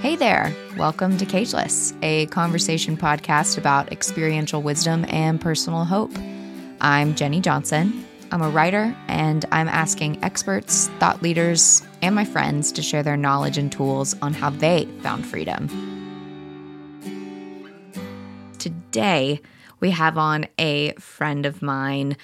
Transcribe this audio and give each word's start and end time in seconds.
Hey 0.00 0.14
there. 0.14 0.54
Welcome 0.76 1.18
to 1.18 1.26
Cageless, 1.26 1.92
a 2.04 2.26
conversation 2.26 2.96
podcast 2.96 3.58
about 3.58 3.90
experiential 3.90 4.62
wisdom 4.62 5.04
and 5.08 5.40
personal 5.40 5.84
hope. 5.84 6.12
I'm 6.80 7.16
Jenni 7.16 7.42
Johnson. 7.42 8.06
I'm 8.30 8.40
a 8.40 8.48
writer, 8.48 8.96
and 9.08 9.44
I'm 9.50 9.66
asking 9.66 10.22
experts, 10.22 10.86
thought 11.00 11.20
leaders, 11.20 11.82
and 12.00 12.14
my 12.14 12.24
friends 12.24 12.70
to 12.72 12.82
share 12.82 13.02
their 13.02 13.16
knowledge 13.16 13.58
and 13.58 13.72
tools 13.72 14.14
on 14.22 14.34
how 14.34 14.50
they 14.50 14.86
found 15.02 15.26
freedom. 15.26 15.66
Today, 18.58 19.40
we 19.80 19.90
have 19.90 20.16
on 20.16 20.46
a 20.60 20.92
friend 20.92 21.44
of 21.44 21.60
mine 21.60 22.16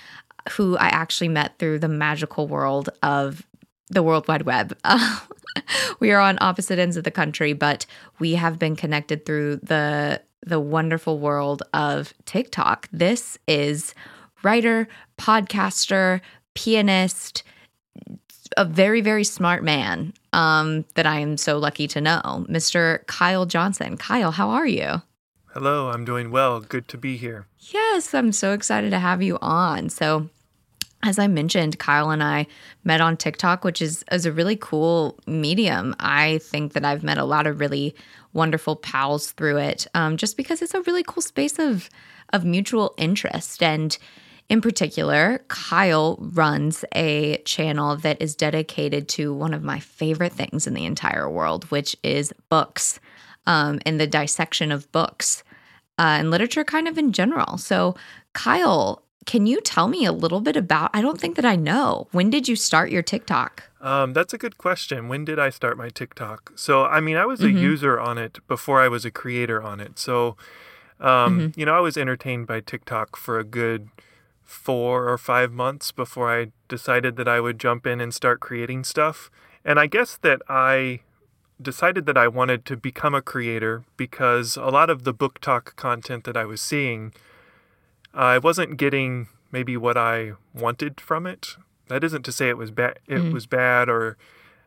who 0.51 0.77
I 0.77 0.87
actually 0.91 1.29
met 1.29 1.59
through 1.59 1.81
the 1.81 1.89
magical 1.89 2.47
world 2.47 2.91
of 3.03 3.45
the 3.91 4.05
World 4.05 4.29
Wide 4.29 4.43
Web. 4.43 4.79
we 6.01 6.11
are 6.11 6.21
on 6.21 6.39
opposite 6.41 6.79
ends 6.79 6.97
of 6.97 7.05
the 7.05 7.11
country, 7.11 7.53
but 7.53 7.87
we 8.19 8.35
have 8.35 8.59
been 8.59 8.77
connected 8.77 9.25
through 9.25 9.57
the 9.57 10.21
the 10.47 10.61
wonderful 10.61 11.19
world 11.19 11.63
of 11.73 12.13
TikTok. 12.27 12.89
This 12.93 13.39
is 13.49 13.95
writer, 14.43 14.87
podcaster, 15.17 16.21
pianist, 16.55 17.43
a 18.57 18.65
very 18.65 19.01
very 19.01 19.25
smart 19.25 19.65
man 19.65 20.13
um, 20.33 20.85
that 20.95 21.07
I 21.07 21.21
am 21.21 21.37
so 21.37 21.59
lucky 21.59 21.89
to 21.89 22.01
know, 22.01 22.47
Mr. 22.49 23.07
Kyle 23.07 23.47
Johnson. 23.47 23.97
Kyle, 23.97 24.33
how 24.33 24.51
are 24.51 24.67
you? 24.67 25.03
Hello, 25.55 25.91
I'm 25.91 26.05
doing 26.05 26.33
well. 26.33 26.59
Good 26.59 26.89
to 26.89 26.99
be 26.99 27.17
here. 27.17 27.47
Yes, 27.61 28.13
I'm 28.13 28.33
so 28.33 28.53
excited 28.53 28.91
to 28.91 28.99
have 28.99 29.23
you 29.23 29.39
on. 29.41 29.89
So, 29.89 30.29
as 31.05 31.19
I 31.19 31.27
mentioned, 31.27 31.79
Kyle 31.79 32.11
and 32.11 32.23
I 32.23 32.47
met 32.83 33.01
on 33.01 33.17
TikTok, 33.17 33.63
which 33.63 33.83
is, 33.83 34.05
is 34.11 34.27
a 34.27 34.33
really 34.33 34.57
cool 34.57 35.19
medium. 35.27 35.95
I 36.01 36.39
think 36.39 36.73
that 36.73 36.85
I've 36.85 37.05
met 37.05 37.19
a 37.19 37.25
lot 37.25 37.47
of 37.47 37.61
really 37.61 37.95
wonderful 38.33 38.75
pals 38.75 39.33
through 39.33 39.59
it, 39.59 39.87
um, 39.95 40.17
just 40.17 40.37
because 40.37 40.63
it's 40.63 40.75
a 40.75 40.83
really 40.83 41.05
cool 41.07 41.23
space 41.23 41.59
of 41.59 41.89
of 42.33 42.45
mutual 42.45 42.95
interest. 42.97 43.63
And 43.63 43.97
in 44.49 44.61
particular, 44.61 45.45
Kyle 45.49 46.19
runs 46.21 46.85
a 46.95 47.37
channel 47.45 47.97
that 47.97 48.21
is 48.21 48.35
dedicated 48.35 49.09
to 49.11 49.33
one 49.33 49.55
of 49.55 49.63
my 49.63 49.79
favorite 49.79 50.33
things 50.33 50.67
in 50.67 50.75
the 50.75 50.87
entire 50.87 51.31
world, 51.31 51.65
which 51.71 51.95
is 52.03 52.33
books 52.49 52.99
um, 53.47 53.79
and 53.87 54.01
the 54.01 54.07
dissection 54.07 54.73
of 54.73 54.91
books 54.91 55.45
uh, 55.99 56.17
and 56.19 56.31
literature, 56.31 56.65
kind 56.65 56.89
of 56.89 56.99
in 56.99 57.13
general. 57.13 57.57
So, 57.57 57.95
Kyle, 58.33 59.04
can 59.27 59.47
you 59.47 59.61
tell 59.61 59.89
me 59.89 60.05
a 60.05 60.13
little 60.13 60.41
bit 60.41 60.57
about? 60.57 60.91
I 60.93 61.01
don't 61.01 61.21
think 61.21 61.37
that 61.37 61.45
I 61.45 61.57
know. 61.57 62.09
When 62.13 62.31
did 62.31 62.49
you 62.49 62.57
start 62.57 62.91
your 62.91 63.03
TikTok? 63.03 63.65
Um, 63.81 64.13
that's 64.13 64.33
a 64.33 64.39
good 64.39 64.57
question. 64.57 65.09
When 65.09 65.25
did 65.25 65.39
I 65.39 65.51
start 65.51 65.77
my 65.77 65.91
TikTok? 65.91 66.53
So, 66.57 66.85
I 66.85 67.01
mean, 67.01 67.17
I 67.17 67.27
was 67.27 67.41
a 67.41 67.47
mm-hmm. 67.47 67.59
user 67.59 68.01
on 68.01 68.19
it 68.19 68.39
before 68.49 68.81
I 68.81 68.89
was 68.89 69.05
a 69.05 69.11
creator 69.11 69.63
on 69.63 69.81
it. 69.81 69.99
So, 69.99 70.37
um, 71.01 71.39
mm-hmm. 71.39 71.61
you 71.61 71.67
know, 71.67 71.77
I 71.77 71.81
was 71.81 71.97
entertained 71.97 72.47
by 72.47 72.61
TikTok 72.61 73.17
for 73.17 73.39
a 73.39 73.45
good 73.45 73.89
four 74.43 75.09
or 75.09 75.19
five 75.19 75.53
months 75.53 75.93
before 75.93 76.33
I 76.33 76.53
decided 76.69 77.17
that 77.17 77.29
I 77.29 77.41
would 77.41 77.59
jump 77.59 77.87
in 77.87 78.01
and 78.01 78.15
start 78.15 78.41
creating 78.41 78.85
stuff. 78.85 79.31
And 79.65 79.79
I 79.81 79.87
guess 79.87 80.17
that 80.19 80.41
I 80.49 81.01
decided 81.61 82.07
that 82.07 82.17
I 82.17 82.29
wanted 82.29 82.65
to 82.67 82.77
become 82.77 83.15
a 83.15 83.23
creator 83.23 83.85
because 83.97 84.57
a 84.57 84.67
lot 84.67 84.91
of 84.91 85.05
the 85.05 85.13
book 85.13 85.41
talk 85.41 85.77
content 85.77 86.25
that 86.25 86.37
I 86.37 86.45
was 86.45 86.61
seeing, 86.61 87.13
I 88.15 88.39
wasn't 88.39 88.77
getting 88.77 89.29
maybe 89.51 89.77
what 89.77 89.97
I 89.97 90.33
wanted 90.55 91.01
from 91.01 91.27
it. 91.27 91.57
That 91.89 92.05
isn't 92.05 92.23
to 92.23 92.33
say 92.33 92.49
it 92.49 92.57
was 92.57 92.71
bad. 92.71 92.99
It 93.07 93.19
mm. 93.19 93.33
was 93.33 93.47
bad, 93.47 93.89
or 93.89 94.17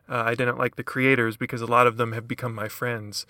uh, 0.08 0.22
I 0.26 0.34
didn't 0.34 0.58
like 0.58 0.76
the 0.76 0.84
creators 0.84 1.36
because 1.36 1.60
a 1.60 1.66
lot 1.66 1.86
of 1.86 1.96
them 1.96 2.12
have 2.12 2.28
become 2.28 2.54
my 2.54 2.68
friends. 2.68 3.26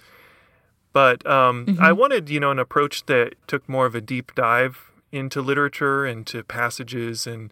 But 0.93 1.27
um, 1.27 1.67
mm-hmm. 1.67 1.83
I 1.83 1.93
wanted, 1.93 2.29
you 2.29 2.41
know, 2.41 2.51
an 2.51 2.59
approach 2.59 3.07
that 3.07 3.35
took 3.47 3.69
more 3.69 3.87
of 3.87 3.95
a 3.95 4.01
deep 4.01 4.35
dive 4.35 4.91
into 5.11 5.41
literature, 5.41 6.05
and 6.05 6.19
into 6.19 6.43
passages, 6.45 7.27
and 7.27 7.51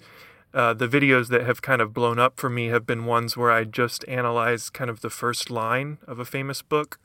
uh, 0.52 0.74
the 0.74 0.88
videos 0.88 1.28
that 1.28 1.42
have 1.44 1.62
kind 1.62 1.80
of 1.80 1.94
blown 1.94 2.18
up 2.18 2.38
for 2.38 2.50
me 2.50 2.66
have 2.66 2.86
been 2.86 3.04
ones 3.06 3.36
where 3.36 3.50
I 3.50 3.64
just 3.64 4.04
analyze 4.08 4.70
kind 4.70 4.90
of 4.90 5.00
the 5.00 5.10
first 5.10 5.50
line 5.50 5.98
of 6.06 6.18
a 6.18 6.24
famous 6.24 6.62
book. 6.62 6.98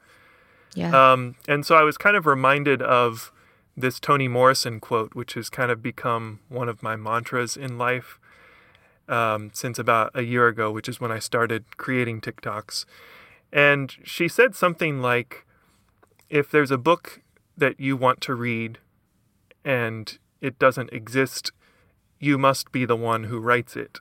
Yeah. 0.74 0.92
Um, 1.12 1.36
and 1.48 1.66
so 1.66 1.76
I 1.76 1.84
was 1.84 1.98
kind 1.98 2.16
of 2.16 2.26
reminded 2.26 2.82
of 2.82 3.32
this 3.76 4.00
Toni 4.00 4.28
Morrison 4.28 4.80
quote, 4.80 5.16
which 5.16 5.34
has 5.34 5.50
kind 5.50 5.72
of 5.72 5.82
become 5.82 6.40
one 6.50 6.70
of 6.70 6.84
my 6.84 6.96
mantras 6.96 7.56
in 7.56 7.78
life 7.78 8.20
um, 9.08 9.52
since 9.54 9.80
about 9.80 10.12
a 10.14 10.24
year 10.24 10.48
ago, 10.48 10.72
which 10.72 10.90
is 10.90 11.00
when 11.00 11.12
I 11.12 11.20
started 11.20 11.78
creating 11.78 12.22
TikToks. 12.22 12.86
And 13.52 13.96
she 14.04 14.28
said 14.28 14.56
something 14.56 15.02
like, 15.02 15.46
if 16.30 16.50
there's 16.50 16.72
a 16.72 16.78
book 16.78 17.22
that 17.58 17.80
you 17.80 17.98
want 17.98 18.22
to 18.22 18.34
read 18.34 18.80
and 19.66 20.18
it 20.40 20.58
doesn't 20.58 20.92
exist 20.94 21.52
you 22.22 22.38
must 22.38 22.72
be 22.72 22.86
the 22.86 22.96
one 22.96 23.26
who 23.26 23.40
writes 23.40 23.76
it. 23.76 24.00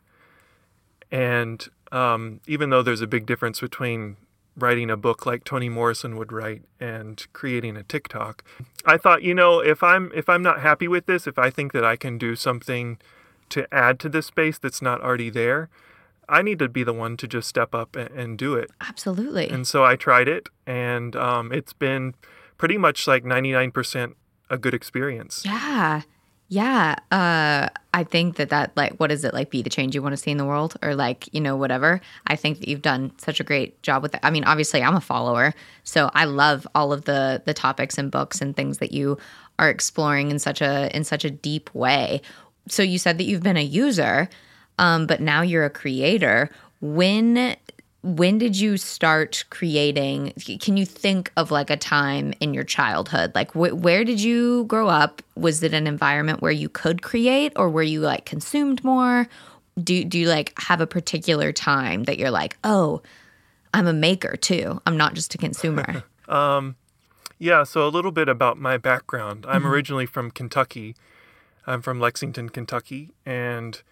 And 1.10 1.66
um, 1.91 2.41
even 2.47 2.70
though 2.70 2.82
there's 2.82 3.00
a 3.00 3.06
big 3.06 3.26
difference 3.26 3.60
between 3.60 4.16
writing 4.56 4.91
a 4.91 4.97
book 4.97 5.27
like 5.27 5.44
Toni 5.44 5.69
Morrison 5.69 6.16
would 6.16 6.33
write 6.33 6.62
and 6.78 7.27
creating 7.33 7.77
a 7.77 7.83
TikTok, 7.83 8.44
I 8.84 8.97
thought, 8.97 9.22
you 9.22 9.34
know, 9.34 9.61
if 9.61 9.83
I'm 9.83 10.11
if 10.15 10.28
I'm 10.28 10.43
not 10.43 10.61
happy 10.61 10.88
with 10.88 11.06
this, 11.06 11.27
if 11.27 11.38
I 11.38 11.50
think 11.50 11.72
that 11.72 11.84
I 11.84 11.97
can 11.97 12.19
do 12.19 12.37
something 12.37 12.99
to 13.50 13.66
add 13.72 13.99
to 14.00 14.09
this 14.09 14.27
space 14.27 14.59
that's 14.59 14.81
not 14.81 15.00
already 15.00 15.31
there, 15.31 15.69
I 16.28 16.43
need 16.43 16.59
to 16.61 16.69
be 16.69 16.84
the 16.84 16.93
one 16.93 17.16
to 17.19 17.27
just 17.27 17.49
step 17.49 17.75
up 17.75 17.97
and, 17.97 18.11
and 18.11 18.38
do 18.38 18.55
it. 18.55 18.71
Absolutely. 18.81 19.49
And 19.49 19.66
so 19.66 19.84
I 19.84 19.97
tried 19.97 20.28
it, 20.28 20.49
and 20.67 21.17
um, 21.17 21.53
it's 21.53 21.72
been 21.72 22.15
pretty 22.56 22.78
much 22.78 23.06
like 23.06 23.25
99% 23.25 24.15
a 24.49 24.59
good 24.59 24.75
experience. 24.75 25.43
Yeah. 25.44 26.03
Yeah, 26.53 26.97
uh, 27.12 27.69
I 27.94 28.03
think 28.03 28.34
that 28.37 28.50
that 28.50 28.77
like 28.77 28.97
what 28.97 29.12
is 29.12 29.22
it 29.25 29.33
like? 29.33 29.50
Be 29.50 29.62
the 29.62 29.71
change 29.71 29.94
you 29.94 30.03
want 30.03 30.15
to 30.15 30.16
see 30.16 30.33
in 30.33 30.37
the 30.37 30.44
world, 30.44 30.75
or 30.83 30.97
like 30.97 31.28
you 31.33 31.41
know 31.41 31.56
whatever. 31.56 32.00
I 32.27 32.34
think 32.34 32.59
that 32.59 32.69
you've 32.69 32.83
done 32.83 33.12
such 33.19 33.38
a 33.38 33.44
great 33.44 33.81
job 33.84 34.03
with 34.03 34.15
it. 34.16 34.21
I 34.25 34.31
mean, 34.31 34.43
obviously, 34.43 34.83
I'm 34.83 34.97
a 34.97 35.00
follower, 35.00 35.55
so 35.84 36.11
I 36.12 36.25
love 36.25 36.66
all 36.75 36.93
of 36.93 37.05
the 37.05 37.41
the 37.47 37.55
topics 37.55 37.99
and 37.99 38.11
books 38.11 38.41
and 38.41 38.56
things 38.56 38.78
that 38.78 38.91
you 38.91 39.16
are 39.61 39.71
exploring 39.71 40.33
in 40.33 40.41
such 40.41 40.61
a 40.61 40.94
in 40.94 41.05
such 41.05 41.25
a 41.25 41.31
deep 41.31 41.72
way. 41.72 42.21
So 42.67 42.82
you 42.82 42.99
said 42.99 43.19
that 43.19 43.25
you've 43.25 43.44
been 43.44 43.56
a 43.56 43.62
user, 43.62 44.28
um, 44.78 45.06
but 45.06 45.21
now 45.21 45.43
you're 45.43 45.65
a 45.65 45.71
creator. 45.71 46.50
When 46.81 47.55
when 48.03 48.38
did 48.38 48.59
you 48.59 48.77
start 48.77 49.44
creating 49.50 50.33
can 50.61 50.77
you 50.77 50.87
think 50.87 51.31
of 51.37 51.50
like 51.50 51.69
a 51.69 51.77
time 51.77 52.33
in 52.41 52.55
your 52.55 52.65
childhood? 52.65 53.33
Like 53.34 53.53
wh- 53.53 53.77
where 53.77 54.05
did 54.05 54.21
you 54.21 54.65
grow 54.65 54.88
up? 54.88 55.22
Was 55.37 55.62
it 55.62 55.75
an 55.75 55.87
environment 55.87 56.41
where 56.41 56.53
you 56.53 56.69
could 56.69 57.03
create 57.03 57.53
or 57.56 57.69
were 57.69 57.83
you 57.83 58.00
like 58.00 58.25
consumed 58.25 58.83
more? 58.83 59.28
Do 59.83 60.05
do 60.05 60.19
you 60.19 60.28
like 60.28 60.55
have 60.59 60.81
a 60.81 60.87
particular 60.87 61.53
time 61.53 62.05
that 62.05 62.19
you're 62.19 62.31
like 62.31 62.56
oh 62.65 63.03
i'm 63.75 63.87
a 63.87 63.93
maker 63.93 64.37
too. 64.37 64.81
I'm 64.87 64.97
not 64.97 65.15
just 65.15 65.34
a 65.34 65.38
consumer. 65.38 66.05
Um 66.28 66.77
yeah 67.41 67.65
so 67.65 67.84
a 67.84 67.91
little 67.91 68.12
bit 68.12 68.28
about 68.28 68.56
my 68.56 68.77
background. 68.77 69.44
I'm 69.49 69.62
mm-hmm. 69.62 69.72
originally 69.72 70.06
from 70.06 70.31
kentucky. 70.31 70.94
I'm 71.67 71.82
from 71.82 71.99
lexington 71.99 72.49
kentucky 72.50 73.11
and 73.27 73.82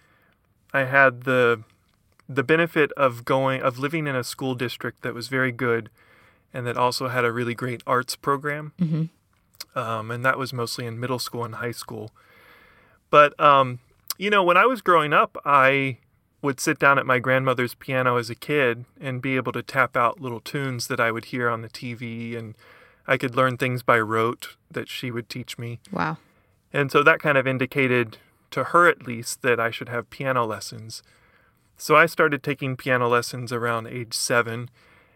i 0.73 0.85
had 0.85 1.23
the 1.23 1.65
the 2.29 2.43
benefit 2.43 2.93
of 2.93 3.25
going 3.25 3.63
of 3.63 3.79
living 3.79 4.07
in 4.07 4.15
a 4.15 4.25
school 4.25 4.55
district 4.55 5.03
that 5.03 5.15
was 5.15 5.29
very 5.29 5.53
good 5.53 5.91
and 6.53 6.67
that 6.67 6.77
also 6.77 7.09
had 7.09 7.25
a 7.25 7.33
really 7.33 7.55
great 7.55 7.83
arts 7.87 8.17
program. 8.17 8.73
Mm-hmm. 8.81 9.79
um, 9.79 10.11
and 10.11 10.25
that 10.25 10.39
was 10.39 10.53
mostly 10.53 10.87
in 10.87 10.99
middle 10.99 11.19
school 11.19 11.45
and 11.45 11.57
high 11.57 11.73
school. 11.73 12.11
But 13.11 13.39
um, 13.41 13.81
you 14.19 14.29
know 14.29 14.43
when 14.43 14.57
i 14.57 14.67
was 14.67 14.83
growing 14.83 15.13
up 15.13 15.39
i 15.45 15.97
would 16.43 16.61
sit 16.61 16.79
down 16.79 16.99
at 16.99 17.07
my 17.07 17.19
grandmother's 17.19 17.75
piano 17.75 18.17
as 18.17 18.29
a 18.29 18.35
kid 18.35 18.85
and 19.01 19.23
be 19.23 19.37
able 19.37 19.53
to 19.53 19.63
tap 19.63 19.97
out 19.97 20.21
little 20.21 20.41
tunes 20.41 20.89
that 20.89 21.01
i 21.01 21.11
would 21.11 21.27
hear 21.27 21.49
on 21.49 21.63
the 21.63 21.69
tv 21.69 22.37
and 22.37 22.55
i 23.07 23.17
could 23.17 23.35
learn 23.35 23.57
things 23.57 23.83
by 23.83 23.99
rote 23.99 24.57
that 24.71 24.89
she 24.89 25.11
would 25.11 25.31
teach 25.31 25.57
me. 25.57 25.79
Wow. 25.91 26.19
And 26.73 26.93
so 26.93 27.03
that 27.03 27.21
kind 27.21 27.39
of 27.39 27.47
indicated 27.47 28.19
to 28.51 28.65
her 28.65 28.87
at 28.87 29.07
least 29.07 29.41
that 29.43 29.59
i 29.59 29.71
should 29.71 29.89
have 29.89 30.11
piano 30.11 30.45
lessons 30.45 31.03
so 31.79 31.97
I 31.97 32.07
started 32.07 32.43
taking 32.43 32.77
piano 32.77 33.09
lessons 33.09 33.53
around 33.53 33.87
age 33.87 34.13
seven, 34.13 34.69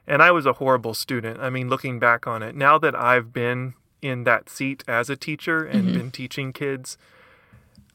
and 0.07 0.23
I 0.23 0.31
was 0.31 0.47
a 0.47 0.55
horrible 0.55 0.95
student. 0.95 1.41
I 1.41 1.51
mean, 1.51 1.69
looking 1.69 1.99
back 1.99 2.27
on 2.27 2.43
it, 2.43 2.55
now 2.55 2.79
that 2.79 2.95
I've 2.95 3.33
been 3.33 3.75
in 4.01 4.25
that 4.25 4.49
seat 4.49 4.85
as 4.87 5.11
a 5.11 5.17
teacher 5.17 5.65
and 5.65 5.85
mm-hmm. 5.85 5.99
been 5.99 6.11
teaching 6.13 6.53
kids, 6.53 6.97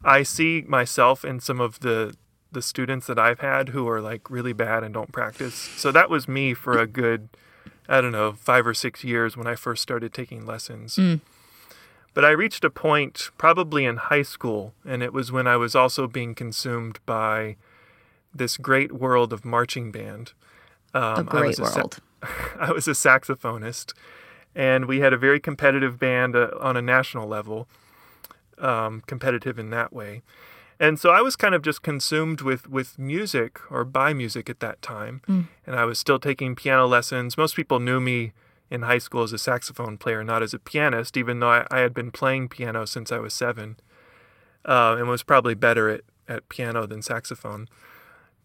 I 0.03 0.23
see 0.23 0.63
myself 0.67 1.25
in 1.25 1.39
some 1.39 1.59
of 1.61 1.79
the 1.79 2.15
the 2.49 2.61
students 2.61 3.07
that 3.07 3.19
I've 3.19 3.39
had 3.39 3.69
who 3.69 3.87
are 3.89 4.01
like 4.01 4.29
really 4.29 4.53
bad 4.53 4.83
and 4.83 4.93
don't 4.93 5.11
practice. 5.11 5.53
So 5.53 5.91
that 5.91 6.09
was 6.09 6.27
me 6.29 6.53
for 6.53 6.77
a 6.77 6.87
good, 6.87 7.27
I 7.89 7.99
don't 7.99 8.13
know, 8.13 8.33
five 8.33 8.65
or 8.65 8.73
six 8.73 9.03
years 9.03 9.35
when 9.35 9.47
I 9.47 9.55
first 9.55 9.83
started 9.83 10.13
taking 10.13 10.45
lessons. 10.45 10.95
Mm. 10.95 11.19
But 12.13 12.23
I 12.23 12.31
reached 12.31 12.63
a 12.63 12.69
point 12.69 13.31
probably 13.37 13.85
in 13.85 13.97
high 13.97 14.23
school, 14.23 14.73
and 14.85 15.03
it 15.03 15.13
was 15.13 15.31
when 15.31 15.45
I 15.45 15.57
was 15.57 15.75
also 15.75 16.07
being 16.07 16.33
consumed 16.33 16.99
by 17.05 17.57
this 18.37 18.57
great 18.57 18.91
world 18.91 19.33
of 19.33 19.45
marching 19.45 19.91
band. 19.91 20.33
Um, 20.93 21.19
a 21.19 21.23
great 21.23 21.59
world. 21.59 21.99
I 22.59 22.71
was 22.71 22.87
a 22.87 22.91
saxophonist, 22.91 23.93
and 24.55 24.85
we 24.85 24.99
had 24.99 25.13
a 25.13 25.17
very 25.17 25.39
competitive 25.39 25.99
band 25.99 26.35
uh, 26.35 26.49
on 26.59 26.75
a 26.75 26.81
national 26.81 27.27
level, 27.27 27.67
um, 28.57 29.03
competitive 29.05 29.59
in 29.59 29.69
that 29.71 29.93
way. 29.93 30.21
And 30.79 30.99
so 30.99 31.09
I 31.09 31.21
was 31.21 31.35
kind 31.35 31.55
of 31.55 31.63
just 31.63 31.81
consumed 31.81 32.41
with, 32.41 32.69
with 32.69 32.99
music 32.99 33.59
or 33.71 33.83
by 33.83 34.13
music 34.13 34.49
at 34.49 34.59
that 34.59 34.81
time. 34.81 35.21
Mm. 35.27 35.47
And 35.65 35.75
I 35.75 35.85
was 35.85 35.97
still 35.97 36.19
taking 36.19 36.55
piano 36.55 36.85
lessons. 36.85 37.35
Most 37.35 37.55
people 37.55 37.79
knew 37.79 37.99
me 37.99 38.33
in 38.69 38.83
high 38.83 38.99
school 38.99 39.23
as 39.23 39.33
a 39.33 39.37
saxophone 39.37 39.97
player, 39.97 40.23
not 40.23 40.43
as 40.43 40.53
a 40.53 40.59
pianist, 40.59 41.17
even 41.17 41.39
though 41.39 41.49
I, 41.49 41.67
I 41.71 41.79
had 41.79 41.93
been 41.93 42.11
playing 42.11 42.49
piano 42.49 42.85
since 42.85 43.11
I 43.11 43.17
was 43.17 43.33
seven 43.33 43.77
uh, 44.65 44.95
and 44.99 45.07
was 45.07 45.23
probably 45.23 45.55
better 45.55 45.89
at, 45.89 46.01
at 46.27 46.49
piano 46.49 46.85
than 46.85 47.01
saxophone. 47.01 47.67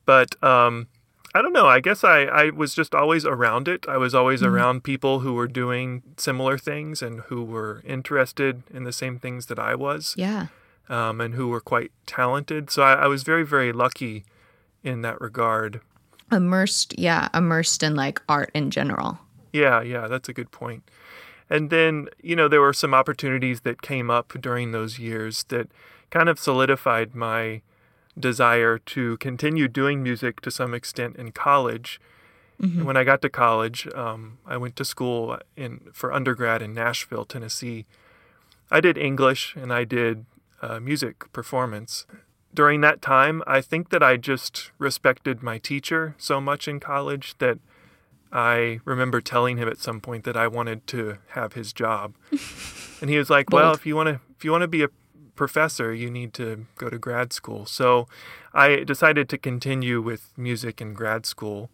But 0.04 0.42
um, 0.42 0.88
I 1.34 1.40
don't 1.40 1.52
know. 1.52 1.66
I 1.66 1.80
guess 1.80 2.04
I, 2.04 2.22
I 2.24 2.50
was 2.50 2.74
just 2.74 2.94
always 2.94 3.24
around 3.24 3.68
it. 3.68 3.86
I 3.88 3.96
was 3.96 4.14
always 4.14 4.42
mm-hmm. 4.42 4.54
around 4.54 4.84
people 4.84 5.20
who 5.20 5.34
were 5.34 5.48
doing 5.48 6.02
similar 6.16 6.58
things 6.58 7.00
and 7.00 7.20
who 7.22 7.42
were 7.42 7.82
interested 7.86 8.62
in 8.72 8.84
the 8.84 8.92
same 8.92 9.18
things 9.18 9.46
that 9.46 9.58
I 9.58 9.74
was. 9.74 10.14
Yeah. 10.16 10.48
Um, 10.88 11.20
and 11.20 11.34
who 11.34 11.48
were 11.48 11.60
quite 11.60 11.92
talented. 12.06 12.70
So 12.70 12.82
I, 12.82 12.94
I 12.94 13.06
was 13.06 13.22
very, 13.22 13.44
very 13.46 13.72
lucky 13.72 14.24
in 14.82 15.02
that 15.02 15.20
regard. 15.20 15.80
Immersed, 16.30 16.98
yeah, 16.98 17.28
immersed 17.32 17.82
in 17.82 17.94
like 17.94 18.20
art 18.28 18.50
in 18.52 18.70
general. 18.70 19.18
Yeah, 19.52 19.80
yeah, 19.80 20.08
that's 20.08 20.28
a 20.28 20.32
good 20.32 20.50
point. 20.50 20.82
And 21.48 21.70
then, 21.70 22.08
you 22.22 22.34
know, 22.34 22.48
there 22.48 22.60
were 22.60 22.72
some 22.72 22.94
opportunities 22.94 23.60
that 23.60 23.82
came 23.82 24.10
up 24.10 24.32
during 24.40 24.72
those 24.72 24.98
years 24.98 25.44
that 25.44 25.68
kind 26.10 26.28
of 26.28 26.38
solidified 26.38 27.14
my 27.14 27.62
desire 28.18 28.78
to 28.78 29.16
continue 29.18 29.68
doing 29.68 30.02
music 30.02 30.40
to 30.42 30.50
some 30.50 30.74
extent 30.74 31.16
in 31.16 31.32
college. 31.32 32.00
Mm-hmm. 32.60 32.84
When 32.84 32.96
I 32.96 33.04
got 33.04 33.22
to 33.22 33.30
college, 33.30 33.88
um, 33.94 34.38
I 34.46 34.56
went 34.56 34.76
to 34.76 34.84
school 34.84 35.38
in 35.56 35.88
for 35.92 36.12
undergrad 36.12 36.62
in 36.62 36.74
Nashville, 36.74 37.24
Tennessee. 37.24 37.86
I 38.70 38.80
did 38.80 38.96
English 38.96 39.56
and 39.56 39.72
I 39.72 39.84
did 39.84 40.26
uh, 40.60 40.78
music 40.78 41.32
performance. 41.32 42.06
During 42.54 42.82
that 42.82 43.00
time, 43.00 43.42
I 43.46 43.60
think 43.62 43.88
that 43.90 44.02
I 44.02 44.16
just 44.16 44.70
respected 44.78 45.42
my 45.42 45.58
teacher 45.58 46.14
so 46.18 46.40
much 46.40 46.68
in 46.68 46.80
college 46.80 47.34
that 47.38 47.58
I 48.30 48.80
remember 48.84 49.20
telling 49.20 49.56
him 49.56 49.68
at 49.68 49.78
some 49.78 50.00
point 50.00 50.24
that 50.24 50.36
I 50.36 50.48
wanted 50.48 50.86
to 50.88 51.18
have 51.28 51.54
his 51.54 51.72
job. 51.72 52.14
and 53.00 53.10
he 53.10 53.18
was 53.18 53.28
like, 53.28 53.50
"Well, 53.50 53.72
if 53.72 53.84
you 53.84 53.96
want 53.96 54.08
to 54.08 54.20
if 54.36 54.44
you 54.44 54.50
want 54.50 54.62
to 54.62 54.68
be 54.68 54.82
a 54.82 54.88
professor, 55.36 55.92
you 55.94 56.10
need 56.10 56.34
to 56.34 56.66
go 56.76 56.88
to 56.90 56.98
grad 56.98 57.32
school." 57.32 57.66
So, 57.66 58.06
I 58.52 58.84
decided 58.84 59.28
to 59.30 59.38
continue 59.38 60.00
with 60.00 60.32
music 60.36 60.80
in 60.80 60.94
grad 60.94 61.26
school. 61.26 61.70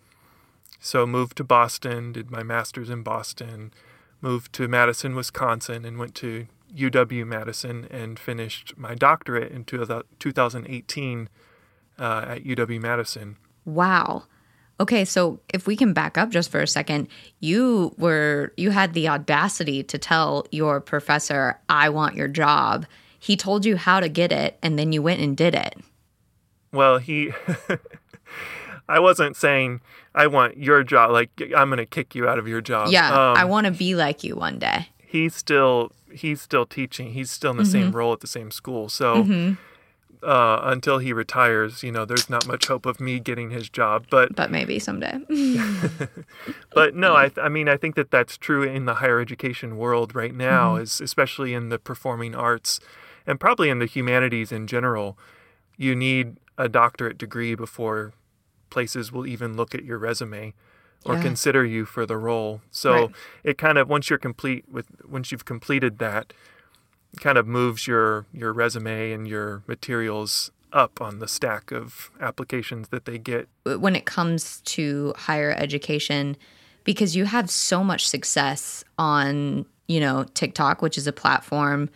So, 0.81 1.07
moved 1.07 1.37
to 1.39 1.45
Boston, 1.45 2.13
did 2.13 2.31
my 2.31 2.43
masters 2.43 2.91
in 2.91 3.03
Boston, 3.03 3.73
moved 4.21 4.53
to 4.55 4.69
Madison, 4.69 5.15
Wisconsin 5.15 5.85
and 5.85 5.99
went 5.99 6.15
to 6.17 6.47
UW 6.75 7.27
Madison 7.27 7.87
and 7.91 8.19
finished 8.19 8.75
my 8.77 8.95
doctorate 8.95 9.53
in 9.53 9.65
2018 9.65 11.29
uh, 11.99 12.25
at 12.29 12.45
UW 12.45 12.81
Madison. 12.81 13.37
Wow. 13.65 14.25
Okay, 14.81 15.05
so 15.05 15.41
if 15.53 15.67
we 15.67 15.77
can 15.77 15.93
back 15.93 16.17
up 16.17 16.31
just 16.31 16.51
for 16.51 16.61
a 16.61 16.67
second, 16.67 17.09
you 17.41 17.95
were 17.99 18.53
you 18.57 18.71
had 18.71 18.95
the 18.95 19.09
audacity 19.09 19.83
to 19.83 19.99
tell 19.99 20.47
your 20.53 20.81
professor, 20.81 21.59
"I 21.69 21.89
want 21.89 22.15
your 22.15 22.29
job." 22.29 22.87
He 23.19 23.37
told 23.37 23.65
you 23.65 23.77
how 23.77 24.01
to 24.01 24.09
get 24.09 24.33
it 24.33 24.59
and 24.63 24.79
then 24.79 24.93
you 24.93 25.03
went 25.03 25.21
and 25.21 25.37
did 25.37 25.55
it. 25.55 25.77
Well, 26.73 26.99
he 26.99 27.33
I 28.89 29.01
wasn't 29.01 29.37
saying 29.37 29.81
I 30.15 30.27
want 30.27 30.57
your 30.57 30.83
job 30.83 31.11
like 31.11 31.31
I'm 31.57 31.69
going 31.69 31.79
to 31.79 31.87
kick 31.87 32.15
you 32.15 32.29
out 32.29 32.39
of 32.39 32.49
your 32.49 32.61
job. 32.61 32.89
Yeah, 32.91 33.09
um, 33.09 33.37
I 33.37 33.45
want 33.45 33.67
to 33.67 33.71
be 33.71 33.95
like 33.95 34.25
you 34.25 34.37
one 34.37 34.59
day. 34.59 34.89
He's 34.99 35.35
still 35.35 35.93
he's 36.13 36.41
still 36.41 36.67
teaching. 36.67 37.13
He's 37.13 37.31
still 37.31 37.53
in 37.53 37.57
the 37.57 37.63
mm-hmm. 37.65 37.73
same 37.73 37.93
role 37.93 38.13
at 38.13 38.21
the 38.21 38.27
same 38.27 38.51
school. 38.51 38.89
So 38.89 39.23
mm-hmm 39.23 39.55
uh, 40.23 40.61
until 40.65 40.99
he 40.99 41.13
retires, 41.13 41.83
you 41.83 41.93
know, 41.93 42.05
there's 42.05 42.29
not 42.29 42.47
much 42.47 42.67
hope 42.67 42.87
of 42.87 43.01
me 43.01 43.21
getting 43.21 43.51
his 43.51 43.69
job. 43.69 44.07
But 44.11 44.35
but 44.35 44.51
maybe 44.51 44.79
someday. 44.79 45.21
but 46.75 46.95
no, 46.95 47.15
I 47.15 47.31
I 47.41 47.49
mean 47.49 47.69
I 47.69 47.77
think 47.77 47.95
that 47.97 48.11
that's 48.11 48.37
true 48.37 48.63
in 48.63 48.87
the 48.87 48.95
higher 48.95 49.21
education 49.21 49.77
world 49.77 50.15
right 50.15 50.35
now, 50.35 50.75
mm-hmm. 50.75 50.83
is 50.83 51.01
especially 51.01 51.55
in 51.55 51.69
the 51.69 51.79
performing 51.79 52.35
arts, 52.35 52.81
and 53.29 53.39
probably 53.39 53.69
in 53.69 53.79
the 53.79 53.87
humanities 53.87 54.51
in 54.51 54.67
general. 54.67 55.17
You 55.77 55.95
need 55.95 56.39
a 56.57 56.69
doctorate 56.69 57.19
degree 57.19 57.55
before 57.55 58.13
places 58.71 59.13
will 59.13 59.27
even 59.27 59.55
look 59.55 59.75
at 59.75 59.85
your 59.85 59.99
resume 59.99 60.55
or 61.05 61.15
yeah. 61.15 61.23
consider 61.23 61.65
you 61.65 61.85
for 61.85 62.05
the 62.05 62.17
role. 62.17 62.63
So 62.73 62.93
right. 62.93 63.11
it 63.45 63.59
kind 63.59 63.79
of 63.79 63.89
once 63.89 64.11
you're 64.11 64.19
complete 64.19 64.65
with 64.69 64.87
once 65.07 65.31
you've 65.31 65.45
completed 65.45 65.99
that 65.99 66.33
kind 67.21 67.39
of 67.39 67.47
moves 67.47 67.87
your 67.87 68.27
your 68.33 68.53
resume 68.53 69.13
and 69.13 69.29
your 69.29 69.63
materials 69.67 70.51
up 70.73 71.01
on 71.01 71.19
the 71.19 71.29
stack 71.29 71.71
of 71.71 72.11
applications 72.21 72.89
that 72.89 73.05
they 73.05 73.19
get. 73.19 73.49
When 73.65 73.95
it 73.95 74.07
comes 74.07 74.61
to 74.63 75.15
higher 75.17 75.55
education, 75.57 76.37
because 76.85 77.15
you 77.15 77.25
have 77.27 77.51
so 77.51 77.85
much 77.85 78.09
success 78.09 78.85
on, 78.99 79.65
you 79.87 80.01
know, 80.01 80.25
TikTok, 80.35 80.83
which 80.83 80.99
is 80.99 81.07
a 81.07 81.13
platform 81.13 81.89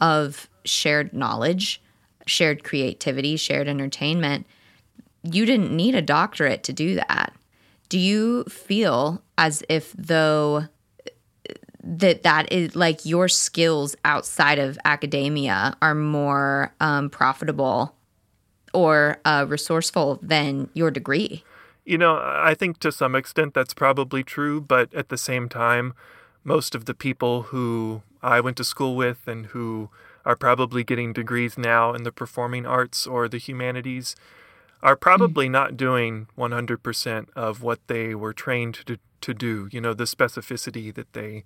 of 0.00 0.48
shared 0.66 1.12
knowledge, 1.12 1.80
shared 2.26 2.64
creativity, 2.64 3.36
shared 3.36 3.68
entertainment, 3.68 4.46
you 5.22 5.46
didn't 5.46 5.74
need 5.74 5.94
a 5.94 6.02
doctorate 6.02 6.62
to 6.64 6.72
do 6.72 6.96
that. 6.96 7.32
Do 7.88 7.98
you 7.98 8.44
feel 8.44 9.22
as 9.38 9.62
if 9.68 9.92
though 9.92 10.66
that 11.86 12.24
that 12.24 12.52
is 12.52 12.74
like 12.74 13.06
your 13.06 13.28
skills 13.28 13.94
outside 14.04 14.58
of 14.58 14.76
academia 14.84 15.76
are 15.80 15.94
more 15.94 16.74
um, 16.80 17.08
profitable 17.08 17.94
or 18.74 19.18
uh, 19.24 19.46
resourceful 19.48 20.18
than 20.20 20.68
your 20.74 20.90
degree. 20.90 21.44
You 21.84 21.96
know, 21.96 22.16
I 22.16 22.54
think 22.54 22.78
to 22.80 22.90
some 22.90 23.14
extent 23.14 23.54
that's 23.54 23.72
probably 23.72 24.24
true, 24.24 24.60
but 24.60 24.92
at 24.92 25.08
the 25.08 25.16
same 25.16 25.48
time, 25.48 25.94
most 26.42 26.74
of 26.74 26.84
the 26.84 26.94
people 26.94 27.44
who 27.44 28.02
I 28.22 28.40
went 28.40 28.56
to 28.58 28.64
school 28.64 28.96
with 28.96 29.26
and 29.26 29.46
who 29.46 29.88
are 30.26 30.36
probably 30.36 30.82
getting 30.82 31.12
degrees 31.12 31.56
now 31.56 31.94
in 31.94 32.02
the 32.02 32.10
performing 32.10 32.66
arts 32.66 33.06
or 33.06 33.28
the 33.28 33.38
humanities 33.38 34.16
are 34.82 34.96
probably 34.96 35.46
mm. 35.46 35.52
not 35.52 35.76
doing 35.76 36.26
100% 36.36 37.28
of 37.36 37.62
what 37.62 37.78
they 37.86 38.14
were 38.14 38.32
trained 38.32 38.74
to, 38.86 38.98
to 39.20 39.32
do, 39.32 39.68
you 39.70 39.80
know, 39.80 39.94
the 39.94 40.04
specificity 40.04 40.92
that 40.92 41.12
they 41.14 41.44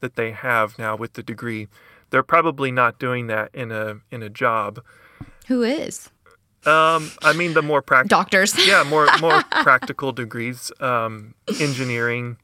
that 0.00 0.16
they 0.16 0.30
have 0.30 0.78
now 0.78 0.96
with 0.96 1.12
the 1.12 1.22
degree. 1.22 1.68
They're 2.08 2.22
probably 2.22 2.70
not 2.70 2.98
doing 2.98 3.26
that 3.26 3.50
in 3.54 3.70
a 3.70 4.00
in 4.10 4.22
a 4.22 4.30
job. 4.30 4.82
Who 5.48 5.62
is? 5.62 6.10
Um, 6.64 7.10
I 7.22 7.34
mean 7.34 7.54
the 7.54 7.62
more 7.62 7.82
practical 7.82 8.18
doctors. 8.18 8.66
yeah, 8.66 8.82
more 8.82 9.08
more 9.20 9.42
practical 9.62 10.12
degrees, 10.12 10.72
um, 10.80 11.34
engineering, 11.60 12.38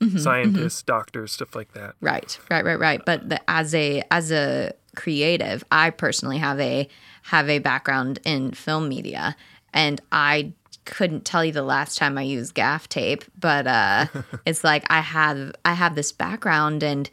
mm-hmm, 0.00 0.18
scientists, 0.18 0.82
mm-hmm. 0.82 0.92
doctors, 0.92 1.32
stuff 1.32 1.54
like 1.54 1.72
that. 1.72 1.94
Right, 2.02 2.38
right, 2.50 2.64
right, 2.64 2.78
right. 2.78 3.02
But 3.04 3.28
the, 3.28 3.50
as 3.50 3.74
a 3.74 4.02
as 4.10 4.30
a 4.30 4.74
creative, 4.96 5.64
I 5.70 5.90
personally 5.90 6.38
have 6.38 6.60
a 6.60 6.88
have 7.22 7.48
a 7.48 7.58
background 7.60 8.18
in 8.24 8.52
film 8.52 8.88
media, 8.88 9.36
and 9.72 10.00
I 10.10 10.52
couldn't 10.84 11.24
tell 11.24 11.44
you 11.44 11.52
the 11.52 11.62
last 11.62 11.96
time 11.96 12.18
I 12.18 12.22
used 12.22 12.54
gaff 12.54 12.88
tape, 12.88 13.24
but 13.38 13.66
uh, 13.66 14.06
it's 14.46 14.64
like 14.64 14.84
I 14.90 15.00
have 15.00 15.52
I 15.64 15.74
have 15.74 15.94
this 15.94 16.12
background, 16.12 16.82
and 16.82 17.08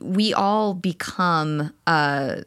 we 0.00 0.32
all 0.32 0.74
become 0.74 1.72
uh, 1.86 2.42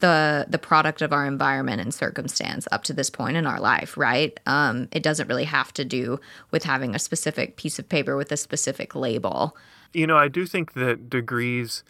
the 0.00 0.46
the 0.48 0.58
product 0.58 1.02
of 1.02 1.12
our 1.12 1.26
environment 1.26 1.80
and 1.80 1.92
circumstance 1.92 2.66
up 2.72 2.84
to 2.84 2.92
this 2.92 3.10
point 3.10 3.36
in 3.36 3.46
our 3.46 3.60
life, 3.60 3.96
right? 3.96 4.38
Um, 4.46 4.88
it 4.92 5.02
doesn't 5.02 5.28
really 5.28 5.44
have 5.44 5.72
to 5.74 5.84
do 5.84 6.18
with 6.50 6.64
having 6.64 6.94
a 6.94 6.98
specific 6.98 7.56
piece 7.56 7.78
of 7.78 7.88
paper 7.88 8.16
with 8.16 8.32
a 8.32 8.36
specific 8.36 8.94
label. 8.94 9.56
You 9.92 10.06
know, 10.06 10.16
I 10.16 10.28
do 10.28 10.46
think 10.46 10.72
that 10.74 11.08
degrees 11.10 11.82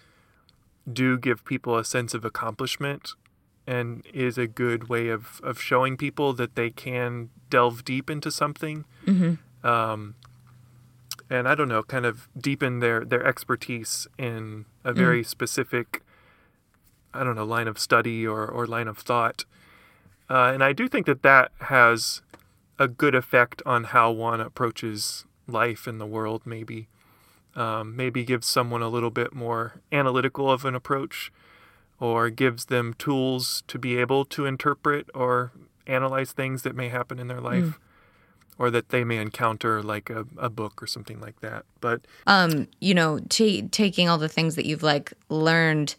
do 0.90 1.18
give 1.18 1.44
people 1.44 1.76
a 1.76 1.84
sense 1.84 2.14
of 2.14 2.24
accomplishment 2.24 3.12
and 3.66 4.06
is 4.14 4.38
a 4.38 4.46
good 4.46 4.88
way 4.88 5.08
of, 5.08 5.40
of 5.42 5.60
showing 5.60 5.96
people 5.96 6.32
that 6.32 6.54
they 6.54 6.70
can 6.70 7.30
delve 7.50 7.84
deep 7.84 8.08
into 8.08 8.30
something. 8.30 8.84
Mm-hmm. 9.04 9.66
Um, 9.66 10.14
and 11.28 11.48
I 11.48 11.54
don't 11.56 11.68
know, 11.68 11.82
kind 11.82 12.06
of 12.06 12.28
deepen 12.38 12.78
their, 12.78 13.04
their 13.04 13.26
expertise 13.26 14.06
in 14.16 14.66
a 14.84 14.92
mm. 14.92 14.96
very 14.96 15.22
mm. 15.22 15.26
specific, 15.26 16.02
I 17.12 17.24
don't 17.24 17.34
know, 17.34 17.44
line 17.44 17.66
of 17.66 17.78
study 17.78 18.24
or, 18.24 18.46
or 18.46 18.66
line 18.66 18.86
of 18.86 18.98
thought. 18.98 19.44
Uh, 20.30 20.52
and 20.54 20.62
I 20.62 20.72
do 20.72 20.88
think 20.88 21.06
that 21.06 21.22
that 21.22 21.50
has 21.62 22.22
a 22.78 22.86
good 22.86 23.14
effect 23.14 23.62
on 23.66 23.84
how 23.84 24.10
one 24.10 24.40
approaches 24.40 25.24
life 25.48 25.88
in 25.88 25.98
the 25.98 26.06
world, 26.06 26.42
maybe. 26.44 26.88
Um, 27.56 27.96
maybe 27.96 28.22
gives 28.22 28.46
someone 28.46 28.82
a 28.82 28.88
little 28.88 29.10
bit 29.10 29.34
more 29.34 29.80
analytical 29.90 30.50
of 30.50 30.64
an 30.66 30.74
approach 30.74 31.32
or 31.98 32.28
gives 32.28 32.66
them 32.66 32.94
tools 32.98 33.62
to 33.68 33.78
be 33.78 33.96
able 33.96 34.26
to 34.26 34.44
interpret 34.44 35.08
or 35.14 35.52
analyze 35.86 36.32
things 36.32 36.62
that 36.62 36.74
may 36.76 36.88
happen 36.90 37.18
in 37.18 37.28
their 37.28 37.40
life. 37.40 37.64
Mm. 37.64 37.74
or 38.58 38.70
that 38.70 38.88
they 38.88 39.04
may 39.04 39.18
encounter 39.18 39.82
like 39.82 40.08
a, 40.08 40.24
a 40.38 40.48
book 40.48 40.82
or 40.82 40.86
something 40.86 41.20
like 41.20 41.40
that. 41.40 41.64
But 41.80 42.00
um, 42.26 42.68
you 42.80 42.94
know, 42.94 43.20
t- 43.28 43.62
taking 43.68 44.08
all 44.08 44.16
the 44.18 44.28
things 44.30 44.54
that 44.56 44.64
you've 44.64 44.82
like 44.82 45.12
learned 45.28 45.94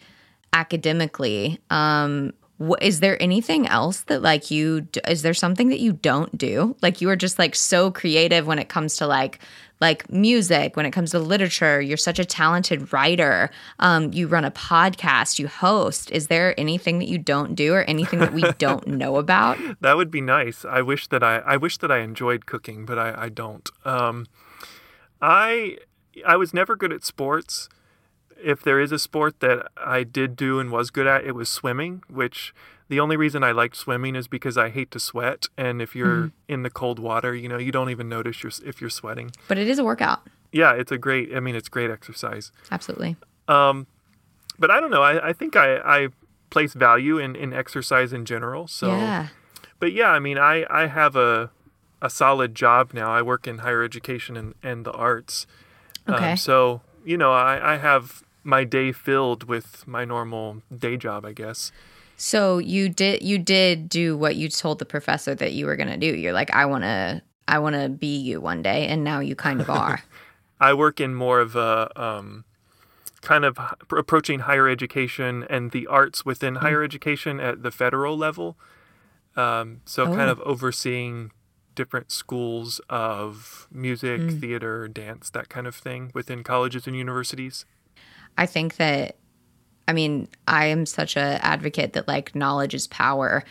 academically, 0.54 1.60
um, 1.70 2.34
wh- 2.60 2.82
is 2.82 3.00
there 3.00 3.22
anything 3.22 3.68
else 3.68 4.02
that 4.02 4.22
like 4.22 4.52
you 4.52 4.82
d- 4.82 5.02
is 5.08 5.22
there 5.22 5.34
something 5.34 5.70
that 5.70 5.80
you 5.80 5.94
don't 5.94 6.38
do? 6.38 6.76
Like 6.82 7.00
you 7.02 7.10
are 7.10 7.16
just 7.16 7.40
like 7.40 7.56
so 7.56 7.92
creative 7.92 8.48
when 8.48 8.60
it 8.60 8.70
comes 8.70 8.98
to 8.98 9.08
like 9.08 9.40
like 9.80 10.12
music, 10.12 10.76
when 10.76 10.86
it 10.86 10.92
comes 10.92 11.12
to 11.12 11.20
literature, 11.20 11.80
you're 11.82 11.98
such 11.98 12.20
a 12.20 12.26
talented 12.26 12.92
writer. 12.92 13.50
Um, 13.80 14.12
you 14.14 14.28
run 14.28 14.46
a 14.46 14.52
podcast, 14.52 15.40
you 15.40 15.48
host. 15.48 16.12
Is 16.12 16.28
there 16.28 16.60
anything 16.60 17.00
that 17.00 17.08
you 17.08 17.18
don't 17.18 17.56
do 17.56 17.74
or 17.74 17.84
anything 17.84 18.20
that 18.20 18.34
we 18.34 18.42
don't 18.58 18.88
know 18.88 19.18
about? 19.18 19.58
That 19.82 19.98
would 19.98 20.12
be 20.12 20.22
nice. 20.22 20.66
I 20.66 20.82
wish 20.82 21.08
that 21.08 21.24
I 21.24 21.38
I 21.40 21.58
wish 21.58 21.78
that 21.78 21.92
I 21.92 22.00
enjoyed 22.00 22.46
cooking, 22.46 22.86
but 22.86 22.98
I, 22.98 23.26
I 23.26 23.30
don't. 23.30 23.70
Um, 23.86 24.26
I 25.22 25.78
I 26.26 26.38
was 26.38 26.54
never 26.54 26.76
good 26.76 26.92
at 26.94 27.04
sports. 27.04 27.70
If 28.44 28.62
there 28.62 28.80
is 28.80 28.92
a 28.92 29.00
sport 29.00 29.40
that 29.40 29.68
I 29.78 30.04
did 30.04 30.36
do 30.36 30.60
and 30.60 30.72
was 30.72 30.92
good 30.92 31.08
at, 31.08 31.24
it 31.24 31.34
was 31.34 31.50
swimming, 31.50 32.04
which 32.08 32.54
the 32.90 33.00
only 33.00 33.18
reason 33.18 33.44
I 33.44 33.52
liked 33.52 33.76
swimming 33.76 34.16
is 34.16 34.28
because 34.28 34.58
I 34.58 34.70
hate 34.70 34.92
to 34.92 35.00
sweat, 35.00 35.48
and 35.58 35.82
if 35.82 35.96
you're 35.96 36.18
mm. 36.18 36.32
in 36.48 36.64
the 36.64 36.70
cold 36.70 37.00
water, 37.00 37.36
you 37.36 37.50
know, 37.50 37.58
you 37.58 37.72
don't 37.72 37.90
even 37.90 38.08
notice 38.08 38.44
you're, 38.44 38.52
if 38.66 38.80
you're 38.80 38.90
sweating. 38.90 39.32
But 39.48 39.58
it 39.58 39.68
is 39.68 39.80
a 39.80 39.84
workout. 39.84 40.22
Yeah, 40.52 40.74
it's 40.74 40.92
a 40.92 40.98
great. 40.98 41.36
I 41.36 41.40
mean, 41.40 41.56
it's 41.56 41.70
great 41.70 41.92
exercise. 41.92 42.52
Absolutely. 42.72 43.18
Um, 43.48 43.88
but 44.58 44.72
I 44.72 44.80
don't 44.80 44.92
know. 44.92 45.04
I, 45.04 45.30
I 45.30 45.34
think 45.34 45.56
I, 45.56 45.78
I 45.78 46.08
place 46.50 46.74
value 46.74 47.18
in, 47.18 47.36
in 47.36 47.54
exercise 47.54 48.14
in 48.14 48.26
general. 48.26 48.68
So, 48.68 48.96
yeah. 48.96 49.28
But 49.80 49.94
yeah, 49.94 50.10
I 50.10 50.20
mean, 50.20 50.38
I, 50.38 50.66
I 50.70 50.88
have 50.88 51.16
a 51.16 51.52
a 52.02 52.10
solid 52.10 52.54
job 52.56 52.94
now. 52.94 53.12
I 53.12 53.22
work 53.22 53.48
in 53.48 53.60
higher 53.60 53.84
education 53.84 54.38
and, 54.38 54.54
and 54.62 54.86
the 54.86 54.92
arts. 54.92 55.48
Okay. 56.08 56.32
Um, 56.32 56.38
so 56.38 56.82
you 57.04 57.18
know, 57.18 57.32
I, 57.32 57.74
I 57.74 57.78
have 57.78 58.24
my 58.44 58.64
day 58.64 58.92
filled 58.92 59.46
with 59.46 59.88
my 59.88 60.06
normal 60.06 60.62
day 60.76 60.98
job, 60.98 61.26
I 61.26 61.34
guess. 61.34 61.72
So 62.18 62.58
you 62.58 62.90
did 62.90 63.22
you 63.22 63.38
did 63.38 63.88
do 63.88 64.18
what 64.18 64.36
you 64.36 64.50
told 64.50 64.80
the 64.80 64.86
professor 64.86 65.36
that 65.36 65.54
you 65.54 65.68
were 65.68 65.76
going 65.76 65.90
to 65.90 65.98
do. 65.98 66.18
You're 66.18 66.34
like 66.34 66.54
I 66.54 66.66
want 66.66 66.84
to 66.84 67.22
I 67.48 67.60
want 67.60 67.76
to 67.76 67.90
be 67.90 68.18
you 68.18 68.42
one 68.42 68.62
day 68.62 68.88
and 68.88 69.04
now 69.04 69.20
you 69.20 69.36
kind 69.36 69.62
of 69.62 69.70
are. 69.70 70.02
I 70.60 70.74
work 70.74 71.00
in 71.00 71.14
more 71.14 71.40
of 71.40 71.56
a 71.56 71.92
um, 71.96 72.44
kind 73.22 73.46
of 73.46 73.60
approaching 73.92 74.42
higher 74.42 74.68
education 74.68 75.46
and 75.50 75.72
the 75.72 75.86
arts 75.86 76.26
within 76.26 76.56
mm. 76.56 76.58
higher 76.58 76.84
education 76.84 77.40
at 77.40 77.62
the 77.62 77.70
federal 77.70 78.18
level. 78.18 78.58
Um, 79.36 79.82
so 79.86 80.04
oh. 80.04 80.16
kind 80.16 80.32
of 80.32 80.40
overseeing 80.42 81.32
different 81.76 82.12
schools 82.12 82.82
of 82.90 83.68
music, 83.72 84.20
mm. 84.20 84.42
theater, 84.42 84.88
dance, 84.88 85.30
that 85.30 85.50
kind 85.50 85.68
of 85.68 85.76
thing 85.76 86.10
within 86.16 86.44
colleges 86.44 86.88
and 86.88 86.96
universities. 86.96 87.66
I 88.36 88.48
think 88.48 88.78
that 88.78 89.18
I 89.88 89.94
mean, 89.94 90.28
I 90.48 90.66
am 90.66 90.86
such 90.86 91.16
a 91.16 91.40
advocate 91.44 91.94
that 91.94 92.08
like 92.08 92.36
knowledge 92.36 92.74
is 92.74 92.88
power, 92.88 93.44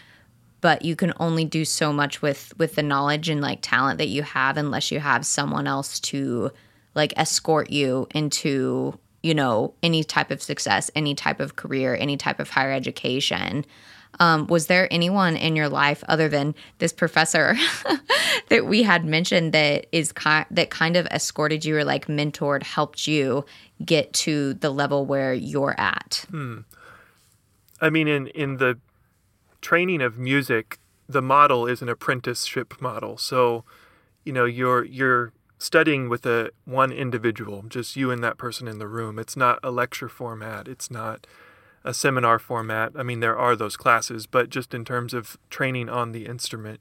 but 0.60 0.84
you 0.84 0.94
can 0.96 1.12
only 1.18 1.44
do 1.44 1.64
so 1.64 1.92
much 1.92 2.20
with 2.22 2.52
with 2.58 2.74
the 2.74 2.82
knowledge 2.82 3.28
and 3.28 3.40
like 3.40 3.60
talent 3.62 3.98
that 3.98 4.08
you 4.08 4.22
have 4.22 4.56
unless 4.56 4.90
you 4.90 5.00
have 5.00 5.24
someone 5.24 5.66
else 5.66 5.98
to 6.00 6.50
like 6.94 7.12
escort 7.16 7.70
you 7.70 8.06
into, 8.14 8.98
you 9.22 9.34
know, 9.34 9.74
any 9.82 10.02
type 10.04 10.30
of 10.30 10.42
success, 10.42 10.90
any 10.94 11.14
type 11.14 11.40
of 11.40 11.56
career, 11.56 11.96
any 11.98 12.16
type 12.16 12.40
of 12.40 12.50
higher 12.50 12.72
education. 12.72 13.64
Um, 14.20 14.46
was 14.46 14.66
there 14.66 14.88
anyone 14.90 15.36
in 15.36 15.56
your 15.56 15.68
life 15.68 16.02
other 16.08 16.28
than 16.28 16.54
this 16.78 16.92
professor 16.92 17.56
that 18.48 18.66
we 18.66 18.82
had 18.82 19.04
mentioned 19.04 19.52
that 19.52 19.86
is 19.92 20.12
ki- 20.12 20.44
that 20.50 20.70
kind 20.70 20.96
of 20.96 21.06
escorted 21.06 21.64
you 21.64 21.76
or 21.76 21.84
like 21.84 22.06
mentored, 22.06 22.62
helped 22.62 23.06
you 23.06 23.44
get 23.84 24.12
to 24.14 24.54
the 24.54 24.70
level 24.70 25.06
where 25.06 25.34
you're 25.34 25.78
at? 25.78 26.24
Hmm. 26.30 26.60
I 27.80 27.90
mean, 27.90 28.08
in 28.08 28.28
in 28.28 28.56
the 28.56 28.78
training 29.60 30.00
of 30.00 30.18
music, 30.18 30.78
the 31.08 31.22
model 31.22 31.66
is 31.66 31.82
an 31.82 31.88
apprenticeship 31.88 32.80
model. 32.80 33.18
So, 33.18 33.64
you 34.24 34.32
know, 34.32 34.44
you're 34.44 34.84
you're 34.84 35.32
studying 35.58 36.08
with 36.08 36.26
a 36.26 36.50
one 36.64 36.92
individual, 36.92 37.64
just 37.68 37.96
you 37.96 38.10
and 38.10 38.22
that 38.22 38.38
person 38.38 38.68
in 38.68 38.78
the 38.78 38.88
room. 38.88 39.18
It's 39.18 39.36
not 39.36 39.58
a 39.62 39.70
lecture 39.70 40.08
format. 40.08 40.68
It's 40.68 40.90
not 40.90 41.26
a 41.86 41.94
seminar 41.94 42.38
format. 42.38 42.92
I 42.96 43.04
mean, 43.04 43.20
there 43.20 43.38
are 43.38 43.54
those 43.54 43.76
classes, 43.76 44.26
but 44.26 44.50
just 44.50 44.74
in 44.74 44.84
terms 44.84 45.14
of 45.14 45.38
training 45.48 45.88
on 45.88 46.10
the 46.10 46.26
instrument, 46.26 46.80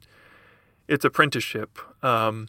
it's 0.88 1.04
apprenticeship. 1.04 1.78
Um, 2.04 2.48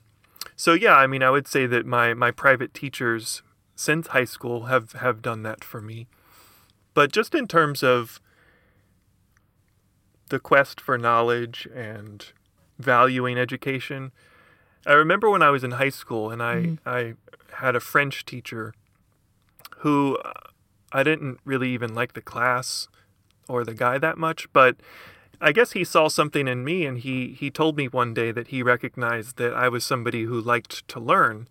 so 0.55 0.73
yeah, 0.73 0.95
I 0.95 1.05
mean, 1.05 1.21
I 1.21 1.29
would 1.29 1.47
say 1.47 1.67
that 1.67 1.85
my 1.85 2.15
my 2.15 2.31
private 2.31 2.73
teachers 2.73 3.43
since 3.75 4.07
high 4.07 4.25
school 4.25 4.65
have 4.65 4.93
have 4.93 5.21
done 5.21 5.43
that 5.43 5.63
for 5.63 5.81
me. 5.81 6.07
But 6.95 7.11
just 7.11 7.35
in 7.35 7.47
terms 7.47 7.83
of 7.83 8.19
the 10.29 10.39
quest 10.39 10.81
for 10.81 10.97
knowledge 10.97 11.67
and 11.73 12.25
valuing 12.79 13.37
education, 13.37 14.11
I 14.85 14.93
remember 14.93 15.29
when 15.29 15.43
I 15.43 15.51
was 15.51 15.63
in 15.63 15.71
high 15.71 15.89
school 15.89 16.31
and 16.31 16.41
I 16.41 16.55
mm-hmm. 16.55 16.89
I 16.89 17.13
had 17.57 17.75
a 17.75 17.79
French 17.79 18.25
teacher 18.25 18.73
who 19.77 20.17
I 20.91 21.03
didn't 21.03 21.39
really 21.43 21.69
even 21.71 21.93
like 21.93 22.13
the 22.13 22.21
class 22.21 22.87
or 23.47 23.63
the 23.63 23.73
guy 23.73 23.97
that 23.97 24.17
much, 24.17 24.51
but 24.53 24.77
I 25.39 25.51
guess 25.51 25.73
he 25.73 25.83
saw 25.83 26.07
something 26.07 26.47
in 26.47 26.63
me 26.63 26.85
and 26.85 26.97
he, 26.97 27.35
he 27.39 27.51
told 27.51 27.77
me 27.77 27.87
one 27.87 28.13
day 28.13 28.31
that 28.31 28.47
he 28.47 28.63
recognized 28.63 29.37
that 29.37 29.53
I 29.53 29.69
was 29.69 29.85
somebody 29.85 30.23
who 30.23 30.39
liked 30.39 30.87
to 30.87 30.99
learn. 30.99 31.47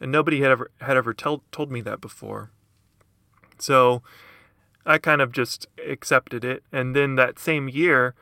And 0.00 0.10
nobody 0.10 0.40
had 0.40 0.50
ever 0.50 0.70
had 0.80 0.96
ever 0.96 1.14
tell, 1.14 1.44
told 1.52 1.70
me 1.70 1.80
that 1.82 2.00
before. 2.00 2.50
So 3.58 4.02
I 4.84 4.98
kind 4.98 5.22
of 5.22 5.30
just 5.30 5.68
accepted 5.86 6.44
it. 6.44 6.64
And 6.72 6.96
then 6.96 7.14
that 7.14 7.38
same 7.38 7.68
year, 7.68 8.14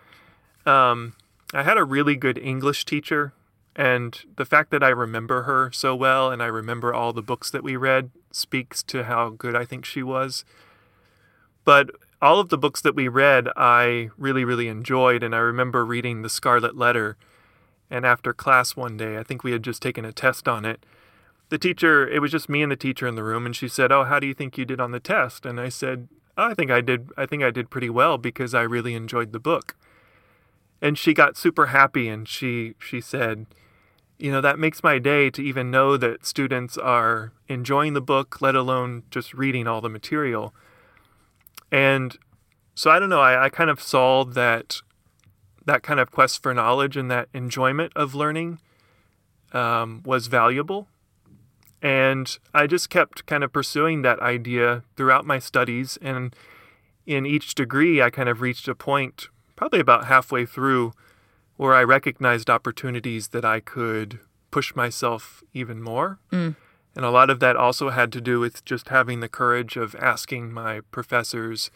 um, 0.67 1.15
I 1.55 1.63
had 1.63 1.79
a 1.79 1.85
really 1.85 2.15
good 2.15 2.37
English 2.37 2.85
teacher. 2.85 3.33
And 3.75 4.19
the 4.37 4.45
fact 4.45 4.71
that 4.71 4.83
I 4.83 4.89
remember 4.89 5.43
her 5.43 5.73
so 5.73 5.95
well 5.97 6.31
and 6.31 6.43
I 6.43 6.47
remember 6.47 6.93
all 6.93 7.13
the 7.13 7.23
books 7.23 7.51
that 7.51 7.65
we 7.65 7.77
read 7.77 8.11
speaks 8.31 8.83
to 8.85 9.05
how 9.05 9.31
good 9.31 9.57
I 9.57 9.65
think 9.65 9.85
she 9.85 10.03
was. 10.03 10.45
But 11.65 11.91
all 12.21 12.39
of 12.39 12.51
the 12.51 12.59
books 12.59 12.81
that 12.83 12.95
we 12.95 13.09
read, 13.09 13.49
I 13.57 14.11
really, 14.19 14.45
really 14.45 14.69
enjoyed. 14.69 15.23
And 15.23 15.35
I 15.35 15.39
remember 15.39 15.85
reading 15.85 16.23
The 16.23 16.29
Scarlet 16.29 16.77
Letter. 16.77 17.17
And 17.91 18.05
after 18.05 18.33
class 18.33 18.77
one 18.77 18.97
day, 18.97 19.19
I 19.19 19.23
think 19.23 19.43
we 19.43 19.53
had 19.53 19.63
just 19.63 19.83
taken 19.83 20.05
a 20.05 20.13
test 20.13 20.49
on 20.49 20.65
it. 20.65 20.85
The 21.49 21.59
teacher, 21.59 22.09
it 22.09 22.21
was 22.21 22.31
just 22.31 22.49
me 22.49 22.63
and 22.63 22.73
the 22.73 22.77
teacher 22.77 23.07
in 23.07 23.15
the 23.15 23.25
room, 23.25 23.45
and 23.45 23.55
she 23.55 23.69
said, 23.69 23.93
"Oh, 23.93 24.05
how 24.05 24.19
do 24.19 24.27
you 24.27 24.33
think 24.33 24.57
you 24.57 24.65
did 24.65 24.81
on 24.81 24.93
the 24.93 25.01
test?" 25.01 25.45
And 25.45 25.61
I 25.61 25.69
said, 25.69 26.09
oh, 26.39 26.45
"I 26.45 26.55
think 26.55 26.71
I 26.71 26.81
did. 26.81 27.11
I 27.19 27.27
think 27.27 27.43
I 27.43 27.51
did 27.51 27.69
pretty 27.69 27.91
well 27.91 28.17
because 28.17 28.55
I 28.55 28.63
really 28.63 28.95
enjoyed 28.95 29.33
the 29.33 29.39
book." 29.39 29.77
And 30.81 30.97
she 30.97 31.13
got 31.13 31.37
super 31.37 31.67
happy, 31.67 32.09
and 32.09 32.27
she 32.27 32.75
she 32.79 33.03
said, 33.03 33.45
you 34.23 34.31
know, 34.31 34.41
that 34.41 34.57
makes 34.57 34.85
my 34.85 35.01
day 35.01 35.31
to 35.31 35.43
even 35.43 35.73
know 35.73 35.97
that 35.97 36.25
students 36.25 36.79
are 36.79 37.33
enjoying 37.49 37.95
the 37.95 38.01
book, 38.01 38.41
let 38.41 38.55
alone 38.55 39.03
just 39.11 39.35
reading 39.35 39.67
all 39.67 39.81
the 39.81 39.89
material. 39.89 40.55
And 41.73 42.17
so 42.77 42.89
I 42.89 43.01
don't 43.01 43.09
know, 43.09 43.21
I, 43.21 43.47
I 43.47 43.49
kind 43.49 43.69
of 43.69 43.83
saw 43.83 44.25
that 44.25 44.81
that 45.67 45.83
kind 45.83 45.99
of 45.99 46.13
quest 46.13 46.41
for 46.41 46.55
knowledge 46.55 46.97
and 46.97 47.11
that 47.11 47.31
enjoyment 47.35 47.93
of 47.97 48.15
learning 48.15 48.61
um, 49.53 50.03
was 50.05 50.29
valuable. 50.29 50.87
And 51.83 52.39
I 52.55 52.69
just 52.69 52.91
kept 52.91 53.27
kind 53.27 53.43
of 53.43 53.53
pursuing 53.53 54.03
that 54.03 54.21
idea 54.21 54.85
throughout 54.97 55.27
my 55.27 55.41
studies. 55.41 55.99
And 56.01 56.33
in 57.07 57.27
each 57.27 57.57
degree, 57.57 58.01
I 58.01 58.11
kind 58.11 58.29
of 58.29 58.41
reached 58.41 58.69
a 58.69 58.77
point, 58.77 59.27
probably 59.57 59.81
about 59.81 60.05
halfway 60.07 60.47
through, 60.47 60.93
where 61.63 61.75
I 61.75 61.85
recognized 61.85 62.51
opportunities 62.51 63.29
that 63.29 63.45
I 63.45 63.61
could 63.61 64.19
push 64.51 64.75
myself 64.75 65.45
even 65.55 65.81
more. 65.81 66.19
Mm. 66.33 66.57
And 66.97 67.05
a 67.05 67.11
lot 67.11 67.31
of 67.31 67.39
that 67.39 67.55
also 67.55 67.91
had 67.91 68.11
to 68.15 68.21
do 68.21 68.41
with 68.41 68.65
just 68.65 68.89
having 68.89 69.21
the 69.21 69.29
courage 69.29 69.77
of 69.77 69.95
asking 69.95 70.53
my 70.53 70.81
professors 70.91 71.71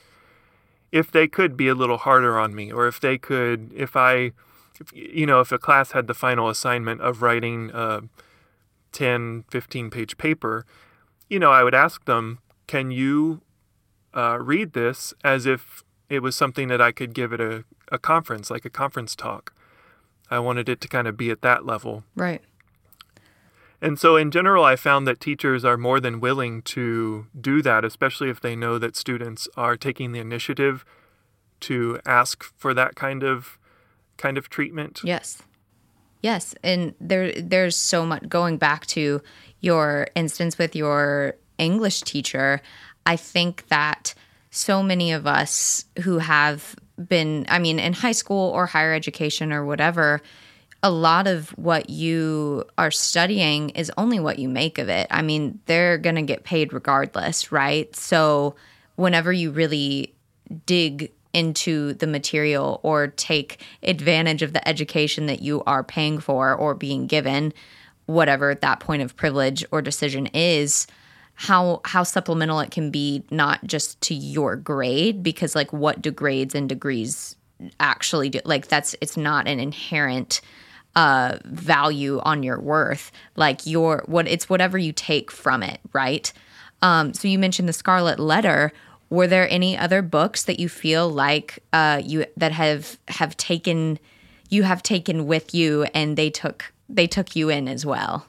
if 0.91 1.13
they 1.13 1.29
could 1.29 1.57
be 1.57 1.69
a 1.69 1.75
little 1.75 1.99
harder 1.99 2.37
on 2.37 2.53
me 2.53 2.73
or 2.73 2.89
if 2.89 2.99
they 2.99 3.17
could, 3.17 3.71
if 3.77 3.95
I, 3.95 4.33
if, 4.81 4.93
you 4.93 5.25
know, 5.25 5.39
if 5.39 5.53
a 5.53 5.59
class 5.59 5.93
had 5.93 6.09
the 6.09 6.15
final 6.15 6.49
assignment 6.49 7.01
of 7.01 7.23
writing 7.23 7.71
a 7.73 8.03
10, 8.91 9.45
15 9.49 9.91
page 9.91 10.19
paper, 10.19 10.67
you 11.31 11.39
know, 11.39 11.53
I 11.53 11.63
would 11.63 11.77
ask 11.77 12.07
them, 12.07 12.41
can 12.67 12.91
you 12.91 13.41
uh, 14.15 14.39
read 14.41 14.73
this 14.73 15.15
as 15.23 15.47
if 15.47 15.85
it 16.09 16.23
was 16.23 16.35
something 16.35 16.67
that 16.67 16.81
I 16.81 16.91
could 16.91 17.15
give 17.15 17.33
at 17.33 17.41
a, 17.41 17.63
a 17.93 18.01
conference, 18.01 18.51
like 18.51 18.65
a 18.65 18.71
conference 18.71 19.15
talk? 19.15 19.53
I 20.31 20.39
wanted 20.39 20.69
it 20.69 20.81
to 20.83 20.89
kind 20.89 21.07
of 21.07 21.17
be 21.17 21.31
at 21.31 21.43
that 21.43 21.65
level. 21.65 22.05
Right. 22.15 22.43
And 23.81 23.99
so, 23.99 24.17
in 24.17 24.31
general, 24.31 24.65
I 24.65 24.75
found 24.75 25.07
that 25.07 25.21
teachers 25.21 25.65
are 25.65 25.77
more 25.77 26.01
than 26.01 26.21
willing 26.21 26.63
to 26.63 27.27
do 27.39 27.61
that, 27.63 27.85
especially 27.85 28.31
if 28.31 28.41
they 28.41 28.57
know 28.57 28.79
that 28.79 28.97
students 28.97 29.49
are 29.57 29.77
taking 29.77 30.13
the 30.13 30.19
initiative 30.19 30.85
to 31.61 32.01
ask 32.07 32.43
for 32.43 32.73
that 32.75 32.97
kind 32.97 33.23
of 33.23 33.59
kind 34.17 34.39
of 34.39 34.49
treatment. 34.49 35.01
Yes. 35.05 35.43
Yes, 36.23 36.55
and 36.63 36.95
there 37.01 37.33
there's 37.33 37.77
so 37.77 38.07
much 38.07 38.29
going 38.29 38.57
back 38.57 38.87
to 38.87 39.23
your 39.61 40.09
instance 40.15 40.59
with 40.59 40.75
your 40.75 41.35
English 41.59 42.01
teacher. 42.03 42.63
I 43.05 43.17
think 43.17 43.69
that 43.69 44.15
so 44.51 44.83
many 44.83 45.13
of 45.13 45.27
us 45.27 45.85
who 46.03 46.19
have 46.19 46.75
been, 47.09 47.47
I 47.49 47.59
mean, 47.59 47.79
in 47.79 47.93
high 47.93 48.13
school 48.13 48.51
or 48.51 48.67
higher 48.67 48.95
education 48.95 49.53
or 49.53 49.65
whatever, 49.65 50.23
a 50.83 50.91
lot 50.91 51.27
of 51.27 51.51
what 51.59 51.91
you 51.91 52.65
are 52.79 52.91
studying 52.91 53.71
is 53.71 53.91
only 53.97 54.21
what 54.21 54.39
you 54.39 54.49
make 54.49 54.79
of 54.79 54.89
it. 54.89 55.07
I 55.11 55.23
mean, 55.23 55.59
they're 55.67 55.99
going 55.99 56.17
to 56.17 56.23
get 56.23 56.45
paid 56.45 56.73
regardless, 56.73 57.51
right? 57.51 57.95
So, 57.97 58.55
whenever 58.97 59.33
you 59.33 59.51
really 59.51 60.15
dig 60.65 61.13
into 61.33 61.93
the 61.95 62.07
material 62.07 62.81
or 62.83 63.09
take 63.09 63.63
advantage 63.83 64.43
of 64.43 64.55
the 64.55 64.67
education 64.67 65.27
that 65.27 65.43
you 65.43 65.63
are 65.67 65.85
paying 65.85 66.19
for 66.19 66.55
or 66.55 66.75
being 66.75 67.07
given, 67.07 67.53
whatever 68.07 68.55
that 68.55 68.81
point 68.81 69.03
of 69.03 69.17
privilege 69.17 69.65
or 69.71 69.83
decision 69.83 70.27
is, 70.29 70.87
how 71.37 71.83
how 71.85 72.03
supplemental 72.03 72.61
it 72.61 72.71
can 72.71 72.91
be 72.91 73.23
not 73.31 73.63
just 73.65 74.01
to 74.01 74.15
your 74.15 74.57
grade 74.57 75.23
because 75.23 75.55
like 75.55 75.73
what 75.73 76.01
do 76.01 76.11
grades 76.11 76.55
and 76.55 76.69
degrees 76.69 77.37
actually 77.79 78.31
do? 78.31 78.41
Like 78.45 78.69
that's 78.69 78.97
it's 79.03 79.19
not 79.19 79.47
an 79.47 79.61
inherent 79.61 80.41
uh 80.97 81.37
value 81.45 82.21
on 82.21 82.43
your 82.43 82.59
worth. 82.59 83.13
Like 83.37 83.67
your 83.67 84.03
what 84.07 84.27
it's 84.27 84.49
whatever 84.49 84.79
you 84.79 84.93
take 84.93 85.31
from 85.31 85.63
it 85.63 85.79
right? 85.93 86.33
Um 86.81 87.13
so 87.13 87.29
you 87.29 87.39
mentioned 87.39 87.69
the 87.69 87.75
scarlet 87.75 88.19
letter. 88.19 88.73
Were 89.11 89.27
there 89.27 89.49
any 89.51 89.77
other 89.77 90.01
books 90.01 90.45
that 90.45 90.59
you 90.59 90.71
feel 90.71 91.09
like 91.11 91.63
uh 91.75 92.01
you 92.03 92.25
that 92.39 92.53
have 92.53 92.99
have 93.09 93.37
taken 93.37 93.99
you 94.49 94.63
have 94.63 94.83
taken 94.83 95.27
with 95.27 95.55
you 95.55 95.85
and 95.93 96.17
they 96.17 96.31
took 96.31 96.73
they 96.89 97.07
took 97.07 97.37
you 97.37 97.51
in 97.51 97.69
as 97.69 97.85
well 97.85 98.27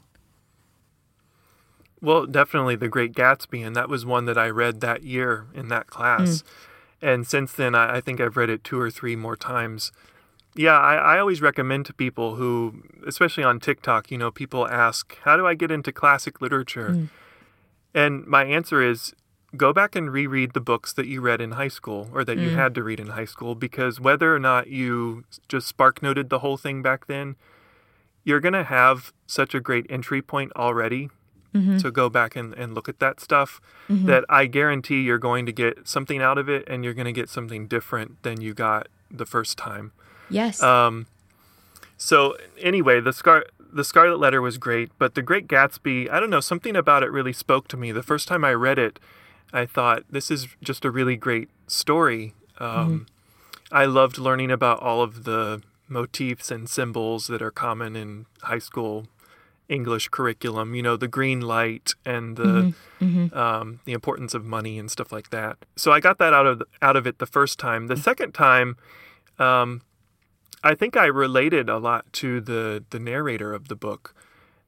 well, 2.01 2.25
definitely 2.25 2.75
The 2.75 2.89
Great 2.89 3.13
Gatsby, 3.13 3.66
and 3.66 3.75
that 3.75 3.89
was 3.89 4.06
one 4.06 4.25
that 4.25 4.38
I 4.38 4.50
read 4.50 4.82
that 4.82 5.04
year 5.04 5.48
in 5.54 5.68
that 5.70 5.88
class. 5.88 6.42
Mm. 6.42 6.44
And 7.01 7.27
since 7.27 7.54
then, 7.54 7.75
I, 7.75 7.98
I, 7.98 8.01
think 8.01 8.20
I've 8.20 8.38
read 8.38 8.50
it 8.50 8.63
two 8.63 8.80
or 8.80 8.89
three 8.89 9.16
more 9.16 9.36
times. 9.36 9.92
Yeah, 10.56 10.77
I, 10.80 10.96
I 10.96 11.20
always 11.20 11.42
recommend 11.42 11.86
to 11.88 11.94
people 11.94 12.36
who, 12.36 12.84
especially 13.06 13.44
on 13.44 13.60
TikTok, 13.60 14.10
you 14.10 14.18
know, 14.18 14.32
people 14.32 14.68
ask, 14.68 15.18
How 15.22 15.38
do 15.38 15.46
I 15.46 15.54
get 15.54 15.72
into 15.72 15.92
classic 15.92 16.42
literature? 16.42 16.89
Mm. 16.89 17.10
And 17.94 18.25
my 18.25 18.46
answer 18.46 18.82
is 18.82 19.13
go 19.56 19.72
back 19.74 19.96
and 19.96 20.12
reread 20.12 20.54
the 20.54 20.62
books 20.62 20.92
that 20.94 21.08
you 21.08 21.22
read 21.22 21.42
in 21.42 21.51
high 21.54 21.68
school 21.68 22.10
or 22.13 22.24
that 22.25 22.38
mm. 22.38 22.44
you 22.44 22.50
had 22.51 22.75
to 22.75 22.84
read 22.84 23.00
in 23.00 23.08
high 23.08 23.25
school 23.25 23.56
because 23.56 24.00
whether 24.00 24.36
or 24.36 24.39
not 24.39 24.68
you 24.68 25.24
just 25.48 25.68
spark 25.68 26.04
noted 26.04 26.30
the 26.30 26.39
whole 26.39 26.58
thing 26.58 26.82
back 26.82 27.08
then, 27.08 27.36
you're 28.24 28.39
going 28.42 28.54
to 28.54 28.63
have 28.63 29.13
such 29.25 29.56
a 29.56 29.60
great 29.60 29.86
entry 29.89 30.22
point 30.22 30.51
already 30.56 31.10
mm-hmm. 31.58 31.78
to 31.78 31.92
go 31.92 32.10
back 32.10 32.36
and, 32.36 32.54
and 32.54 32.74
look 32.74 32.88
at 32.88 33.00
that 33.00 33.20
stuff 33.20 33.60
mm-hmm. 33.90 34.06
that 34.08 34.26
I 34.30 34.46
guarantee 34.46 35.02
you're 35.02 35.18
going 35.18 35.46
to 35.46 35.52
get 35.52 35.88
something 35.88 36.22
out 36.22 36.38
of 36.38 36.50
it 36.50 36.68
and 36.68 36.84
you're 36.84 36.94
going 36.94 37.06
to 37.06 37.12
get 37.12 37.30
something 37.30 37.68
different 37.68 38.24
than 38.24 38.42
you 38.42 38.54
got 38.54 38.88
the 39.10 39.26
first 39.26 39.58
time. 39.58 39.92
Yes. 40.30 40.62
Um, 40.62 41.08
so 41.98 42.38
anyway, 42.60 43.00
the 43.00 43.14
Scar 43.14 43.46
the 43.72 43.84
Scarlet 43.84 44.20
Letter 44.20 44.42
was 44.42 44.58
great, 44.58 44.92
but 44.98 45.14
The 45.14 45.22
Great 45.22 45.48
Gatsby, 45.48 46.10
I 46.10 46.20
don't 46.20 46.30
know, 46.30 46.40
something 46.40 46.76
about 46.76 47.04
it 47.04 47.12
really 47.12 47.34
spoke 47.34 47.68
to 47.68 47.78
me. 47.78 47.92
The 47.92 48.02
first 48.02 48.28
time 48.28 48.46
I 48.46 48.54
read 48.54 48.80
it, 48.80 49.00
I 49.52 49.66
thought 49.66 50.04
this 50.10 50.32
is 50.32 50.48
just 50.64 50.86
a 50.86 50.92
really 50.92 51.16
great 51.18 51.50
story. 51.68 52.34
Um, 52.60 52.70
mm-hmm. 52.70 53.76
I 53.76 53.86
loved 53.86 54.18
learning 54.18 54.52
about 54.52 54.80
all 54.80 55.02
of 55.02 55.26
the 55.26 55.62
motifs 55.88 56.50
and 56.50 56.70
symbols 56.70 57.28
that 57.28 57.42
are 57.42 57.52
common 57.52 57.96
in 57.96 58.26
high 58.44 58.60
school 58.60 59.08
English 59.70 60.10
curriculum, 60.10 60.76
you 60.76 60.82
know, 60.82 60.96
the 60.96 61.08
green 61.08 61.42
light 61.42 61.94
and 62.06 62.38
the 62.38 62.44
mm-hmm. 62.44 63.06
Mm-hmm. 63.06 63.38
Um, 63.38 63.80
the 63.86 63.94
importance 63.94 64.34
of 64.34 64.46
money 64.46 64.80
and 64.80 64.90
stuff 64.90 65.12
like 65.12 65.30
that. 65.30 65.58
So 65.76 65.92
I 65.92 66.00
got 66.00 66.18
that 66.20 66.34
out 66.34 66.46
of 66.46 66.64
out 66.82 66.96
of 66.96 67.06
it 67.06 67.20
the 67.20 67.26
first 67.26 67.60
time. 67.60 67.88
The 67.88 67.96
mm-hmm. 67.96 68.04
second 68.04 68.32
time, 68.34 68.78
um, 69.39 69.82
I 70.63 70.74
think 70.74 70.98
I 70.98 71.06
related 71.06 71.70
a 71.70 71.78
lot 71.78 72.12
to 72.13 72.41
the 72.41 72.84
the 72.89 73.00
narrator 73.00 73.54
of 73.54 73.68
the 73.68 73.76
book. 73.76 74.15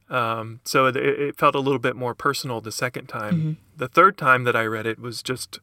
Um, 0.10 0.60
so 0.64 0.88
it, 0.88 0.96
it, 0.96 1.38
felt 1.38 1.54
a 1.54 1.60
little 1.60 1.80
bit 1.80 1.96
more 1.96 2.16
personal 2.16 2.62
the 2.62 2.72
second 2.72 3.06
time. 3.08 3.36
Mm-hmm. 3.36 3.52
The 3.78 3.88
third 3.88 4.18
time 4.18 4.44
that 4.44 4.56
I 4.56 4.64
read 4.64 4.88
it 4.88 4.98
was 4.98 5.22
just 5.22 5.60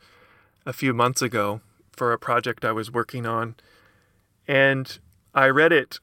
a 0.64 0.72
few 0.72 0.94
months 0.94 1.20
ago 1.20 1.62
for 1.96 2.12
a 2.12 2.18
project 2.18 2.64
I 2.64 2.70
was 2.70 2.92
working 2.92 3.26
on, 3.26 3.56
and 4.46 4.98
I 5.34 5.46
read 5.48 5.72
it 5.72 5.98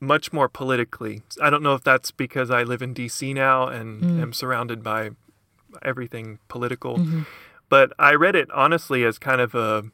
much 0.00 0.32
more 0.32 0.48
politically. 0.48 1.22
I 1.40 1.50
don't 1.50 1.62
know 1.62 1.74
if 1.74 1.84
that's 1.84 2.10
because 2.10 2.50
I 2.50 2.62
live 2.62 2.82
in 2.82 2.94
DC 2.94 3.34
now 3.34 3.68
and 3.68 4.02
mm. 4.02 4.22
am 4.22 4.32
surrounded 4.32 4.82
by 4.82 5.10
everything 5.82 6.38
political, 6.48 6.98
mm-hmm. 6.98 7.22
but 7.68 7.92
I 7.98 8.14
read 8.14 8.34
it 8.34 8.50
honestly 8.50 9.04
as 9.04 9.18
kind 9.18 9.40
of 9.40 9.54
a 9.54 9.84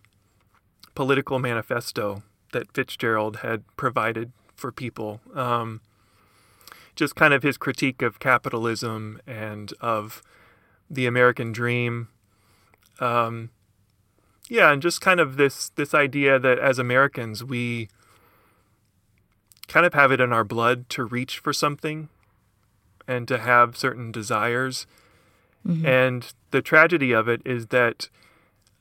political 0.95 1.39
manifesto 1.39 2.23
that 2.53 2.73
Fitzgerald 2.73 3.39
had 3.39 3.65
provided 3.77 4.33
for 4.55 4.73
people. 4.73 5.21
Um, 5.35 5.81
just 6.95 7.15
kind 7.15 7.35
of 7.35 7.43
his 7.43 7.59
critique 7.59 8.01
of 8.01 8.19
capitalism 8.19 9.21
and 9.27 9.73
of 9.81 10.23
the 10.89 11.07
American 11.07 11.53
dream. 11.53 12.09
Um, 13.01 13.51
yeah, 14.49 14.73
and 14.73 14.81
just 14.81 15.01
kind 15.01 15.21
of 15.21 15.37
this 15.37 15.69
this 15.71 15.93
idea 15.93 16.39
that 16.39 16.59
as 16.59 16.79
Americans 16.79 17.45
we 17.45 17.89
kind 19.69 19.87
of 19.87 19.95
have 19.95 20.13
it 20.13 20.21
in 20.21 20.33
our 20.33 20.45
blood 20.45 20.89
to 20.91 21.05
reach 21.05 21.39
for 21.39 21.53
something 21.53 22.09
and 23.07 23.27
to 23.29 23.39
have 23.39 23.77
certain 23.77 24.13
desires. 24.13 24.87
Mm-hmm. 25.67 25.87
And 25.87 26.33
the 26.51 26.63
tragedy 26.63 27.13
of 27.13 27.29
it 27.29 27.43
is 27.45 27.67
that 27.67 28.09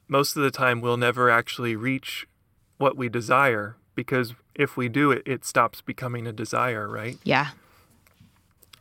most 0.07 0.35
of 0.35 0.43
the 0.43 0.51
time 0.51 0.81
we'll 0.81 0.97
never 0.97 1.29
actually 1.29 1.75
reach 1.75 2.27
what 2.77 2.97
we 2.97 3.09
desire 3.09 3.75
because 3.95 4.33
if 4.53 4.77
we 4.77 4.89
do 4.89 5.11
it, 5.11 5.23
it 5.25 5.45
stops 5.45 5.81
becoming 5.81 6.27
a 6.27 6.33
desire, 6.33 6.87
right? 6.87 7.17
Yeah. 7.23 7.49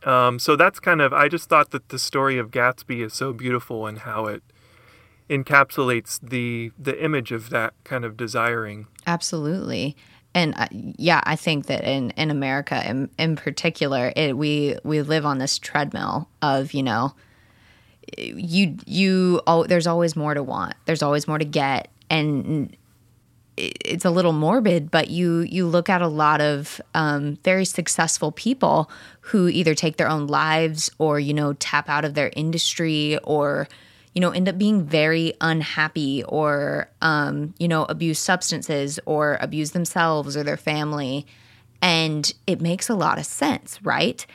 Um, 0.03 0.37
so 0.37 0.55
that's 0.55 0.79
kind 0.79 1.01
of, 1.01 1.13
I 1.13 1.27
just 1.27 1.49
thought 1.49 1.71
that 1.71 1.89
the 1.89 1.97
story 1.97 2.37
of 2.37 2.51
Gatsby 2.51 3.03
is 3.03 3.13
so 3.13 3.33
beautiful 3.33 3.87
and 3.87 3.99
how 3.99 4.25
it 4.27 4.43
encapsulates 5.29 6.19
the 6.21 6.71
the 6.77 7.03
image 7.03 7.31
of 7.31 7.49
that 7.49 7.73
kind 7.83 8.05
of 8.05 8.15
desiring. 8.15 8.85
Absolutely 9.07 9.95
and 10.35 10.53
uh, 10.57 10.67
yeah, 10.71 11.21
I 11.23 11.37
think 11.37 11.67
that 11.67 11.85
in, 11.85 12.11
in 12.11 12.29
America, 12.29 12.83
in, 12.87 13.09
in 13.17 13.37
particular, 13.37 14.11
it, 14.15 14.37
we 14.37 14.75
we 14.83 15.01
live 15.01 15.25
on 15.25 15.37
this 15.39 15.57
treadmill 15.57 16.27
of 16.41 16.73
you 16.73 16.83
know, 16.83 17.15
you 18.17 18.77
you 18.85 19.41
oh, 19.47 19.63
there's 19.63 19.87
always 19.87 20.15
more 20.15 20.33
to 20.33 20.43
want, 20.43 20.75
there's 20.85 21.01
always 21.01 21.25
more 21.25 21.37
to 21.37 21.45
get, 21.45 21.89
and 22.09 22.75
it's 23.55 24.03
a 24.03 24.11
little 24.11 24.33
morbid, 24.33 24.91
but 24.91 25.09
you 25.09 25.39
you 25.39 25.65
look 25.65 25.89
at 25.89 26.01
a 26.01 26.07
lot 26.07 26.41
of 26.41 26.81
um, 26.93 27.37
very 27.45 27.63
successful 27.63 28.33
people 28.33 28.91
who 29.21 29.47
either 29.47 29.73
take 29.73 29.95
their 29.95 30.09
own 30.09 30.27
lives 30.27 30.91
or 30.97 31.17
you 31.17 31.33
know 31.33 31.53
tap 31.53 31.87
out 31.87 32.03
of 32.03 32.13
their 32.13 32.31
industry 32.35 33.17
or 33.23 33.69
you 34.15 34.21
know, 34.21 34.31
end 34.31 34.47
up 34.47 34.57
being 34.57 34.83
very 34.83 35.33
unhappy 35.41 36.23
or, 36.23 36.89
um, 37.01 37.53
you 37.59 37.67
know, 37.67 37.83
abuse 37.83 38.17
substances 38.17 38.97
or 39.05 39.37
abuse 39.41 39.71
themselves 39.71 40.37
or 40.37 40.43
their 40.43 40.57
family. 40.57 41.27
And 41.81 42.33
it 42.47 42.61
makes 42.61 42.89
a 42.89 42.95
lot 42.95 43.19
of 43.19 43.25
sense, 43.25 43.77
right? 43.83 44.25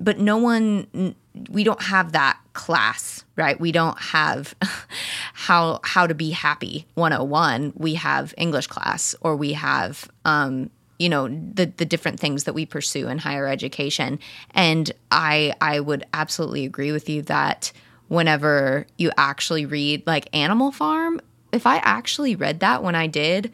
But 0.00 0.18
no 0.18 0.38
one, 0.38 1.14
we 1.50 1.62
don't 1.62 1.82
have 1.82 2.12
that 2.12 2.40
class, 2.54 3.24
right? 3.36 3.60
We 3.60 3.70
don't 3.70 4.00
have 4.00 4.54
how 5.34 5.80
how 5.84 6.06
to 6.06 6.14
be 6.14 6.30
happy 6.30 6.86
101. 6.94 7.74
We 7.76 7.94
have 7.94 8.32
English 8.38 8.68
class 8.68 9.14
or 9.20 9.36
we 9.36 9.52
have 9.52 10.08
um, 10.24 10.70
you 10.98 11.08
know 11.08 11.28
the 11.28 11.66
the 11.76 11.84
different 11.84 12.18
things 12.18 12.44
that 12.44 12.54
we 12.54 12.66
pursue 12.66 13.08
in 13.08 13.18
higher 13.18 13.46
education 13.46 14.18
and 14.50 14.90
i 15.12 15.54
i 15.60 15.78
would 15.78 16.04
absolutely 16.12 16.64
agree 16.64 16.90
with 16.90 17.08
you 17.08 17.22
that 17.22 17.72
whenever 18.08 18.86
you 18.96 19.10
actually 19.16 19.66
read 19.66 20.06
like 20.06 20.28
Animal 20.34 20.72
Farm. 20.72 21.20
If 21.52 21.66
I 21.66 21.76
actually 21.76 22.34
read 22.34 22.60
that 22.60 22.82
when 22.82 22.94
I 22.94 23.06
did, 23.06 23.52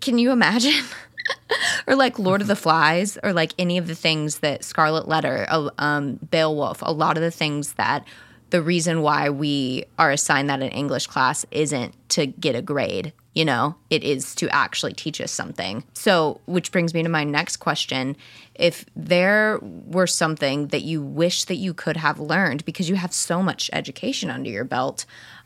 can 0.00 0.18
you 0.18 0.32
imagine? 0.32 0.84
or 1.86 1.94
like 1.94 2.18
Lord 2.18 2.40
of 2.40 2.48
the 2.48 2.56
Flies, 2.64 3.18
or 3.22 3.32
like 3.32 3.52
any 3.58 3.78
of 3.78 3.86
the 3.86 3.94
things 3.94 4.38
that 4.38 4.64
Scarlet 4.64 5.08
Letter, 5.08 5.46
um, 5.78 6.18
Beowulf, 6.30 6.82
a 6.82 6.92
lot 6.92 7.16
of 7.16 7.22
the 7.22 7.30
things 7.30 7.74
that 7.74 8.06
the 8.50 8.62
reason 8.62 9.00
why 9.00 9.30
we 9.30 9.84
are 9.98 10.10
assigned 10.10 10.50
that 10.50 10.60
in 10.60 10.68
English 10.68 11.06
class 11.06 11.46
isn't 11.50 11.94
to 12.10 12.26
get 12.26 12.54
a 12.54 12.60
grade 12.60 13.14
you 13.34 13.44
know 13.44 13.74
it 13.90 14.04
is 14.04 14.34
to 14.36 14.48
actually 14.50 14.92
teach 14.92 15.20
us 15.20 15.32
something. 15.32 15.84
So 15.94 16.40
which 16.46 16.72
brings 16.72 16.94
me 16.94 17.02
to 17.02 17.08
my 17.08 17.24
next 17.24 17.56
question. 17.58 18.16
If 18.54 18.84
there 18.94 19.58
were 19.62 20.06
something 20.06 20.68
that 20.68 20.82
you 20.82 21.02
wish 21.02 21.44
that 21.44 21.56
you 21.56 21.74
could 21.74 21.96
have 21.96 22.20
learned 22.20 22.64
because 22.64 22.88
you 22.88 22.96
have 22.96 23.12
so 23.12 23.42
much 23.42 23.70
education 23.72 24.30
under 24.30 24.50
your 24.50 24.64
belt 24.64 25.04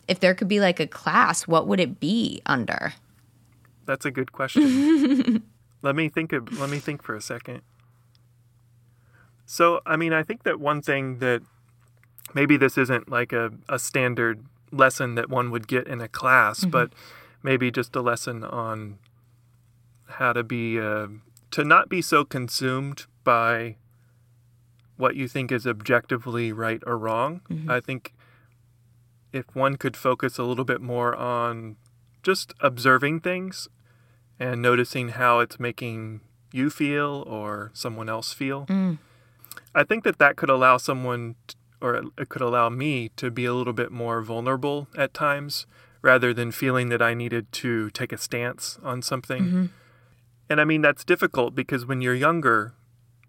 if 0.08 0.20
there 0.20 0.34
could 0.34 0.48
be 0.48 0.60
like 0.60 0.78
a 0.80 0.86
class 0.86 1.46
what 1.46 1.66
would 1.66 1.80
it 1.80 2.00
be 2.00 2.40
under? 2.46 2.94
That's 3.86 4.04
a 4.04 4.10
good 4.10 4.32
question. 4.32 5.42
Let 5.82 5.94
me 5.94 6.08
think 6.08 6.32
of, 6.32 6.58
let 6.58 6.68
me 6.68 6.78
think 6.80 7.02
for 7.02 7.14
a 7.14 7.20
second. 7.20 7.62
So, 9.44 9.80
I 9.86 9.96
mean, 9.96 10.12
I 10.12 10.24
think 10.24 10.42
that 10.42 10.58
one 10.58 10.82
thing 10.82 11.18
that 11.18 11.42
maybe 12.34 12.56
this 12.56 12.76
isn't 12.76 13.08
like 13.08 13.32
a, 13.32 13.52
a 13.68 13.78
standard 13.78 14.44
lesson 14.72 15.14
that 15.14 15.30
one 15.30 15.52
would 15.52 15.68
get 15.68 15.86
in 15.86 16.00
a 16.00 16.08
class, 16.08 16.60
mm-hmm. 16.60 16.70
but 16.70 16.92
maybe 17.42 17.70
just 17.70 17.94
a 17.96 18.00
lesson 18.00 18.44
on 18.44 18.98
how 20.08 20.32
to 20.32 20.42
be, 20.42 20.78
uh, 20.80 21.08
to 21.50 21.64
not 21.64 21.88
be 21.88 22.02
so 22.02 22.24
consumed 22.24 23.06
by 23.24 23.76
what 24.96 25.16
you 25.16 25.28
think 25.28 25.52
is 25.52 25.66
objectively 25.66 26.52
right 26.52 26.82
or 26.86 26.96
wrong. 26.96 27.42
Mm-hmm. 27.50 27.70
I 27.70 27.80
think 27.80 28.14
if 29.32 29.44
one 29.54 29.76
could 29.76 29.96
focus 29.96 30.38
a 30.38 30.44
little 30.44 30.64
bit 30.64 30.80
more 30.80 31.14
on 31.14 31.76
just 32.22 32.54
observing 32.60 33.20
things 33.20 33.68
and 34.38 34.60
noticing 34.60 35.10
how 35.10 35.40
it's 35.40 35.60
making 35.60 36.20
you 36.52 36.70
feel 36.70 37.24
or 37.26 37.70
someone 37.74 38.08
else 38.08 38.32
feel. 38.32 38.66
Mm. 38.66 38.98
I 39.74 39.84
think 39.84 40.04
that 40.04 40.18
that 40.18 40.36
could 40.36 40.48
allow 40.48 40.76
someone, 40.78 41.36
or 41.80 42.02
it 42.16 42.28
could 42.28 42.42
allow 42.42 42.68
me 42.68 43.10
to 43.16 43.30
be 43.30 43.44
a 43.44 43.54
little 43.54 43.72
bit 43.72 43.92
more 43.92 44.22
vulnerable 44.22 44.88
at 44.96 45.12
times 45.12 45.66
rather 46.06 46.32
than 46.32 46.52
feeling 46.52 46.88
that 46.88 47.02
I 47.02 47.14
needed 47.14 47.50
to 47.50 47.90
take 47.90 48.12
a 48.12 48.16
stance 48.16 48.78
on 48.84 49.02
something. 49.02 49.42
Mm-hmm. 49.42 49.66
And 50.48 50.60
I 50.60 50.64
mean, 50.64 50.80
that's 50.80 51.04
difficult 51.04 51.56
because 51.56 51.84
when 51.84 52.00
you're 52.00 52.14
younger, 52.14 52.74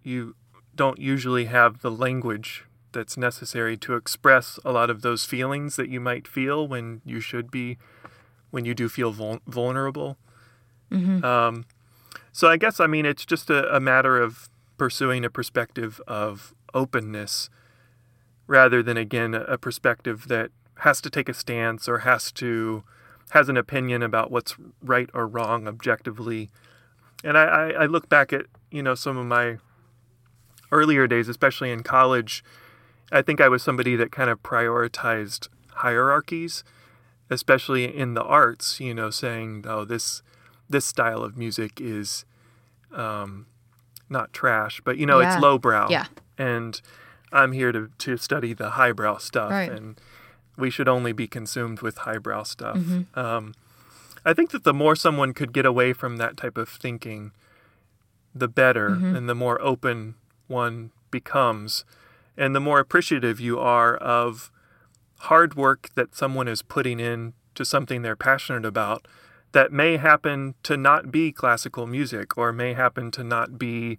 you 0.04 0.36
don't 0.76 1.00
usually 1.00 1.46
have 1.46 1.82
the 1.82 1.90
language 1.90 2.66
that's 2.92 3.18
necessary 3.18 3.78
to 3.78 3.96
express 3.96 4.60
a 4.64 4.72
lot 4.72 4.92
of 4.92 5.02
those 5.02 5.26
feelings 5.26 5.76
that 5.76 5.90
you 5.90 6.00
might 6.00 6.28
feel 6.28 6.68
when 6.68 7.02
you 7.04 7.20
should 7.20 7.50
be, 7.50 7.80
when 8.52 8.64
you 8.64 8.76
do 8.76 8.88
feel 8.88 9.12
vul- 9.12 9.42
vulnerable. 9.48 10.16
Mm-hmm. 10.92 11.26
Um, 11.26 11.66
so 12.32 12.48
I 12.48 12.58
guess, 12.58 12.80
I 12.80 12.86
mean, 12.86 13.08
it's 13.08 13.26
just 13.26 13.50
a, 13.50 13.76
a 13.76 13.80
matter 13.80 14.22
of 14.22 14.50
pursuing 14.78 15.26
a 15.26 15.32
perspective 15.32 16.00
of 16.08 16.54
openness 16.76 17.50
rather 18.46 18.84
than, 18.84 18.98
again, 18.98 19.34
a 19.34 19.58
perspective 19.58 20.28
that 20.28 20.52
has 20.80 21.02
to 21.02 21.10
take 21.10 21.30
a 21.30 21.34
stance 21.34 21.88
or 21.88 22.00
has 22.00 22.32
to 22.34 22.84
has 23.32 23.50
an 23.50 23.58
opinion 23.58 24.02
about 24.02 24.32
what's 24.32 24.56
right 24.82 25.10
or 25.14 25.28
wrong 25.28 25.68
objectively. 25.68 26.50
And 27.24 27.38
I, 27.38 27.44
I, 27.44 27.70
I, 27.70 27.86
look 27.86 28.08
back 28.08 28.32
at 28.32 28.46
you 28.72 28.82
know 28.82 28.96
some 28.96 29.18
of 29.18 29.26
my 29.26 29.58
earlier 30.72 31.08
days, 31.08 31.28
especially 31.28 31.72
in 31.72 31.84
college. 31.84 32.44
I 33.12 33.22
think 33.22 33.42
I 33.42 33.48
was 33.48 33.64
somebody 33.64 33.96
that 33.96 34.12
kind 34.12 34.30
of 34.30 34.44
prioritized 34.44 35.48
hierarchies, 35.70 36.64
especially 37.30 37.96
in 37.96 38.14
the 38.14 38.24
arts. 38.24 38.80
You 38.80 38.94
know, 38.94 39.10
saying, 39.10 39.66
"Oh, 39.68 39.84
this 39.84 40.22
this 40.70 40.86
style 40.86 41.24
of 41.24 41.38
music 41.38 41.82
is 41.82 42.26
um, 42.92 43.48
not 44.10 44.34
trash, 44.34 44.82
but 44.84 44.98
you 44.98 45.06
know, 45.06 45.20
yeah. 45.20 45.34
it's 45.34 45.42
lowbrow. 45.42 45.90
Yeah. 45.90 46.06
And 46.38 46.80
I'm 47.32 47.52
here 47.52 47.72
to, 47.72 47.90
to 47.98 48.18
study 48.18 48.54
the 48.54 48.72
highbrow 48.72 49.18
stuff. 49.18 49.52
Right. 49.52 49.72
And 49.72 50.00
we 50.58 50.70
should 50.70 50.88
only 50.88 51.14
be 51.14 51.28
consumed 51.28 51.82
with 51.82 52.00
highbrow 52.00 52.44
stuff. 52.44 52.78
Mm-hmm. 52.78 53.20
Um, 53.20 53.54
I 54.26 54.34
think 54.34 54.52
that 54.52 54.64
the 54.64 54.74
more 54.74 54.96
someone 54.96 55.34
could 55.34 55.54
get 55.54 55.66
away 55.66 55.94
from 55.94 56.18
that 56.18 56.36
type 56.36 56.58
of 56.58 56.68
thinking, 56.68 57.32
the 58.34 58.48
better 58.48 58.90
mm-hmm. 58.90 59.16
and 59.16 59.30
the 59.30 59.36
more 59.36 59.62
open 59.62 60.16
one 60.48 60.92
becomes. 61.12 61.86
And 62.36 62.56
the 62.56 62.60
more 62.60 62.80
appreciative 62.80 63.40
you 63.40 63.60
are 63.60 63.96
of 63.96 64.52
hard 65.22 65.56
work 65.56 65.90
that 65.96 66.16
someone 66.16 66.48
is 66.48 66.62
putting 66.62 67.00
in 67.00 67.34
to 67.56 67.66
something 67.66 68.02
they're 68.02 68.16
passionate 68.16 68.66
about 68.66 69.08
that 69.52 69.72
may 69.72 69.98
happen 69.98 70.54
to 70.64 70.78
not 70.78 71.12
be 71.12 71.32
classical 71.32 71.88
music 71.88 72.38
or 72.38 72.52
may 72.52 72.74
happen 72.74 73.10
to 73.12 73.24
not 73.24 73.58
be 73.58 73.98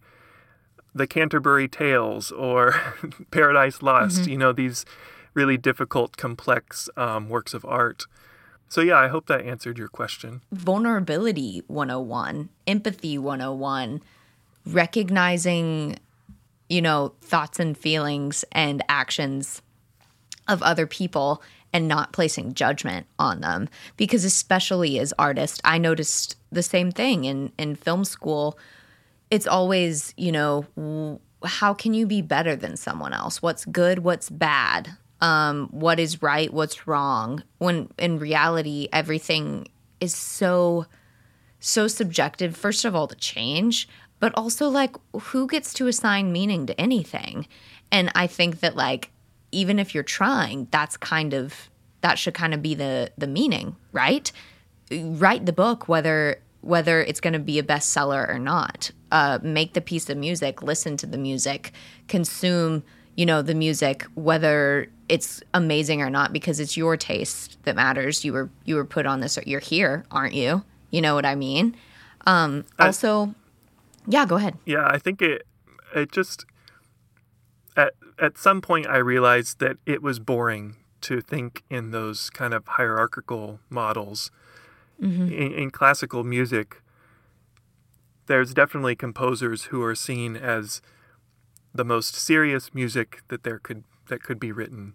the 0.94 1.07
Canterbury 1.07 1.68
Tales 1.68 2.31
or 2.31 2.75
Paradise 3.31 3.83
Lost, 3.83 4.23
mm-hmm. 4.23 4.31
you 4.31 4.38
know, 4.38 4.53
these 4.53 4.85
really 5.35 5.57
difficult, 5.57 6.17
complex 6.17 6.88
um, 6.97 7.29
works 7.29 7.55
of 7.55 7.64
art. 7.64 8.07
So, 8.69 8.81
yeah, 8.83 8.97
I 8.99 9.09
hope 9.09 9.27
that 9.29 9.45
answered 9.47 9.79
your 9.79 9.88
question. 9.88 10.43
Vulnerability 10.53 11.62
101, 11.69 12.51
empathy 12.67 13.17
101, 13.17 14.03
recognizing, 14.67 15.99
you 16.69 16.83
know, 16.83 17.14
thoughts 17.23 17.59
and 17.59 17.77
feelings 17.77 18.45
and 18.53 18.83
actions 18.88 19.62
of 20.49 20.62
other 20.62 20.87
people 20.87 21.43
and 21.73 21.88
not 21.88 22.12
placing 22.12 22.55
judgment 22.55 23.07
on 23.19 23.41
them. 23.41 23.69
Because 23.97 24.25
especially 24.25 24.99
as 24.99 25.12
artists 25.19 25.61
i 25.64 25.79
noticed 25.79 26.37
the 26.51 26.62
same 26.62 26.91
thing 26.91 27.25
in 27.25 27.53
in 27.59 27.77
film 27.77 28.05
school. 28.05 28.59
It's 29.31 29.47
always 29.47 30.14
you 30.17 30.33
know 30.33 31.21
how 31.45 31.75
can 31.75 31.95
you 31.95 32.07
be 32.07 32.23
better 32.23 32.57
than 32.57 32.77
someone 32.77 33.12
else? 33.12 33.43
What's 33.43 33.64
good? 33.64 34.01
What's 34.01 34.31
bad 34.31 34.97
um, 35.21 35.69
what 35.71 35.99
is 35.99 36.23
right 36.23 36.53
what's 36.53 36.87
wrong 36.87 37.43
when 37.59 37.89
in 37.99 38.19
reality 38.19 38.89
everything 38.93 39.67
is 40.01 40.15
so 40.15 40.87
so 41.61 41.89
subjective 41.89 42.57
first 42.57 42.85
of 42.85 42.95
all 42.95 43.09
to 43.09 43.17
change 43.17 43.89
but 44.21 44.33
also 44.37 44.69
like 44.69 44.97
who 45.21 45.47
gets 45.47 45.73
to 45.75 45.87
assign 45.87 46.33
meaning 46.33 46.67
to 46.67 46.81
anything 46.81 47.47
and 47.91 48.13
i 48.15 48.27
think 48.27 48.61
that 48.61 48.77
like 48.77 49.11
even 49.53 49.79
if 49.79 49.95
you're 49.95 50.05
trying, 50.05 50.69
that's 50.71 50.97
kind 50.97 51.35
of 51.35 51.71
that 52.01 52.19
should 52.19 52.35
kind 52.35 52.55
of 52.55 52.63
be 52.63 52.75
the 52.75 53.11
the 53.19 53.27
meaning, 53.27 53.77
right? 53.93 54.31
Write 54.91 55.47
the 55.47 55.53
book 55.53 55.89
whether 55.89 56.41
whether 56.61 57.01
it's 57.03 57.21
going 57.21 57.33
to 57.33 57.39
be 57.39 57.59
a 57.59 57.63
bestseller 57.63 58.29
or 58.29 58.39
not. 58.39 58.91
Uh, 59.11 59.39
make 59.43 59.73
the 59.73 59.81
piece 59.81 60.11
of 60.11 60.19
music, 60.19 60.63
listen 60.63 60.97
to 60.99 61.07
the 61.07 61.17
music, 61.17 61.73
consume, 62.09 62.83
you 63.17 63.25
know, 63.25 63.41
the 63.43 63.55
music 63.55 64.05
whether 64.15 64.89
it's 65.09 65.42
amazing 65.55 66.03
or 66.03 66.11
not 66.11 66.33
because 66.33 66.61
it's 66.61 66.77
your 66.77 66.97
taste 66.97 67.59
that 67.64 67.77
matters. 67.77 68.25
You 68.25 68.33
were 68.33 68.51
you 68.64 68.77
were 68.77 68.85
put 68.85 69.07
on 69.07 69.21
this 69.21 69.38
you're 69.47 69.61
here, 69.61 70.05
aren't 70.11 70.35
you? 70.35 70.64
You 70.90 71.01
know 71.01 71.14
what 71.14 71.27
I 71.27 71.35
mean? 71.35 71.77
Um 72.27 72.64
also 72.79 73.35
yeah, 74.07 74.27
go 74.27 74.37
ahead. 74.37 74.57
Yeah, 74.64 74.87
I 74.87 74.99
think 74.99 75.23
it 75.23 75.47
it 75.94 76.12
just 76.12 76.44
at 77.77 77.94
at 78.18 78.38
some 78.38 78.61
point 78.61 78.87
I 78.87 78.99
realized 78.99 79.61
that 79.61 79.77
it 79.87 80.03
was 80.03 80.18
boring 80.18 80.77
to 81.03 81.21
think 81.21 81.62
in 81.71 81.90
those 81.90 82.31
kind 82.31 82.53
of 82.53 82.66
hierarchical 82.66 83.61
models. 83.71 84.31
Mm-hmm. 85.01 85.33
In, 85.33 85.53
in, 85.53 85.71
classical 85.71 86.25
music, 86.25 86.83
there's 88.27 88.53
definitely 88.53 88.97
composers 88.97 89.64
who 89.64 89.81
are 89.83 89.94
seen 89.94 90.37
as 90.37 90.83
the 91.73 91.85
most 91.85 92.16
serious 92.16 92.75
music 92.75 93.23
that 93.29 93.44
there 93.44 93.61
could 93.61 93.85
that 94.09 94.23
could 94.23 94.40
be 94.40 94.53
written. 94.53 94.94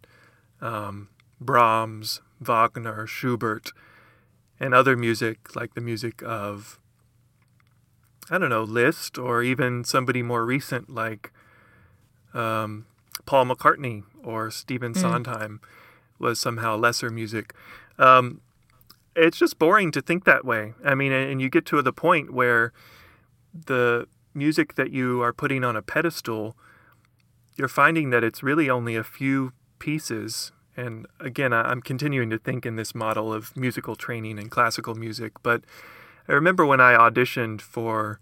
Um, 0.61 1.09
Brahms, 1.39 2.21
Wagner, 2.39 3.05
Schubert, 3.07 3.71
and 4.59 4.73
other 4.73 4.95
music 4.95 5.55
like 5.55 5.73
the 5.73 5.81
music 5.81 6.21
of 6.23 6.79
I 8.29 8.37
don't 8.37 8.49
know 8.49 8.63
Liszt 8.63 9.17
or 9.17 9.43
even 9.43 9.83
somebody 9.83 10.21
more 10.21 10.45
recent 10.45 10.89
like 10.89 11.31
um, 12.33 12.85
Paul 13.25 13.45
McCartney 13.45 14.03
or 14.23 14.49
Stephen 14.49 14.93
mm. 14.93 14.97
Sondheim 14.97 15.59
was 16.19 16.39
somehow 16.39 16.77
lesser 16.77 17.09
music. 17.09 17.53
Um, 17.99 18.41
it's 19.15 19.37
just 19.37 19.59
boring 19.59 19.91
to 19.91 20.01
think 20.01 20.23
that 20.25 20.45
way. 20.45 20.73
I 20.83 20.95
mean, 20.95 21.11
and 21.11 21.41
you 21.41 21.49
get 21.49 21.65
to 21.67 21.81
the 21.81 21.93
point 21.93 22.33
where 22.33 22.71
the 23.53 24.07
music 24.33 24.75
that 24.75 24.91
you 24.91 25.21
are 25.21 25.33
putting 25.33 25.63
on 25.63 25.75
a 25.75 25.81
pedestal, 25.81 26.55
you're 27.55 27.67
finding 27.67 28.09
that 28.09 28.23
it's 28.23 28.43
really 28.43 28.69
only 28.69 28.95
a 28.95 29.03
few 29.03 29.53
pieces. 29.79 30.51
And 30.75 31.05
again, 31.19 31.53
I'm 31.53 31.81
continuing 31.81 32.29
to 32.31 32.37
think 32.37 32.65
in 32.65 32.75
this 32.75 32.95
model 32.95 33.31
of 33.31 33.55
musical 33.55 33.95
training 33.95 34.39
and 34.39 34.49
classical 34.49 34.95
music. 34.95 35.33
But 35.43 35.63
I 36.27 36.33
remember 36.33 36.65
when 36.65 36.81
I 36.81 36.93
auditioned 36.93 37.61
for 37.61 38.19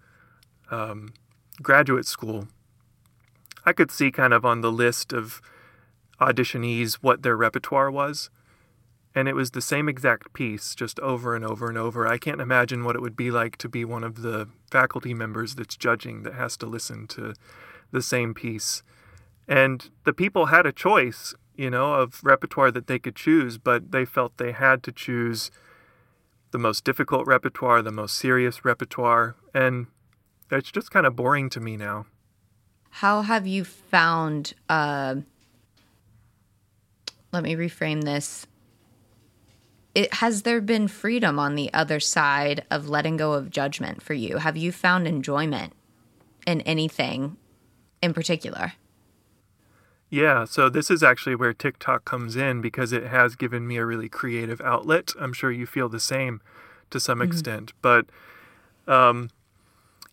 um, 0.70 1.13
graduate 1.62 2.06
school, 2.06 2.48
I 3.65 3.74
could 3.74 3.91
see 3.91 4.12
kind 4.12 4.34
of 4.34 4.46
on 4.46 4.62
the 4.62 4.72
list 4.72 5.13
of 5.13 5.41
auditionees 6.20 6.96
what 6.96 7.24
their 7.24 7.38
repertoire 7.38 7.91
was. 7.91 8.30
And 9.13 9.28
it 9.28 9.36
was 9.36 9.52
the 9.52 9.62
same 9.62 9.89
exact 9.89 10.32
piece, 10.32 10.74
just 10.74 10.98
over 11.02 11.36
and 11.36 11.44
over 11.44 11.67
and 11.67 11.78
over. 11.78 12.08
I 12.08 12.17
can't 12.17 12.39
imagine 12.39 12.86
what 12.86 12.96
it 12.96 13.02
would 13.02 13.17
be 13.17 13.30
like 13.30 13.58
to 13.58 13.67
be 13.67 13.84
one 13.84 14.06
of 14.06 14.22
the 14.22 14.48
faculty 14.72 15.13
members 15.13 15.56
that's 15.56 15.76
judging 15.76 16.24
that 16.24 16.36
has 16.36 16.56
to 16.58 16.65
listen 16.65 17.08
to 17.08 17.34
the 17.91 18.02
same 18.02 18.34
piece. 18.34 18.84
And 19.47 19.89
the 20.06 20.13
people 20.13 20.47
had 20.47 20.65
a 20.65 20.71
choice, 20.71 21.34
you 21.56 21.69
know, 21.69 21.95
of 21.95 22.21
repertoire 22.23 22.71
that 22.71 22.88
they 22.88 22.99
could 22.99 23.15
choose, 23.15 23.58
but 23.58 23.91
they 23.91 24.06
felt 24.06 24.38
they 24.38 24.51
had 24.51 24.84
to 24.84 24.91
choose 24.91 25.51
the 26.51 26.58
most 26.58 26.84
difficult 26.84 27.25
repertoire, 27.27 27.82
the 27.82 27.91
most 27.91 28.15
serious 28.15 28.63
repertoire. 28.63 29.36
And 29.54 29.88
it's 30.49 30.71
just 30.71 30.91
kind 30.91 31.06
of 31.06 31.15
boring 31.15 31.49
to 31.51 31.60
me 31.60 31.77
now. 31.77 32.06
How 32.89 33.21
have 33.21 33.47
you 33.47 33.63
found? 33.63 34.54
Uh, 34.67 35.15
let 37.32 37.43
me 37.43 37.56
reframe 37.56 38.04
this. 38.04 38.45
It, 39.95 40.13
has 40.15 40.43
there 40.43 40.62
been 40.62 40.88
freedom 40.88 41.39
on 41.39 41.56
the 41.56 41.73
other 41.73 41.99
side 41.99 42.65
of 42.69 42.88
letting 42.88 43.17
go 43.17 43.34
of 43.34 43.49
judgment 43.49 44.01
for 44.01 44.13
you? 44.13 44.38
Have 44.38 44.56
you 44.56 44.71
found 44.71 45.08
enjoyment 45.08 45.73
in 46.45 46.62
anything 46.62 47.38
in 48.01 48.13
particular? 48.13 48.73
Yeah, 50.12 50.43
so 50.43 50.67
this 50.67 50.91
is 50.91 51.02
actually 51.02 51.36
where 51.36 51.54
TikTok 51.54 52.04
comes 52.04 52.36
in 52.36 52.60
because 52.60 52.91
it 52.91 53.08
has 53.08 53.38
given 53.38 53.65
me 53.65 53.78
a 53.78 53.86
really 53.86 54.10
creative 54.10 54.60
outlet. 54.60 55.13
I'm 55.17 55.32
sure 55.32 55.54
you 55.54 55.65
feel 55.65 55.88
the 55.88 56.02
same 56.02 56.41
to 56.89 57.00
some 57.00 57.19
mm-hmm. 57.19 57.32
extent, 57.32 57.71
but 57.82 58.08
um, 58.89 59.30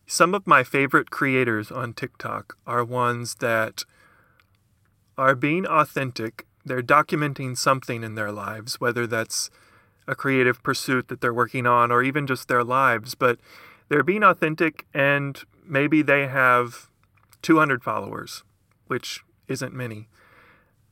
some 0.06 0.34
of 0.36 0.46
my 0.46 0.62
favorite 0.62 1.10
creators 1.10 1.72
on 1.72 1.94
TikTok 1.94 2.56
are 2.64 2.84
ones 2.84 3.34
that 3.40 3.82
are 5.18 5.34
being 5.34 5.66
authentic. 5.66 6.46
They're 6.64 6.80
documenting 6.80 7.58
something 7.58 8.04
in 8.04 8.14
their 8.14 8.30
lives, 8.30 8.80
whether 8.80 9.04
that's 9.04 9.50
a 10.06 10.14
creative 10.14 10.62
pursuit 10.62 11.08
that 11.08 11.20
they're 11.20 11.34
working 11.34 11.66
on 11.66 11.90
or 11.90 12.04
even 12.04 12.24
just 12.24 12.46
their 12.46 12.62
lives, 12.62 13.16
but 13.16 13.40
they're 13.88 14.04
being 14.04 14.22
authentic 14.22 14.86
and 14.94 15.42
maybe 15.66 16.02
they 16.02 16.28
have 16.28 16.88
200 17.42 17.82
followers, 17.82 18.44
which 18.86 19.24
isn't 19.48 19.74
many. 19.74 20.08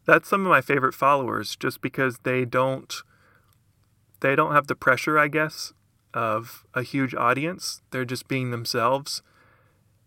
That's 0.06 0.28
some 0.28 0.42
of 0.42 0.50
my 0.50 0.60
favorite 0.60 0.94
followers 0.94 1.56
just 1.56 1.80
because 1.80 2.18
they 2.22 2.44
don't 2.44 2.94
they 4.20 4.34
don't 4.34 4.52
have 4.52 4.66
the 4.66 4.74
pressure, 4.74 5.18
I 5.18 5.28
guess, 5.28 5.72
of 6.14 6.64
a 6.74 6.82
huge 6.82 7.14
audience. 7.14 7.82
They're 7.90 8.04
just 8.04 8.28
being 8.28 8.50
themselves. 8.50 9.22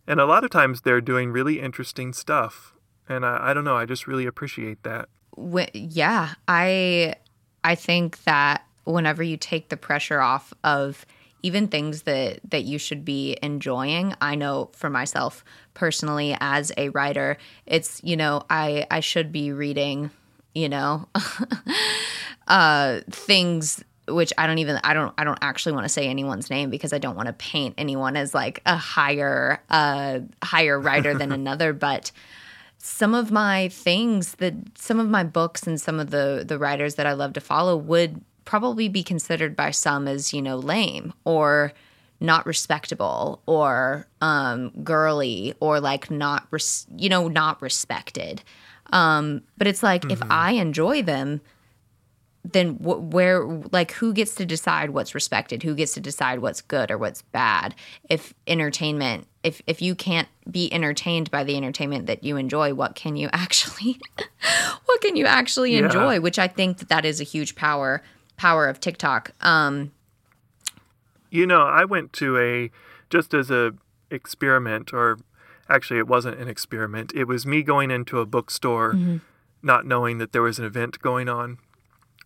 And 0.07 0.19
a 0.19 0.25
lot 0.25 0.43
of 0.43 0.49
times 0.49 0.81
they're 0.81 1.01
doing 1.01 1.31
really 1.31 1.59
interesting 1.59 2.13
stuff. 2.13 2.73
And 3.07 3.25
I, 3.25 3.51
I 3.51 3.53
don't 3.53 3.63
know, 3.63 3.77
I 3.77 3.85
just 3.85 4.07
really 4.07 4.25
appreciate 4.25 4.81
that. 4.83 5.09
When, 5.35 5.69
yeah, 5.73 6.33
I 6.47 7.15
I 7.63 7.75
think 7.75 8.23
that 8.23 8.63
whenever 8.85 9.21
you 9.21 9.37
take 9.37 9.69
the 9.69 9.77
pressure 9.77 10.19
off 10.19 10.53
of 10.63 11.05
even 11.41 11.67
things 11.67 12.03
that 12.03 12.39
that 12.49 12.63
you 12.63 12.77
should 12.77 13.05
be 13.05 13.37
enjoying. 13.41 14.15
I 14.21 14.35
know 14.35 14.69
for 14.73 14.89
myself 14.89 15.43
personally 15.79 16.35
as 16.41 16.73
a 16.75 16.89
writer 16.89 17.37
it's 17.65 18.01
you 18.03 18.17
know 18.17 18.43
i 18.49 18.85
i 18.91 18.99
should 18.99 19.31
be 19.31 19.53
reading 19.53 20.11
you 20.53 20.67
know 20.67 21.07
uh 22.49 22.99
things 23.09 23.81
which 24.09 24.33
i 24.37 24.45
don't 24.45 24.57
even 24.57 24.77
i 24.83 24.93
don't 24.93 25.13
i 25.17 25.23
don't 25.23 25.39
actually 25.41 25.71
want 25.71 25.85
to 25.85 25.89
say 25.89 26.07
anyone's 26.07 26.49
name 26.49 26.69
because 26.69 26.91
i 26.91 26.97
don't 26.97 27.15
want 27.15 27.27
to 27.27 27.33
paint 27.33 27.73
anyone 27.77 28.17
as 28.17 28.33
like 28.33 28.61
a 28.65 28.75
higher 28.75 29.63
uh 29.69 30.19
higher 30.43 30.77
writer 30.77 31.13
than 31.17 31.31
another 31.41 31.71
but 31.71 32.11
some 32.77 33.13
of 33.13 33.31
my 33.31 33.69
things 33.69 34.35
that 34.35 34.53
some 34.75 34.99
of 34.99 35.07
my 35.07 35.23
books 35.23 35.65
and 35.65 35.79
some 35.79 35.97
of 35.97 36.11
the 36.11 36.43
the 36.47 36.57
writers 36.57 36.95
that 36.95 37.05
I 37.05 37.11
love 37.11 37.33
to 37.33 37.41
follow 37.41 37.75
would 37.75 38.21
probably 38.49 38.89
be 38.89 39.03
considered 39.03 39.55
by 39.55 39.69
some 39.69 40.07
as, 40.07 40.33
you 40.33 40.41
know, 40.41 40.57
lame 40.57 41.13
or 41.23 41.71
not 42.19 42.47
respectable 42.47 43.43
or 43.45 44.07
um, 44.21 44.71
girly 44.83 45.53
or 45.59 45.79
like 45.79 46.09
not, 46.09 46.47
res- 46.49 46.87
you 46.97 47.09
know, 47.09 47.27
not 47.27 47.61
respected. 47.61 48.41
Um, 48.91 49.43
but 49.55 49.67
it's 49.67 49.83
like 49.83 50.01
mm-hmm. 50.01 50.13
if 50.13 50.23
I 50.31 50.53
enjoy 50.53 51.03
them, 51.03 51.41
then 52.43 52.77
wh- 52.77 53.13
where 53.13 53.45
like 53.71 53.91
who 53.91 54.13
gets 54.13 54.33
to 54.35 54.47
decide 54.47 54.91
what's 54.91 55.13
respected 55.13 55.61
who 55.61 55.75
gets 55.75 55.93
to 55.93 55.99
decide 55.99 56.39
what's 56.39 56.61
good 56.61 56.89
or 56.89 56.97
what's 56.97 57.21
bad 57.21 57.75
if 58.09 58.33
entertainment 58.47 59.27
if 59.43 59.61
if 59.67 59.81
you 59.81 59.93
can't 59.93 60.29
be 60.49 60.71
entertained 60.73 61.29
by 61.29 61.43
the 61.43 61.57
entertainment 61.57 62.05
that 62.07 62.23
you 62.23 62.37
enjoy 62.37 62.73
what 62.73 62.95
can 62.95 63.17
you 63.17 63.29
actually 63.33 63.99
what 64.85 65.01
can 65.01 65.17
you 65.17 65.25
actually 65.25 65.73
yeah. 65.73 65.83
enjoy 65.83 66.21
which 66.21 66.39
i 66.39 66.47
think 66.47 66.77
that 66.77 66.87
that 66.87 67.03
is 67.03 67.19
a 67.19 67.25
huge 67.25 67.55
power 67.55 68.01
power 68.39 68.67
of 68.67 68.79
TikTok. 68.79 69.31
Um, 69.41 69.91
you 71.29 71.45
know, 71.45 71.61
I 71.61 71.83
went 71.83 72.13
to 72.13 72.37
a 72.37 72.71
just 73.09 73.33
as 73.33 73.51
a 73.51 73.73
experiment, 74.09 74.93
or 74.93 75.19
actually, 75.67 75.99
it 75.99 76.07
wasn't 76.07 76.39
an 76.39 76.47
experiment. 76.47 77.11
It 77.13 77.25
was 77.25 77.45
me 77.45 77.61
going 77.61 77.91
into 77.91 78.19
a 78.19 78.25
bookstore, 78.25 78.93
mm-hmm. 78.93 79.17
not 79.61 79.85
knowing 79.85 80.19
that 80.19 80.31
there 80.31 80.41
was 80.41 80.57
an 80.57 80.65
event 80.65 80.99
going 80.99 81.27
on 81.27 81.57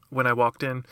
when 0.09 0.27
I 0.27 0.33
walked 0.33 0.61
in. 0.61 0.85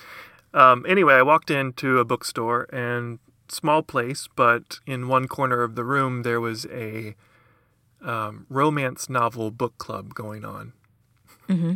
Um, 0.54 0.86
anyway, 0.90 1.14
I 1.14 1.22
walked 1.22 1.52
into 1.52 2.00
a 2.00 2.06
bookstore 2.06 2.68
and 2.74 3.20
small 3.48 3.84
place, 3.84 4.28
but 4.36 4.80
in 4.88 5.08
one 5.08 5.28
corner 5.28 5.62
of 5.62 5.76
the 5.76 5.84
room 5.84 6.24
there 6.24 6.42
was 6.42 6.66
a 6.66 7.16
um, 8.02 8.48
romance 8.50 9.08
novel 9.08 9.52
book 9.52 9.78
club 9.78 10.16
going 10.16 10.44
on. 10.44 10.74
Mm-hmm. 11.48 11.74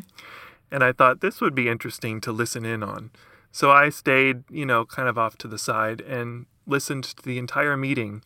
And 0.72 0.84
I 0.84 0.92
thought 0.92 1.22
this 1.22 1.42
would 1.42 1.54
be 1.54 1.70
interesting 1.70 2.20
to 2.22 2.32
listen 2.32 2.66
in 2.66 2.82
on. 2.82 3.12
So 3.56 3.72
I 3.72 3.88
stayed, 3.88 4.44
you 4.52 4.66
know, 4.66 4.84
kind 4.84 5.08
of 5.08 5.18
off 5.18 5.38
to 5.38 5.48
the 5.48 5.58
side 5.58 6.02
and 6.02 6.46
listened 6.68 7.06
to 7.06 7.24
the 7.24 7.38
entire 7.38 7.78
meeting. 7.78 8.22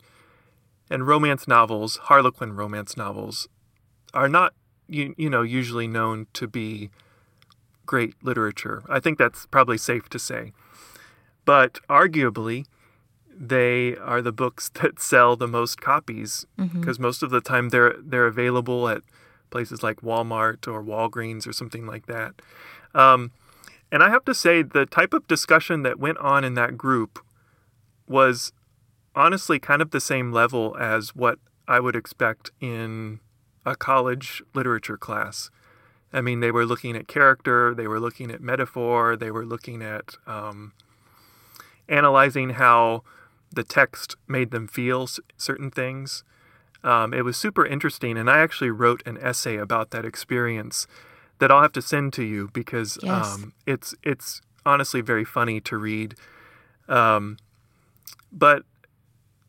And 0.90 1.06
romance 1.06 1.46
novels, 1.46 1.98
Harlequin 1.98 2.56
romance 2.56 2.96
novels, 2.96 3.46
are 4.12 4.28
not, 4.28 4.54
you, 4.88 5.14
you 5.16 5.30
know, 5.30 5.42
usually 5.42 5.86
known 5.86 6.26
to 6.32 6.48
be 6.48 6.90
great 7.86 8.16
literature. 8.24 8.82
I 8.88 8.98
think 8.98 9.18
that's 9.18 9.46
probably 9.46 9.78
safe 9.78 10.08
to 10.08 10.18
say. 10.18 10.52
But 11.44 11.78
arguably, 11.88 12.66
they 13.32 13.94
are 13.98 14.20
the 14.20 14.32
books 14.32 14.68
that 14.82 15.00
sell 15.00 15.36
the 15.36 15.46
most 15.46 15.80
copies 15.80 16.44
because 16.56 16.96
mm-hmm. 16.96 17.02
most 17.02 17.22
of 17.22 17.30
the 17.30 17.40
time 17.40 17.68
they're 17.68 17.94
they're 18.02 18.26
available 18.26 18.88
at 18.88 19.02
places 19.50 19.80
like 19.80 20.00
Walmart 20.00 20.66
or 20.66 20.82
Walgreens 20.82 21.46
or 21.46 21.52
something 21.52 21.86
like 21.86 22.06
that. 22.06 22.34
Um, 22.96 23.30
and 23.92 24.02
I 24.02 24.10
have 24.10 24.24
to 24.26 24.34
say, 24.34 24.62
the 24.62 24.86
type 24.86 25.12
of 25.12 25.26
discussion 25.26 25.82
that 25.82 25.98
went 25.98 26.18
on 26.18 26.44
in 26.44 26.54
that 26.54 26.76
group 26.76 27.18
was 28.06 28.52
honestly 29.14 29.58
kind 29.58 29.82
of 29.82 29.90
the 29.90 30.00
same 30.00 30.32
level 30.32 30.76
as 30.78 31.14
what 31.14 31.38
I 31.66 31.80
would 31.80 31.96
expect 31.96 32.50
in 32.60 33.20
a 33.64 33.76
college 33.76 34.42
literature 34.54 34.96
class. 34.96 35.50
I 36.12 36.20
mean, 36.20 36.40
they 36.40 36.50
were 36.50 36.66
looking 36.66 36.96
at 36.96 37.08
character, 37.08 37.74
they 37.74 37.86
were 37.86 38.00
looking 38.00 38.30
at 38.30 38.40
metaphor, 38.40 39.16
they 39.16 39.30
were 39.30 39.46
looking 39.46 39.82
at 39.82 40.16
um, 40.26 40.72
analyzing 41.88 42.50
how 42.50 43.02
the 43.52 43.64
text 43.64 44.16
made 44.26 44.50
them 44.50 44.66
feel 44.66 45.08
certain 45.36 45.70
things. 45.70 46.24
Um, 46.82 47.12
it 47.12 47.24
was 47.24 47.36
super 47.36 47.66
interesting, 47.66 48.16
and 48.16 48.30
I 48.30 48.38
actually 48.38 48.70
wrote 48.70 49.02
an 49.06 49.18
essay 49.18 49.56
about 49.56 49.90
that 49.90 50.04
experience 50.04 50.86
that 51.40 51.50
I'll 51.50 51.62
have 51.62 51.72
to 51.72 51.82
send 51.82 52.12
to 52.14 52.22
you 52.22 52.50
because 52.52 52.98
yes. 53.02 53.34
um, 53.34 53.52
it's 53.66 53.94
it's 54.02 54.40
honestly 54.64 55.00
very 55.00 55.24
funny 55.24 55.60
to 55.62 55.76
read. 55.76 56.14
Um, 56.88 57.38
but 58.30 58.62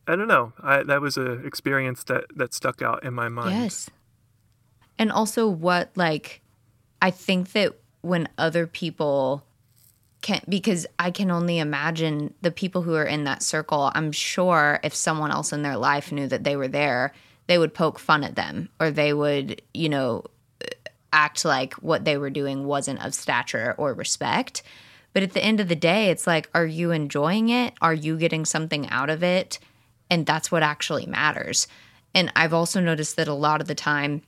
I 0.08 0.16
don't 0.16 0.28
know. 0.28 0.54
I, 0.62 0.84
that 0.84 1.02
was 1.02 1.18
an 1.18 1.46
experience 1.46 2.04
that 2.06 2.26
that 2.36 2.54
stuck 2.54 2.82
out 2.82 3.04
in 3.04 3.14
my 3.14 3.30
mind. 3.30 3.62
Yes. 3.62 3.90
And 4.98 5.12
also, 5.12 5.48
what 5.48 5.92
like 5.96 6.42
I 7.02 7.12
think 7.12 7.52
that 7.52 7.76
when 8.02 8.28
other 8.38 8.66
people 8.66 9.44
can 10.22 10.42
because 10.48 10.88
I 10.98 11.12
can 11.12 11.30
only 11.32 11.60
imagine 11.60 12.34
the 12.42 12.52
people 12.52 12.84
who 12.84 12.96
are 12.96 13.06
in 13.06 13.26
that 13.26 13.44
circle. 13.44 13.92
I'm 13.94 14.12
sure 14.12 14.80
if 14.84 14.96
someone 14.96 15.32
else 15.32 15.52
in 15.52 15.62
their 15.62 15.78
life 15.78 16.12
knew 16.12 16.28
that 16.28 16.44
they 16.44 16.56
were 16.56 16.68
there, 16.68 17.14
they 17.48 17.58
would 17.58 17.74
poke 17.74 18.00
fun 18.00 18.24
at 18.24 18.36
them 18.36 18.70
or 18.80 18.92
they 18.92 19.14
would, 19.14 19.62
you 19.74 19.90
know, 19.90 20.24
act 21.14 21.46
like 21.46 21.74
what 21.76 22.06
they 22.06 22.18
were 22.18 22.30
doing 22.30 22.66
wasn't 22.66 23.04
of 23.04 23.14
stature 23.14 23.76
or 23.78 23.94
respect. 23.94 24.64
But 25.14 25.24
at 25.24 25.34
the 25.34 25.44
end 25.44 25.60
of 25.60 25.68
the 25.68 25.76
day, 25.76 26.10
it's 26.10 26.26
like, 26.26 26.50
are 26.54 26.66
you 26.66 26.92
enjoying 26.92 27.50
it? 27.50 27.74
Are 27.82 27.94
you 27.94 28.18
getting 28.18 28.46
something 28.46 28.90
out 28.90 29.10
of 29.10 29.24
it? 29.24 29.60
And 30.10 30.26
that's 30.26 30.52
what 30.52 30.64
actually 30.64 31.06
matters. 31.06 31.68
And 32.14 32.32
I've 32.36 32.54
also 32.54 32.80
noticed 32.80 33.16
that 33.18 33.28
a 33.28 33.34
lot 33.34 33.62
of 33.62 33.68
the 33.68 33.76
time, 33.76 34.22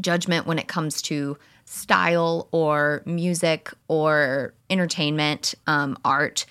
judgment 0.00 0.46
when 0.46 0.58
it 0.58 0.68
comes 0.68 1.02
to 1.02 1.38
style 1.64 2.48
or 2.52 3.02
music 3.04 3.72
or 3.88 4.54
entertainment, 4.70 5.54
um, 5.66 5.98
art, 6.04 6.46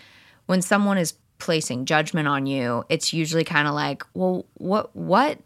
when 0.46 0.62
someone 0.62 0.98
is 0.98 1.14
placing 1.38 1.86
judgment 1.86 2.28
on 2.28 2.46
you, 2.46 2.84
it's 2.90 3.14
usually 3.14 3.44
kind 3.44 3.68
of 3.68 3.74
like, 3.74 4.04
well, 4.14 4.46
what, 4.56 4.96
what 4.96 5.40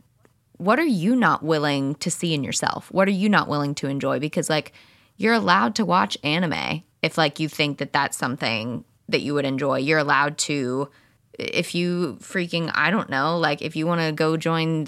what 0.59 0.77
are 0.77 0.85
you 0.85 1.15
not 1.15 1.41
willing 1.41 1.95
to 1.95 2.11
see 2.11 2.33
in 2.33 2.43
yourself? 2.43 2.91
What 2.91 3.07
are 3.07 3.11
you 3.11 3.29
not 3.29 3.47
willing 3.47 3.73
to 3.75 3.87
enjoy? 3.87 4.19
Because 4.19 4.49
like 4.49 4.73
you're 5.15 5.33
allowed 5.33 5.73
to 5.75 5.85
watch 5.85 6.17
anime 6.21 6.83
if 7.01 7.17
like 7.17 7.39
you 7.39 7.47
think 7.47 7.77
that 7.77 7.93
that's 7.93 8.17
something 8.17 8.83
that 9.07 9.21
you 9.21 9.33
would 9.33 9.45
enjoy. 9.45 9.79
You're 9.79 9.99
allowed 9.99 10.37
to 10.39 10.89
if 11.33 11.73
you 11.73 12.17
freaking 12.19 12.69
I 12.73 12.91
don't 12.91 13.09
know, 13.09 13.37
like 13.37 13.61
if 13.61 13.77
you 13.77 13.87
want 13.87 14.01
to 14.01 14.11
go 14.11 14.35
join 14.35 14.87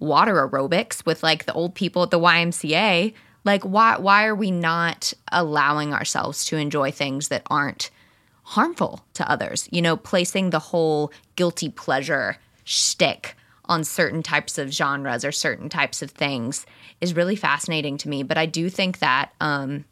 water 0.00 0.34
aerobics 0.34 1.06
with 1.06 1.22
like 1.22 1.46
the 1.46 1.52
old 1.52 1.76
people 1.76 2.02
at 2.02 2.10
the 2.10 2.18
YMCA, 2.18 3.14
like 3.44 3.62
why 3.62 3.98
why 3.98 4.26
are 4.26 4.34
we 4.34 4.50
not 4.50 5.12
allowing 5.30 5.94
ourselves 5.94 6.44
to 6.46 6.56
enjoy 6.56 6.90
things 6.90 7.28
that 7.28 7.42
aren't 7.46 7.90
harmful 8.42 9.06
to 9.14 9.30
others? 9.30 9.68
You 9.70 9.80
know, 9.80 9.96
placing 9.96 10.50
the 10.50 10.58
whole 10.58 11.12
guilty 11.36 11.68
pleasure 11.68 12.38
shtick 12.64 13.36
on 13.68 13.84
certain 13.84 14.22
types 14.22 14.58
of 14.58 14.72
genres 14.72 15.24
or 15.24 15.32
certain 15.32 15.68
types 15.68 16.02
of 16.02 16.10
things 16.10 16.66
is 17.00 17.14
really 17.14 17.36
fascinating 17.36 17.98
to 17.98 18.08
me. 18.08 18.22
But 18.22 18.38
I 18.38 18.46
do 18.46 18.70
think 18.70 18.98
that 18.98 19.32
um, 19.40 19.84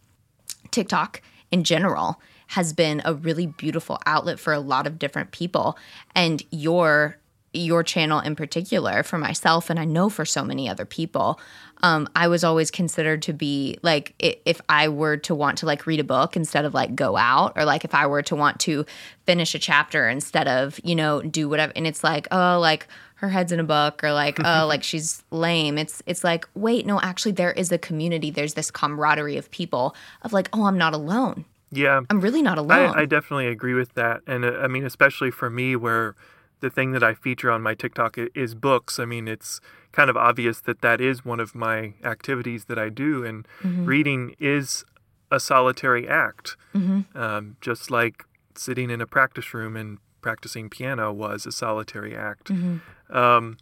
TikTok 0.70 1.22
in 1.50 1.64
general 1.64 2.20
has 2.48 2.72
been 2.72 3.02
a 3.04 3.14
really 3.14 3.46
beautiful 3.46 3.98
outlet 4.06 4.38
for 4.38 4.52
a 4.52 4.60
lot 4.60 4.86
of 4.86 4.98
different 4.98 5.32
people. 5.32 5.76
And 6.14 6.42
your 6.50 7.18
your 7.56 7.82
channel 7.82 8.20
in 8.20 8.36
particular 8.36 9.02
for 9.02 9.18
myself 9.18 9.70
and 9.70 9.78
i 9.78 9.84
know 9.84 10.08
for 10.08 10.24
so 10.24 10.44
many 10.44 10.68
other 10.68 10.84
people 10.84 11.40
um, 11.82 12.08
i 12.16 12.28
was 12.28 12.44
always 12.44 12.70
considered 12.70 13.22
to 13.22 13.32
be 13.32 13.78
like 13.82 14.14
if 14.18 14.60
i 14.68 14.88
were 14.88 15.16
to 15.16 15.34
want 15.34 15.58
to 15.58 15.66
like 15.66 15.86
read 15.86 16.00
a 16.00 16.04
book 16.04 16.36
instead 16.36 16.64
of 16.64 16.74
like 16.74 16.94
go 16.94 17.16
out 17.16 17.52
or 17.56 17.64
like 17.64 17.84
if 17.84 17.94
i 17.94 18.06
were 18.06 18.22
to 18.22 18.36
want 18.36 18.58
to 18.60 18.84
finish 19.26 19.54
a 19.54 19.58
chapter 19.58 20.08
instead 20.08 20.48
of 20.48 20.80
you 20.84 20.94
know 20.94 21.22
do 21.22 21.48
whatever 21.48 21.72
and 21.76 21.86
it's 21.86 22.04
like 22.04 22.26
oh 22.30 22.58
like 22.60 22.86
her 23.16 23.28
head's 23.28 23.50
in 23.50 23.60
a 23.60 23.64
book 23.64 24.02
or 24.04 24.12
like 24.12 24.38
oh 24.44 24.66
like 24.68 24.82
she's 24.82 25.22
lame. 25.30 25.76
It's 25.76 26.02
it's 26.06 26.22
like 26.22 26.48
wait 26.54 26.86
no 26.86 27.00
actually 27.00 27.32
there 27.32 27.52
is 27.52 27.72
a 27.72 27.78
community 27.78 28.30
there's 28.30 28.54
this 28.54 28.70
camaraderie 28.70 29.36
of 29.36 29.50
people 29.50 29.94
of 30.22 30.32
like 30.32 30.48
oh 30.52 30.64
i'm 30.64 30.78
not 30.78 30.94
alone. 30.94 31.44
Yeah. 31.72 32.00
I'm 32.08 32.20
really 32.20 32.42
not 32.42 32.58
alone. 32.58 32.94
I, 32.96 33.02
I 33.02 33.04
definitely 33.06 33.48
agree 33.48 33.74
with 33.74 33.94
that 33.94 34.20
and 34.26 34.44
uh, 34.44 34.52
i 34.60 34.68
mean 34.68 34.84
especially 34.84 35.30
for 35.30 35.50
me 35.50 35.76
where 35.76 36.14
the 36.60 36.70
thing 36.70 36.92
that 36.92 37.02
i 37.02 37.14
feature 37.14 37.50
on 37.50 37.62
my 37.62 37.74
tiktok 37.74 38.16
is 38.34 38.54
books 38.54 38.98
i 38.98 39.04
mean 39.04 39.28
it's 39.28 39.60
kind 39.92 40.10
of 40.10 40.16
obvious 40.16 40.60
that 40.60 40.80
that 40.82 41.00
is 41.00 41.24
one 41.24 41.40
of 41.40 41.54
my 41.54 41.94
activities 42.04 42.66
that 42.66 42.78
i 42.78 42.88
do 42.88 43.24
and 43.24 43.46
mm-hmm. 43.62 43.84
reading 43.84 44.34
is 44.38 44.84
a 45.30 45.40
solitary 45.40 46.06
act 46.08 46.56
mm-hmm. 46.74 47.16
um, 47.16 47.56
just 47.60 47.90
like 47.90 48.24
sitting 48.54 48.90
in 48.90 49.00
a 49.00 49.06
practice 49.06 49.52
room 49.54 49.76
and 49.76 49.98
practicing 50.26 50.68
piano 50.68 51.12
was 51.12 51.46
a 51.46 51.52
solitary 51.52 52.16
act. 52.16 52.48
Mm-hmm. 52.48 53.16
Um, 53.16 53.58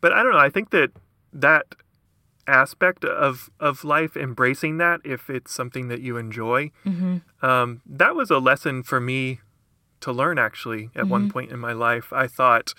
but 0.00 0.12
I 0.12 0.22
don't 0.22 0.30
know. 0.30 0.38
I 0.38 0.50
think 0.50 0.70
that 0.70 0.90
that 1.32 1.74
aspect 2.46 3.04
of 3.04 3.50
of 3.58 3.82
life, 3.82 4.16
embracing 4.16 4.78
that 4.78 5.00
if 5.04 5.28
it's 5.28 5.52
something 5.52 5.88
that 5.88 6.00
you 6.00 6.16
enjoy, 6.16 6.70
mm-hmm. 6.86 7.44
um, 7.44 7.82
that 7.84 8.14
was 8.14 8.30
a 8.30 8.38
lesson 8.38 8.84
for 8.84 9.00
me 9.00 9.40
to 10.00 10.12
learn. 10.12 10.38
Actually, 10.38 10.90
at 10.94 11.02
mm-hmm. 11.02 11.10
one 11.10 11.30
point 11.30 11.50
in 11.50 11.58
my 11.58 11.72
life, 11.72 12.12
I 12.12 12.26
thought 12.26 12.74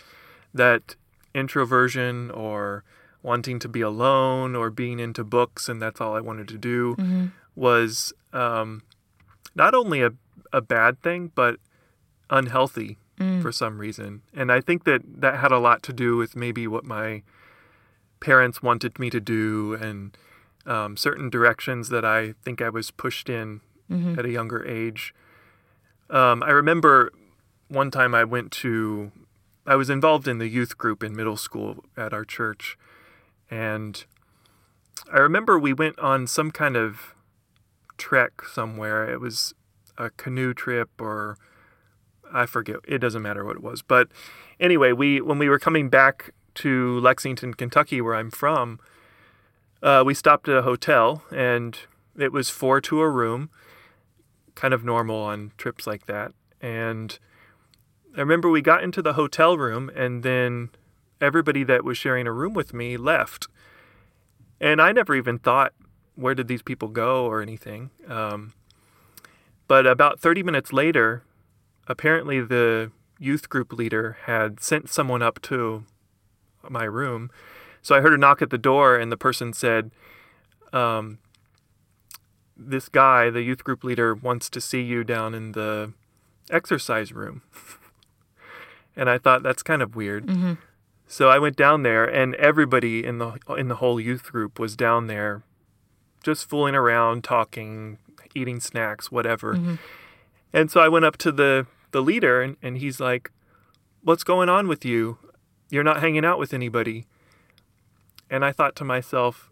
that 0.53 0.95
introversion 1.33 2.31
or 2.31 2.83
wanting 3.21 3.59
to 3.59 3.67
be 3.67 3.81
alone 3.81 4.55
or 4.55 4.69
being 4.69 4.99
into 4.99 5.23
books 5.23 5.67
and 5.67 5.81
that's 5.81 5.99
all 5.99 6.15
I 6.15 6.21
wanted 6.21 6.47
to 6.47 6.57
do 6.57 6.95
mm-hmm. 6.95 7.25
was 7.55 8.13
um, 8.31 8.81
not 9.55 9.73
only 9.73 10.01
a, 10.01 10.11
a 10.53 10.61
bad 10.61 11.01
thing, 11.01 11.31
but 11.35 11.57
unhealthy 12.29 12.97
mm. 13.19 13.41
for 13.41 13.51
some 13.51 13.77
reason. 13.77 14.21
And 14.33 14.51
I 14.51 14.61
think 14.61 14.85
that 14.85 15.01
that 15.05 15.39
had 15.39 15.51
a 15.51 15.59
lot 15.59 15.83
to 15.83 15.93
do 15.93 16.15
with 16.17 16.35
maybe 16.35 16.67
what 16.67 16.85
my 16.85 17.23
parents 18.19 18.61
wanted 18.61 18.99
me 18.99 19.09
to 19.09 19.19
do 19.19 19.73
and 19.75 20.17
um, 20.65 20.97
certain 20.97 21.29
directions 21.29 21.89
that 21.89 22.05
I 22.05 22.33
think 22.43 22.61
I 22.61 22.69
was 22.69 22.91
pushed 22.91 23.29
in 23.29 23.61
mm-hmm. 23.89 24.19
at 24.19 24.25
a 24.25 24.29
younger 24.29 24.65
age. 24.65 25.13
Um, 26.09 26.43
I 26.43 26.49
remember 26.49 27.11
one 27.67 27.91
time 27.91 28.15
I 28.15 28.23
went 28.23 28.51
to, 28.53 29.11
I 29.65 29.75
was 29.75 29.89
involved 29.89 30.27
in 30.27 30.39
the 30.39 30.47
youth 30.47 30.77
group 30.77 31.03
in 31.03 31.15
middle 31.15 31.37
school 31.37 31.83
at 31.95 32.13
our 32.13 32.25
church. 32.25 32.77
And 33.49 34.03
I 35.11 35.17
remember 35.17 35.57
we 35.57 35.73
went 35.73 35.99
on 35.99 36.27
some 36.27 36.51
kind 36.51 36.75
of 36.75 37.13
trek 37.97 38.43
somewhere. 38.51 39.09
It 39.09 39.19
was 39.19 39.53
a 39.97 40.09
canoe 40.11 40.53
trip 40.53 40.89
or 40.99 41.37
I 42.31 42.45
forget. 42.45 42.77
It 42.87 42.99
doesn't 42.99 43.21
matter 43.21 43.45
what 43.45 43.57
it 43.57 43.63
was. 43.63 43.81
But 43.81 44.09
anyway, 44.59 44.91
we 44.91 45.21
when 45.21 45.39
we 45.39 45.49
were 45.49 45.59
coming 45.59 45.89
back 45.89 46.33
to 46.55 46.99
Lexington, 46.99 47.53
Kentucky, 47.53 48.01
where 48.01 48.15
I'm 48.15 48.31
from, 48.31 48.79
uh, 49.81 50.03
we 50.05 50.13
stopped 50.13 50.47
at 50.49 50.57
a 50.57 50.61
hotel, 50.63 51.23
and 51.31 51.77
it 52.17 52.31
was 52.31 52.49
four 52.49 52.81
to 52.81 53.01
a 53.01 53.09
room, 53.09 53.49
kind 54.59 54.73
of 54.73 54.83
normal 54.83 55.15
on 55.15 55.53
trips 55.57 55.87
like 55.87 56.05
that. 56.05 56.33
And 56.59 57.17
I 58.17 58.19
remember 58.19 58.49
we 58.49 58.61
got 58.61 58.83
into 58.83 59.01
the 59.01 59.13
hotel 59.13 59.57
room, 59.57 59.89
and 59.95 60.21
then 60.21 60.71
everybody 61.21 61.63
that 61.63 61.85
was 61.85 61.97
sharing 61.97 62.27
a 62.27 62.33
room 62.33 62.53
with 62.53 62.73
me 62.73 62.97
left. 62.97 63.47
And 64.59 64.81
I 64.81 64.91
never 64.91 65.15
even 65.15 65.39
thought, 65.39 65.73
where 66.15 66.35
did 66.35 66.49
these 66.49 66.61
people 66.61 66.89
go 66.89 67.25
or 67.25 67.41
anything? 67.41 67.91
Um, 68.09 68.51
but 69.69 69.87
about 69.87 70.19
30 70.19 70.43
minutes 70.43 70.73
later, 70.73 71.23
apparently 71.87 72.41
the 72.41 72.91
youth 73.17 73.47
group 73.47 73.71
leader 73.71 74.17
had 74.25 74.59
sent 74.59 74.89
someone 74.89 75.21
up 75.21 75.41
to 75.43 75.85
my 76.67 76.83
room. 76.83 77.31
So 77.81 77.95
I 77.95 78.01
heard 78.01 78.13
a 78.13 78.17
knock 78.17 78.41
at 78.41 78.49
the 78.49 78.57
door, 78.57 78.97
and 78.97 79.09
the 79.09 79.15
person 79.17 79.53
said, 79.53 79.91
um, 80.73 81.19
This 82.61 82.89
guy, 82.89 83.29
the 83.29 83.41
youth 83.41 83.63
group 83.63 83.83
leader, 83.83 84.13
wants 84.13 84.49
to 84.49 84.59
see 84.59 84.81
you 84.81 85.03
down 85.03 85.33
in 85.33 85.53
the 85.53 85.93
exercise 86.51 87.13
room. 87.13 87.41
and 88.95 89.09
I 89.09 89.17
thought 89.17 89.43
that's 89.43 89.63
kind 89.63 89.81
of 89.81 89.95
weird. 89.95 90.25
Mm-hmm. 90.27 90.53
So 91.07 91.29
I 91.29 91.39
went 91.39 91.55
down 91.55 91.83
there, 91.83 92.05
and 92.05 92.35
everybody 92.35 93.03
in 93.03 93.17
the 93.17 93.39
in 93.57 93.67
the 93.67 93.75
whole 93.75 93.99
youth 93.99 94.23
group 94.23 94.59
was 94.59 94.75
down 94.75 95.07
there, 95.07 95.41
just 96.21 96.47
fooling 96.47 96.75
around, 96.75 97.23
talking, 97.23 97.97
eating 98.35 98.59
snacks, 98.59 99.11
whatever. 99.11 99.55
Mm-hmm. 99.55 99.75
And 100.53 100.69
so 100.69 100.81
I 100.81 100.87
went 100.87 101.05
up 101.05 101.17
to 101.17 101.31
the 101.31 101.65
the 101.91 102.01
leader 102.01 102.41
and, 102.41 102.57
and 102.61 102.77
he's 102.77 102.99
like, 102.99 103.31
What's 104.03 104.23
going 104.23 104.49
on 104.49 104.67
with 104.67 104.85
you? 104.85 105.17
You're 105.69 105.83
not 105.83 105.99
hanging 105.99 106.25
out 106.25 106.39
with 106.39 106.53
anybody. 106.53 107.05
And 108.29 108.45
I 108.45 108.51
thought 108.51 108.75
to 108.77 108.85
myself, 108.85 109.49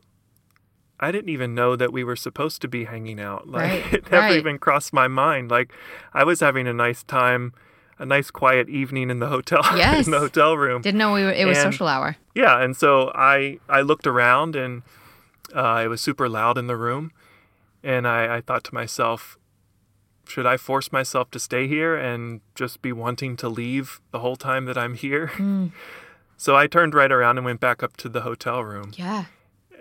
I 1.00 1.12
didn't 1.12 1.30
even 1.30 1.54
know 1.54 1.76
that 1.76 1.94
we 1.94 2.04
were 2.04 2.16
supposed 2.16 2.62
to 2.62 2.68
be 2.68 2.86
hanging 2.86 3.20
out. 3.20 3.48
Like 3.58 3.72
right, 3.72 3.94
it 3.94 4.12
never 4.12 4.28
right. 4.28 4.38
even 4.38 4.60
crossed 4.60 4.94
my 4.94 5.08
mind. 5.08 5.50
Like 5.50 5.72
I 6.14 6.24
was 6.24 6.40
having 6.40 6.68
a 6.68 6.74
nice 6.74 7.04
time, 7.04 7.54
a 7.98 8.06
nice 8.06 8.30
quiet 8.30 8.70
evening 8.70 9.10
in 9.10 9.20
the 9.20 9.28
hotel 9.28 9.62
yes. 9.76 10.06
in 10.08 10.12
the 10.12 10.20
hotel 10.20 10.58
room. 10.58 10.82
Didn't 10.82 10.98
know 10.98 11.14
we 11.14 11.24
were, 11.24 11.32
it 11.32 11.46
was 11.46 11.58
and, 11.58 11.74
social 11.74 11.88
hour. 11.88 12.18
Yeah, 12.36 12.62
and 12.62 12.76
so 12.76 13.12
I 13.16 13.60
I 13.70 13.82
looked 13.82 14.06
around 14.06 14.56
and 14.56 14.84
uh, 15.56 15.82
it 15.84 15.88
was 15.88 16.02
super 16.02 16.28
loud 16.28 16.58
in 16.58 16.68
the 16.68 16.76
room, 16.76 17.12
and 17.84 18.08
I, 18.08 18.38
I 18.38 18.42
thought 18.42 18.64
to 18.66 18.74
myself, 18.74 19.38
should 20.28 20.46
I 20.46 20.58
force 20.58 20.92
myself 20.92 21.32
to 21.32 21.40
stay 21.40 21.68
here 21.68 21.96
and 21.96 22.42
just 22.54 22.82
be 22.82 22.92
wanting 22.92 23.38
to 23.38 23.50
leave 23.50 24.02
the 24.12 24.20
whole 24.20 24.36
time 24.36 24.66
that 24.66 24.78
I'm 24.78 24.96
here? 24.96 25.32
Mm. 25.36 25.72
So 26.40 26.56
I 26.56 26.68
turned 26.68 26.94
right 26.94 27.12
around 27.12 27.40
and 27.40 27.46
went 27.46 27.60
back 27.60 27.82
up 27.82 27.98
to 27.98 28.08
the 28.08 28.22
hotel 28.22 28.64
room. 28.64 28.92
Yeah. 28.96 29.26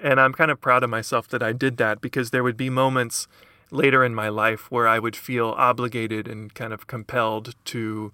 And 0.02 0.20
I'm 0.20 0.32
kind 0.32 0.50
of 0.50 0.60
proud 0.60 0.82
of 0.82 0.90
myself 0.90 1.28
that 1.28 1.42
I 1.42 1.52
did 1.52 1.76
that 1.78 2.00
because 2.00 2.30
there 2.30 2.42
would 2.42 2.56
be 2.56 2.70
moments 2.70 3.28
later 3.70 4.04
in 4.04 4.14
my 4.14 4.28
life 4.28 4.70
where 4.70 4.86
I 4.86 4.98
would 4.98 5.16
feel 5.16 5.48
obligated 5.56 6.28
and 6.28 6.54
kind 6.54 6.72
of 6.72 6.86
compelled 6.86 7.54
to 7.66 8.12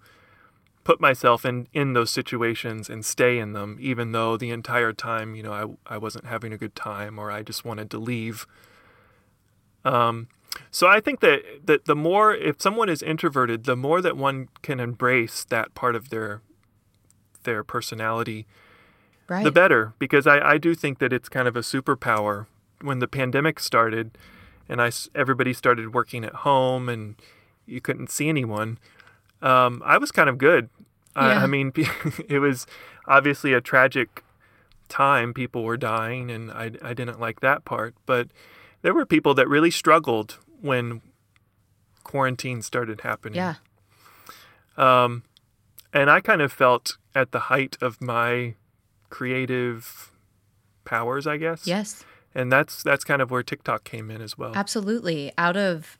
put 0.85 1.01
myself 1.01 1.45
in, 1.45 1.69
in 1.73 1.93
those 1.93 2.11
situations 2.11 2.91
and 2.91 3.05
stay 3.05 3.39
in 3.39 3.53
them, 3.53 3.79
even 3.81 4.13
though 4.13 4.37
the 4.37 4.51
entire 4.51 4.93
time, 4.93 5.35
you 5.35 5.43
know, 5.43 5.79
I, 5.87 5.95
I 5.95 5.99
wasn't 5.99 6.27
having 6.27 6.53
a 6.53 6.59
good 6.59 6.75
time 6.75 7.19
or 7.19 7.31
I 7.31 7.43
just 7.43 7.65
wanted 7.65 7.91
to 7.91 7.99
leave. 7.99 8.47
Um, 9.85 10.29
so 10.71 10.87
I 10.87 11.01
think 11.01 11.21
that 11.21 11.43
that 11.65 11.87
the 11.87 11.97
more 11.97 12.35
if 12.35 12.61
someone 12.61 12.89
is 12.89 13.03
introverted, 13.03 13.65
the 13.65 13.77
more 13.77 14.01
that 14.01 14.17
one 14.17 14.49
can 14.63 14.81
embrace 14.81 15.45
that 15.45 15.75
part 15.75 15.97
of 15.97 16.11
their 16.11 16.43
their 17.45 17.65
personality, 17.65 18.47
right. 19.33 19.45
the 19.45 19.53
better. 19.53 19.95
Because 19.99 20.27
I, 20.27 20.53
I 20.53 20.59
do 20.59 20.75
think 20.75 20.99
that 20.99 21.13
it's 21.13 21.29
kind 21.29 21.49
of 21.49 21.57
a 21.57 21.61
superpower. 21.61 22.47
When 22.81 22.99
the 22.99 23.09
pandemic 23.09 23.61
started, 23.61 24.19
and 24.69 24.83
I 24.83 24.91
everybody 25.15 25.53
started 25.53 25.95
working 25.95 26.25
at 26.25 26.35
home, 26.37 26.89
and 26.89 27.15
you 27.65 27.81
couldn't 27.81 28.11
see 28.11 28.29
anyone, 28.29 28.79
um, 29.41 29.83
I 29.85 29.99
was 29.99 30.11
kind 30.11 30.29
of 30.29 30.39
good. 30.39 30.69
Yeah. 31.17 31.23
I, 31.23 31.35
I 31.43 31.47
mean, 31.47 31.73
it 32.29 32.41
was 32.41 32.67
obviously 33.07 33.53
a 33.53 33.61
tragic 33.61 34.25
time. 34.89 35.33
People 35.33 35.63
were 35.63 35.77
dying, 35.77 36.31
and 36.31 36.51
I 36.51 36.73
I 36.83 36.93
didn't 36.93 37.21
like 37.21 37.41
that 37.41 37.65
part, 37.65 37.95
but 38.05 38.29
there 38.83 38.95
were 38.95 39.07
people 39.07 39.35
that 39.35 39.49
really 39.49 39.71
struggled 39.71 40.39
when 40.61 41.03
quarantine 42.03 42.63
started 42.63 43.03
happening. 43.03 43.37
Yeah. 43.37 43.55
Um, 44.77 45.23
and 45.93 46.11
I 46.11 46.21
kind 46.21 46.43
of 46.43 46.53
felt 46.53 46.97
at 47.15 47.33
the 47.33 47.41
height 47.41 47.77
of 47.81 48.01
my 48.01 48.55
creative 49.13 50.11
powers, 50.85 51.27
I 51.27 51.37
guess. 51.37 51.67
Yes. 51.67 52.03
And 52.35 52.51
that's 52.51 52.83
that's 52.83 53.05
kind 53.05 53.21
of 53.21 53.31
where 53.31 53.43
TikTok 53.43 53.85
came 53.85 54.11
in 54.11 54.23
as 54.23 54.39
well. 54.39 54.53
Absolutely. 54.57 55.33
Out 55.37 55.57
of 55.57 55.99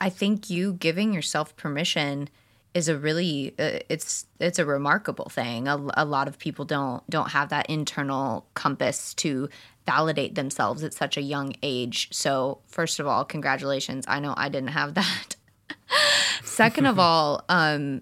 I 0.00 0.08
think 0.08 0.48
you 0.48 0.72
giving 0.72 1.12
yourself 1.12 1.54
permission 1.56 2.28
is 2.72 2.88
a 2.88 2.96
really 2.96 3.54
uh, 3.58 3.80
it's 3.90 4.26
it's 4.40 4.58
a 4.58 4.64
remarkable 4.64 5.28
thing. 5.28 5.68
A, 5.68 5.76
a 5.94 6.04
lot 6.06 6.28
of 6.28 6.38
people 6.38 6.64
don't 6.64 7.08
don't 7.10 7.30
have 7.30 7.50
that 7.50 7.68
internal 7.68 8.46
compass 8.54 9.12
to 9.14 9.50
validate 9.84 10.34
themselves 10.34 10.82
at 10.82 10.94
such 10.94 11.16
a 11.16 11.22
young 11.22 11.54
age. 11.62 12.08
So, 12.10 12.58
first 12.66 12.98
of 12.98 13.06
all, 13.06 13.24
congratulations. 13.24 14.04
I 14.08 14.18
know 14.18 14.34
I 14.36 14.48
didn't 14.48 14.70
have 14.70 14.94
that. 14.94 15.36
Second 16.42 16.86
of 16.86 16.98
all, 17.08 17.44
um 17.50 18.00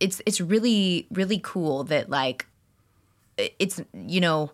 it's 0.00 0.22
it's 0.24 0.40
really 0.40 1.06
really 1.10 1.40
cool 1.42 1.84
that 1.84 2.08
like 2.08 2.46
it's 3.58 3.80
you 3.92 4.20
know 4.20 4.52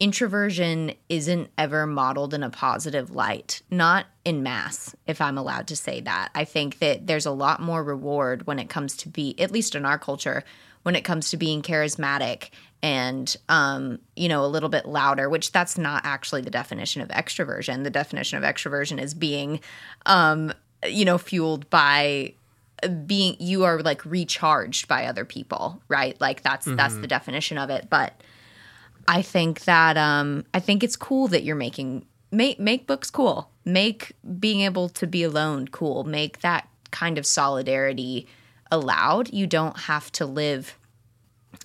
introversion 0.00 0.92
isn't 1.08 1.50
ever 1.56 1.86
modeled 1.86 2.34
in 2.34 2.42
a 2.42 2.50
positive 2.50 3.10
light, 3.10 3.62
not 3.70 4.06
in 4.24 4.42
mass, 4.42 4.94
if 5.06 5.20
I'm 5.20 5.38
allowed 5.38 5.68
to 5.68 5.76
say 5.76 6.00
that. 6.00 6.30
I 6.34 6.44
think 6.44 6.80
that 6.80 7.06
there's 7.06 7.26
a 7.26 7.30
lot 7.30 7.60
more 7.62 7.82
reward 7.82 8.46
when 8.46 8.58
it 8.58 8.68
comes 8.68 8.96
to 8.98 9.08
be, 9.08 9.38
at 9.40 9.52
least 9.52 9.74
in 9.74 9.86
our 9.86 9.98
culture, 9.98 10.44
when 10.82 10.96
it 10.96 11.04
comes 11.04 11.30
to 11.30 11.36
being 11.36 11.62
charismatic 11.62 12.50
and 12.82 13.34
um, 13.48 13.98
you 14.14 14.28
know 14.28 14.44
a 14.44 14.46
little 14.46 14.68
bit 14.68 14.84
louder 14.86 15.30
which 15.30 15.50
that's 15.52 15.78
not 15.78 16.02
actually 16.04 16.42
the 16.42 16.50
definition 16.50 17.00
of 17.00 17.08
extroversion 17.08 17.82
the 17.82 17.90
definition 17.90 18.36
of 18.36 18.44
extroversion 18.44 19.00
is 19.00 19.14
being 19.14 19.58
um, 20.04 20.52
you 20.86 21.04
know 21.04 21.16
fueled 21.16 21.68
by 21.70 22.34
being 22.88 23.36
you 23.38 23.64
are 23.64 23.80
like 23.80 24.04
recharged 24.04 24.88
by 24.88 25.06
other 25.06 25.24
people 25.24 25.82
right? 25.88 26.20
Like 26.20 26.42
that's 26.42 26.66
mm-hmm. 26.66 26.76
that's 26.76 26.96
the 26.96 27.06
definition 27.06 27.58
of 27.58 27.70
it. 27.70 27.88
But 27.90 28.20
i 29.06 29.20
think 29.20 29.64
that 29.64 29.98
um 29.98 30.46
i 30.54 30.58
think 30.58 30.82
it's 30.82 30.96
cool 30.96 31.28
that 31.28 31.44
you're 31.44 31.54
making 31.54 32.06
make 32.34 32.58
make 32.58 32.86
books 32.86 33.10
cool. 33.10 33.50
Make 33.64 34.12
being 34.38 34.60
able 34.60 34.88
to 34.90 35.06
be 35.06 35.22
alone 35.22 35.68
cool. 35.68 36.04
Make 36.04 36.40
that 36.40 36.68
kind 36.90 37.16
of 37.16 37.24
solidarity 37.24 38.26
allowed. 38.70 39.32
You 39.32 39.46
don't 39.46 39.78
have 39.78 40.12
to 40.12 40.26
live 40.26 40.76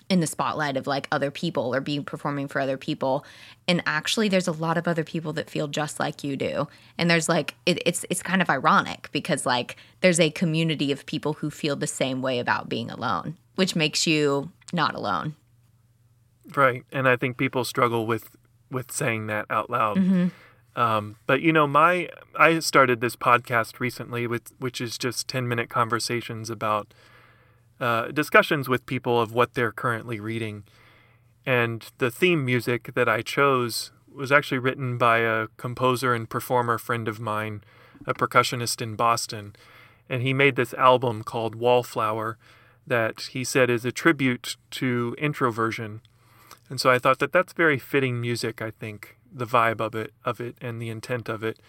in 0.10 0.20
the 0.20 0.28
spotlight 0.28 0.76
of 0.76 0.88
like 0.88 1.07
other 1.12 1.32
people 1.32 1.74
or 1.74 1.82
being 1.82 2.03
performing 2.03 2.47
for 2.47 2.60
other 2.60 2.78
people. 2.78 3.24
And 3.68 3.84
actually 3.86 4.28
there's 4.28 4.47
a 4.47 4.51
lot 4.51 4.78
of 4.78 4.88
other 4.88 5.03
people 5.03 5.34
that 5.34 5.49
feel 5.49 5.68
just 5.68 5.99
like 5.99 6.24
you 6.24 6.36
do. 6.36 6.68
And 6.97 7.10
there's 7.10 7.30
like 7.30 7.55
it, 7.66 7.82
it's 7.86 8.05
it's 8.10 8.24
kind 8.24 8.41
of 8.41 8.49
ironic 8.49 9.10
because 9.12 9.45
like 9.45 9.76
there's 10.01 10.20
a 10.20 10.32
community 10.32 10.91
of 10.91 11.05
people 11.05 11.34
who 11.34 11.49
feel 11.49 11.76
the 11.76 11.88
same 11.88 12.22
way 12.22 12.39
about 12.39 12.70
being 12.70 12.89
alone 12.89 13.38
which 13.60 13.76
makes 13.76 14.07
you 14.07 14.49
not 14.72 14.95
alone. 14.95 15.36
Right. 16.55 16.86
And 16.93 17.10
i 17.10 17.18
think 17.18 17.36
people 17.36 17.66
struggle 17.66 18.07
with 18.07 18.38
with 18.72 18.89
saying 18.89 19.28
that 19.28 19.45
out 19.49 19.70
loud. 19.70 19.97
Mm-hmm. 19.97 20.82
um, 20.82 21.18
but 21.28 21.41
you 21.41 21.51
know 21.51 21.68
my 21.68 22.07
i 22.38 22.60
started 22.60 23.01
this 23.01 23.18
podcast 23.18 23.82
recently 23.82 24.28
with 24.28 24.53
which 24.60 24.80
is 24.80 24.97
just 24.97 25.28
10 25.28 25.45
minute 25.45 25.70
conversations 25.70 26.49
about 26.49 26.93
uh, 27.80 28.08
discussions 28.08 28.68
with 28.68 28.86
people 28.86 29.20
of 29.20 29.34
what 29.34 29.54
they're 29.54 29.72
currently 29.72 30.20
reading. 30.20 30.64
And 31.46 31.86
the 31.98 32.12
theme 32.12 32.46
music 32.46 32.94
that 32.96 33.10
I 33.10 33.22
chose 33.22 33.92
was 34.14 34.32
actually 34.32 34.60
written 34.60 34.98
by 34.98 35.20
a 35.20 35.48
composer 35.58 36.14
and 36.14 36.30
performer 36.30 36.78
friend 36.78 37.08
of 37.08 37.20
mine, 37.20 37.64
a 38.06 38.14
percussionist 38.14 38.82
in 38.82 38.96
Boston. 38.96 39.56
And 40.10 40.22
he 40.22 40.34
made 40.34 40.56
this 40.56 40.74
album 40.74 41.24
called 41.24 41.56
Wallflower 41.56 42.38
that 42.86 43.22
he 43.32 43.44
said 43.44 43.70
is 43.70 43.86
a 43.86 43.92
tribute 43.92 44.58
to 44.72 45.16
introversion. 45.18 46.02
And 46.70 46.82
so 46.82 46.90
I 46.90 47.00
thought 47.00 47.20
that 47.20 47.32
that's 47.32 47.54
very 47.54 47.80
fitting 47.80 48.20
music, 48.20 48.62
I 48.62 48.72
think, 48.72 49.16
the 49.32 49.46
vibe 49.46 49.80
of 49.80 49.96
it 49.96 50.12
of 50.26 50.42
it 50.42 50.56
and 50.60 50.82
the 50.82 50.90
intent 50.90 51.30
of 51.30 51.44
it. 51.44 51.60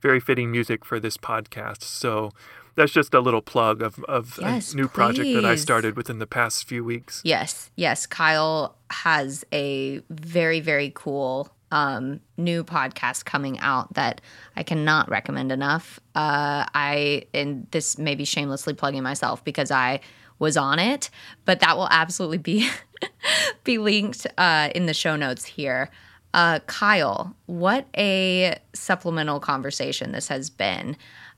Very 0.00 0.20
fitting 0.20 0.50
music 0.50 0.84
for 0.84 1.00
this 1.00 1.16
podcast. 1.16 1.82
So 1.82 2.30
that's 2.76 2.92
just 2.92 3.14
a 3.14 3.20
little 3.20 3.40
plug 3.40 3.82
of, 3.82 4.02
of 4.04 4.38
yes, 4.40 4.72
a 4.72 4.76
new 4.76 4.86
please. 4.88 4.94
project 4.94 5.34
that 5.34 5.44
I 5.44 5.56
started 5.56 5.96
within 5.96 6.18
the 6.18 6.26
past 6.26 6.68
few 6.68 6.84
weeks. 6.84 7.20
Yes, 7.24 7.70
yes. 7.74 8.06
Kyle 8.06 8.76
has 8.90 9.44
a 9.52 10.00
very, 10.10 10.60
very 10.60 10.92
cool 10.94 11.50
um, 11.72 12.20
new 12.36 12.62
podcast 12.62 13.24
coming 13.24 13.58
out 13.58 13.94
that 13.94 14.20
I 14.54 14.62
cannot 14.62 15.08
recommend 15.08 15.50
enough. 15.50 15.98
Uh, 16.14 16.64
I, 16.74 17.24
and 17.34 17.66
this 17.70 17.98
may 17.98 18.14
be 18.14 18.24
shamelessly 18.24 18.74
plugging 18.74 19.02
myself 19.02 19.42
because 19.44 19.70
I 19.70 20.00
was 20.38 20.56
on 20.56 20.78
it, 20.78 21.10
but 21.44 21.60
that 21.60 21.76
will 21.76 21.88
absolutely 21.90 22.38
be 22.38 22.68
be 23.64 23.78
linked 23.78 24.26
uh, 24.38 24.70
in 24.74 24.86
the 24.86 24.94
show 24.94 25.16
notes 25.16 25.44
here. 25.44 25.90
Uh, 26.34 26.58
Kyle, 26.66 27.34
what 27.46 27.86
a 27.96 28.58
supplemental 28.74 29.40
conversation 29.40 30.12
this 30.12 30.28
has 30.28 30.50
been. 30.50 30.96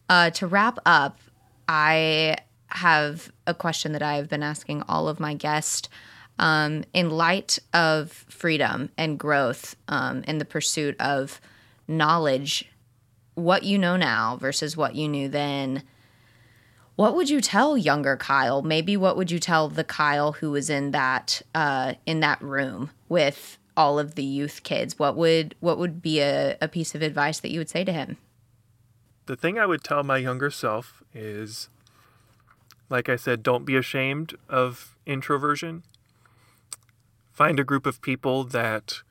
Uh, 0.08 0.30
to 0.30 0.46
wrap 0.46 0.78
up, 0.86 1.20
I 1.68 2.36
have 2.68 3.30
a 3.46 3.54
question 3.54 3.92
that 3.92 4.02
I 4.02 4.16
have 4.16 4.28
been 4.28 4.42
asking 4.42 4.82
all 4.88 5.08
of 5.08 5.20
my 5.20 5.34
guests. 5.34 5.88
Um, 6.40 6.84
in 6.94 7.10
light 7.10 7.58
of 7.74 8.12
freedom 8.12 8.90
and 8.96 9.18
growth 9.18 9.74
um, 9.88 10.22
in 10.28 10.38
the 10.38 10.44
pursuit 10.44 10.94
of 11.00 11.40
knowledge, 11.88 12.70
what 13.34 13.64
you 13.64 13.76
know 13.76 13.96
now 13.96 14.36
versus 14.36 14.76
what 14.76 14.94
you 14.94 15.08
knew 15.08 15.28
then, 15.28 15.82
what 16.94 17.14
would 17.14 17.28
you 17.28 17.40
tell 17.40 17.76
younger 17.76 18.16
Kyle? 18.16 18.62
Maybe 18.62 18.96
what 18.96 19.16
would 19.16 19.30
you 19.30 19.38
tell 19.38 19.68
the 19.68 19.84
Kyle 19.84 20.32
who 20.32 20.52
was 20.52 20.70
in 20.70 20.92
that 20.92 21.42
uh, 21.54 21.94
in 22.06 22.20
that 22.20 22.40
room 22.42 22.90
with 23.08 23.58
all 23.76 23.98
of 23.98 24.14
the 24.14 24.24
youth 24.24 24.62
kids? 24.62 24.98
What 24.98 25.16
would 25.16 25.54
what 25.60 25.78
would 25.78 26.02
be 26.02 26.20
a, 26.20 26.56
a 26.60 26.68
piece 26.68 26.94
of 26.94 27.02
advice 27.02 27.40
that 27.40 27.50
you 27.50 27.60
would 27.60 27.68
say 27.68 27.84
to 27.84 27.92
him? 27.92 28.16
The 29.28 29.36
thing 29.36 29.58
I 29.58 29.66
would 29.66 29.84
tell 29.84 30.02
my 30.02 30.16
younger 30.16 30.50
self 30.50 31.02
is 31.14 31.68
like 32.88 33.10
I 33.10 33.16
said, 33.16 33.42
don't 33.42 33.66
be 33.66 33.76
ashamed 33.76 34.34
of 34.48 34.96
introversion. 35.04 35.82
Find 37.30 37.60
a 37.60 37.64
group 37.64 37.84
of 37.84 38.00
people 38.00 38.44
that 38.44 39.02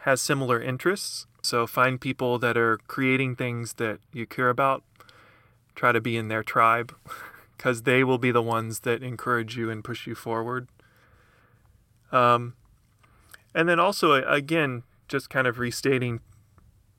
has 0.00 0.20
similar 0.20 0.60
interests. 0.60 1.26
So 1.42 1.66
find 1.66 1.98
people 1.98 2.38
that 2.38 2.58
are 2.58 2.76
creating 2.86 3.36
things 3.36 3.74
that 3.74 4.00
you 4.12 4.26
care 4.26 4.50
about. 4.50 4.84
Try 5.74 5.92
to 5.92 6.00
be 6.00 6.18
in 6.18 6.28
their 6.28 6.42
tribe 6.42 6.94
because 7.56 7.82
they 7.82 8.04
will 8.04 8.18
be 8.18 8.30
the 8.30 8.42
ones 8.42 8.80
that 8.80 9.02
encourage 9.02 9.56
you 9.56 9.70
and 9.70 9.82
push 9.82 10.06
you 10.06 10.14
forward. 10.14 10.68
Um, 12.12 12.54
and 13.54 13.66
then 13.66 13.80
also, 13.80 14.12
again, 14.12 14.82
just 15.08 15.30
kind 15.30 15.46
of 15.46 15.58
restating 15.58 16.20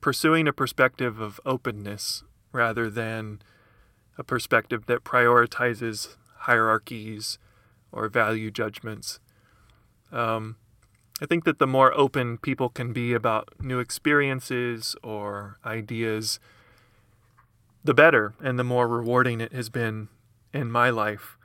pursuing 0.03 0.49
a 0.49 0.53
perspective 0.53 1.21
of 1.21 1.39
openness 1.45 2.25
rather 2.51 2.89
than 2.89 3.41
a 4.17 4.23
perspective 4.23 4.85
that 4.85 5.05
prioritizes 5.05 6.17
hierarchies 6.39 7.39
or 7.89 8.09
value 8.09 8.51
judgments. 8.51 9.21
Um, 10.11 10.57
I 11.21 11.25
think 11.25 11.45
that 11.45 11.57
the 11.57 11.65
more 11.65 11.97
open 11.97 12.37
people 12.37 12.67
can 12.67 12.91
be 12.91 13.13
about 13.13 13.47
new 13.61 13.79
experiences 13.79 14.93
or 15.01 15.57
ideas, 15.65 16.37
the 17.81 17.93
better 17.93 18.33
and 18.41 18.59
the 18.59 18.63
more 18.65 18.89
rewarding 18.89 19.39
it 19.39 19.53
has 19.53 19.69
been 19.69 20.09
in 20.53 20.69
my 20.69 20.89
life 20.89 21.37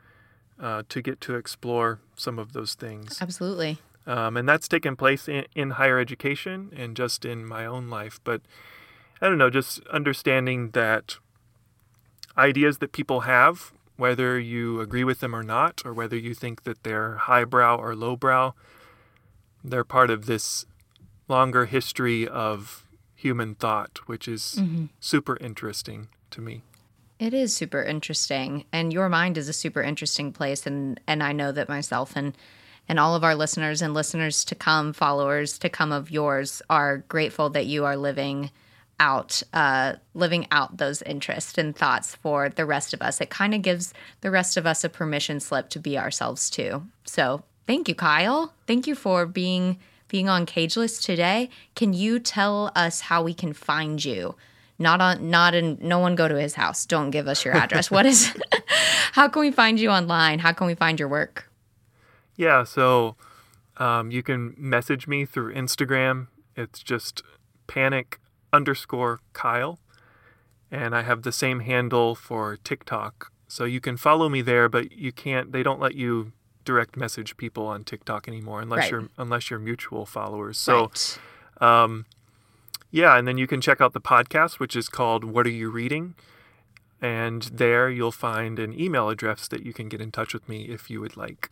uh, 0.60 0.82
to 0.88 1.00
get 1.00 1.20
to 1.20 1.36
explore 1.36 2.00
some 2.16 2.40
of 2.40 2.54
those 2.54 2.74
things. 2.74 3.22
Absolutely. 3.22 3.78
Um, 4.08 4.38
and 4.38 4.48
that's 4.48 4.66
taken 4.66 4.96
place 4.96 5.28
in, 5.28 5.44
in 5.54 5.72
higher 5.72 5.98
education 5.98 6.72
and 6.74 6.96
just 6.96 7.26
in 7.26 7.44
my 7.44 7.66
own 7.66 7.90
life. 7.90 8.18
But 8.24 8.40
I 9.20 9.28
don't 9.28 9.36
know, 9.36 9.50
just 9.50 9.86
understanding 9.88 10.70
that 10.70 11.18
ideas 12.36 12.78
that 12.78 12.92
people 12.92 13.20
have, 13.20 13.72
whether 13.96 14.40
you 14.40 14.80
agree 14.80 15.04
with 15.04 15.20
them 15.20 15.36
or 15.36 15.42
not, 15.42 15.82
or 15.84 15.92
whether 15.92 16.16
you 16.16 16.32
think 16.32 16.62
that 16.62 16.84
they're 16.84 17.16
highbrow 17.16 17.76
or 17.76 17.94
lowbrow, 17.94 18.54
they're 19.62 19.84
part 19.84 20.08
of 20.08 20.24
this 20.24 20.64
longer 21.28 21.66
history 21.66 22.26
of 22.26 22.86
human 23.14 23.56
thought, 23.56 23.98
which 24.06 24.26
is 24.26 24.56
mm-hmm. 24.58 24.86
super 25.00 25.36
interesting 25.38 26.08
to 26.30 26.40
me. 26.40 26.62
It 27.18 27.34
is 27.34 27.54
super 27.54 27.82
interesting, 27.82 28.64
and 28.72 28.90
your 28.90 29.10
mind 29.10 29.36
is 29.36 29.48
a 29.48 29.52
super 29.52 29.82
interesting 29.82 30.32
place, 30.32 30.66
and 30.66 31.00
and 31.06 31.20
I 31.22 31.32
know 31.32 31.50
that 31.50 31.68
myself 31.68 32.14
and 32.14 32.32
and 32.88 32.98
all 32.98 33.14
of 33.14 33.24
our 33.24 33.34
listeners 33.34 33.82
and 33.82 33.94
listeners 33.94 34.44
to 34.46 34.54
come, 34.54 34.92
followers 34.92 35.58
to 35.58 35.68
come 35.68 35.92
of 35.92 36.10
yours, 36.10 36.62
are 36.70 36.98
grateful 37.08 37.50
that 37.50 37.66
you 37.66 37.84
are 37.84 37.96
living 37.96 38.50
out 39.00 39.42
uh, 39.52 39.94
living 40.14 40.46
out 40.50 40.78
those 40.78 41.02
interests 41.02 41.56
and 41.56 41.76
thoughts 41.76 42.14
for 42.16 42.48
the 42.48 42.66
rest 42.66 42.92
of 42.92 43.02
us. 43.02 43.20
It 43.20 43.30
kind 43.30 43.54
of 43.54 43.62
gives 43.62 43.94
the 44.22 44.30
rest 44.30 44.56
of 44.56 44.66
us 44.66 44.84
a 44.84 44.88
permission 44.88 45.40
slip 45.40 45.68
to 45.70 45.78
be 45.78 45.98
ourselves 45.98 46.50
too. 46.50 46.84
So 47.04 47.44
thank 47.66 47.88
you, 47.88 47.94
Kyle. 47.94 48.54
Thank 48.66 48.86
you 48.86 48.94
for 48.94 49.26
being 49.26 49.78
being 50.08 50.28
on 50.28 50.46
Cageless 50.46 51.02
today. 51.02 51.50
Can 51.76 51.92
you 51.92 52.18
tell 52.18 52.72
us 52.74 53.02
how 53.02 53.22
we 53.22 53.34
can 53.34 53.52
find 53.52 54.04
you? 54.04 54.34
Not 54.78 55.00
on 55.00 55.30
not 55.30 55.54
in 55.54 55.78
no 55.80 55.98
one 55.98 56.14
go 56.14 56.28
to 56.28 56.40
his 56.40 56.54
house. 56.54 56.86
Don't 56.86 57.10
give 57.10 57.28
us 57.28 57.44
your 57.44 57.56
address. 57.56 57.90
what 57.90 58.06
is 58.06 58.32
how 59.12 59.28
can 59.28 59.40
we 59.40 59.50
find 59.50 59.78
you 59.78 59.90
online? 59.90 60.38
How 60.38 60.52
can 60.52 60.66
we 60.66 60.74
find 60.74 60.98
your 60.98 61.08
work? 61.08 61.47
Yeah, 62.38 62.64
so 62.64 63.16
um, 63.76 64.10
you 64.10 64.22
can 64.22 64.54
message 64.56 65.06
me 65.06 65.26
through 65.26 65.52
Instagram. 65.52 66.28
It's 66.56 66.82
just 66.82 67.22
panic 67.66 68.20
underscore 68.52 69.20
Kyle. 69.34 69.80
And 70.70 70.94
I 70.94 71.02
have 71.02 71.22
the 71.22 71.32
same 71.32 71.60
handle 71.60 72.14
for 72.14 72.56
TikTok. 72.56 73.32
So 73.48 73.64
you 73.64 73.80
can 73.80 73.96
follow 73.96 74.28
me 74.28 74.40
there, 74.40 74.68
but 74.68 74.92
you 74.92 75.10
can't, 75.12 75.52
they 75.52 75.62
don't 75.62 75.80
let 75.80 75.94
you 75.94 76.32
direct 76.64 76.96
message 76.96 77.36
people 77.38 77.66
on 77.66 77.82
TikTok 77.82 78.28
anymore 78.28 78.60
unless 78.60 78.80
right. 78.80 78.90
you're 78.90 79.08
unless 79.16 79.48
you're 79.48 79.58
mutual 79.58 80.04
followers. 80.04 80.58
So 80.58 80.90
right. 80.90 81.18
um, 81.62 82.04
yeah, 82.90 83.16
and 83.16 83.26
then 83.26 83.38
you 83.38 83.46
can 83.46 83.60
check 83.60 83.80
out 83.80 83.94
the 83.94 84.02
podcast, 84.02 84.60
which 84.60 84.76
is 84.76 84.88
called 84.88 85.24
What 85.24 85.46
Are 85.46 85.50
You 85.50 85.70
Reading? 85.70 86.14
And 87.00 87.42
there 87.44 87.88
you'll 87.88 88.12
find 88.12 88.58
an 88.58 88.78
email 88.78 89.08
address 89.08 89.48
that 89.48 89.64
you 89.64 89.72
can 89.72 89.88
get 89.88 90.00
in 90.00 90.10
touch 90.12 90.34
with 90.34 90.46
me 90.48 90.64
if 90.64 90.90
you 90.90 91.00
would 91.00 91.16
like. 91.16 91.50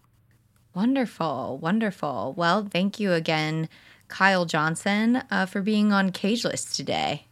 Wonderful, 0.77 1.57
wonderful. 1.57 2.35
Well, 2.37 2.69
thank 2.71 3.01
you 3.01 3.15
again, 3.15 3.71
Kyle 4.09 4.45
Johnson, 4.45 5.23
uh, 5.31 5.47
for 5.47 5.63
being 5.63 5.91
on 5.91 6.13
Cageless 6.13 6.77
today. 6.77 7.25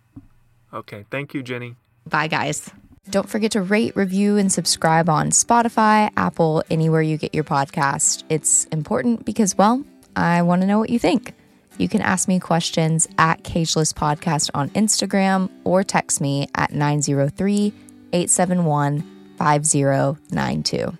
Okay. 0.72 1.04
Thank 1.10 1.34
you, 1.34 1.42
Jenni. 1.42 1.74
Bye, 2.06 2.28
guys. 2.28 2.70
Don't 3.10 3.28
forget 3.28 3.52
to 3.52 3.60
rate, 3.60 3.94
review, 3.96 4.38
and 4.38 4.50
subscribe 4.50 5.10
on 5.10 5.28
Spotify, 5.28 6.10
Apple, 6.16 6.64
anywhere 6.70 7.02
you 7.02 7.18
get 7.18 7.34
your 7.34 7.44
podcast. 7.44 8.22
It's 8.30 8.64
important 8.72 9.26
because, 9.26 9.58
well, 9.58 9.84
I 10.16 10.40
want 10.40 10.62
to 10.62 10.66
know 10.66 10.78
what 10.78 10.88
you 10.88 10.98
think. 10.98 11.34
You 11.76 11.90
can 11.90 12.00
ask 12.00 12.26
me 12.26 12.40
questions 12.40 13.06
at 13.18 13.42
Cageless 13.42 13.92
Podcast 13.92 14.48
on 14.54 14.70
Instagram 14.70 15.50
or 15.64 15.84
text 15.84 16.18
me 16.18 16.48
at 16.54 16.72
903 16.72 17.74
871 18.14 19.02
5092. 19.36 20.96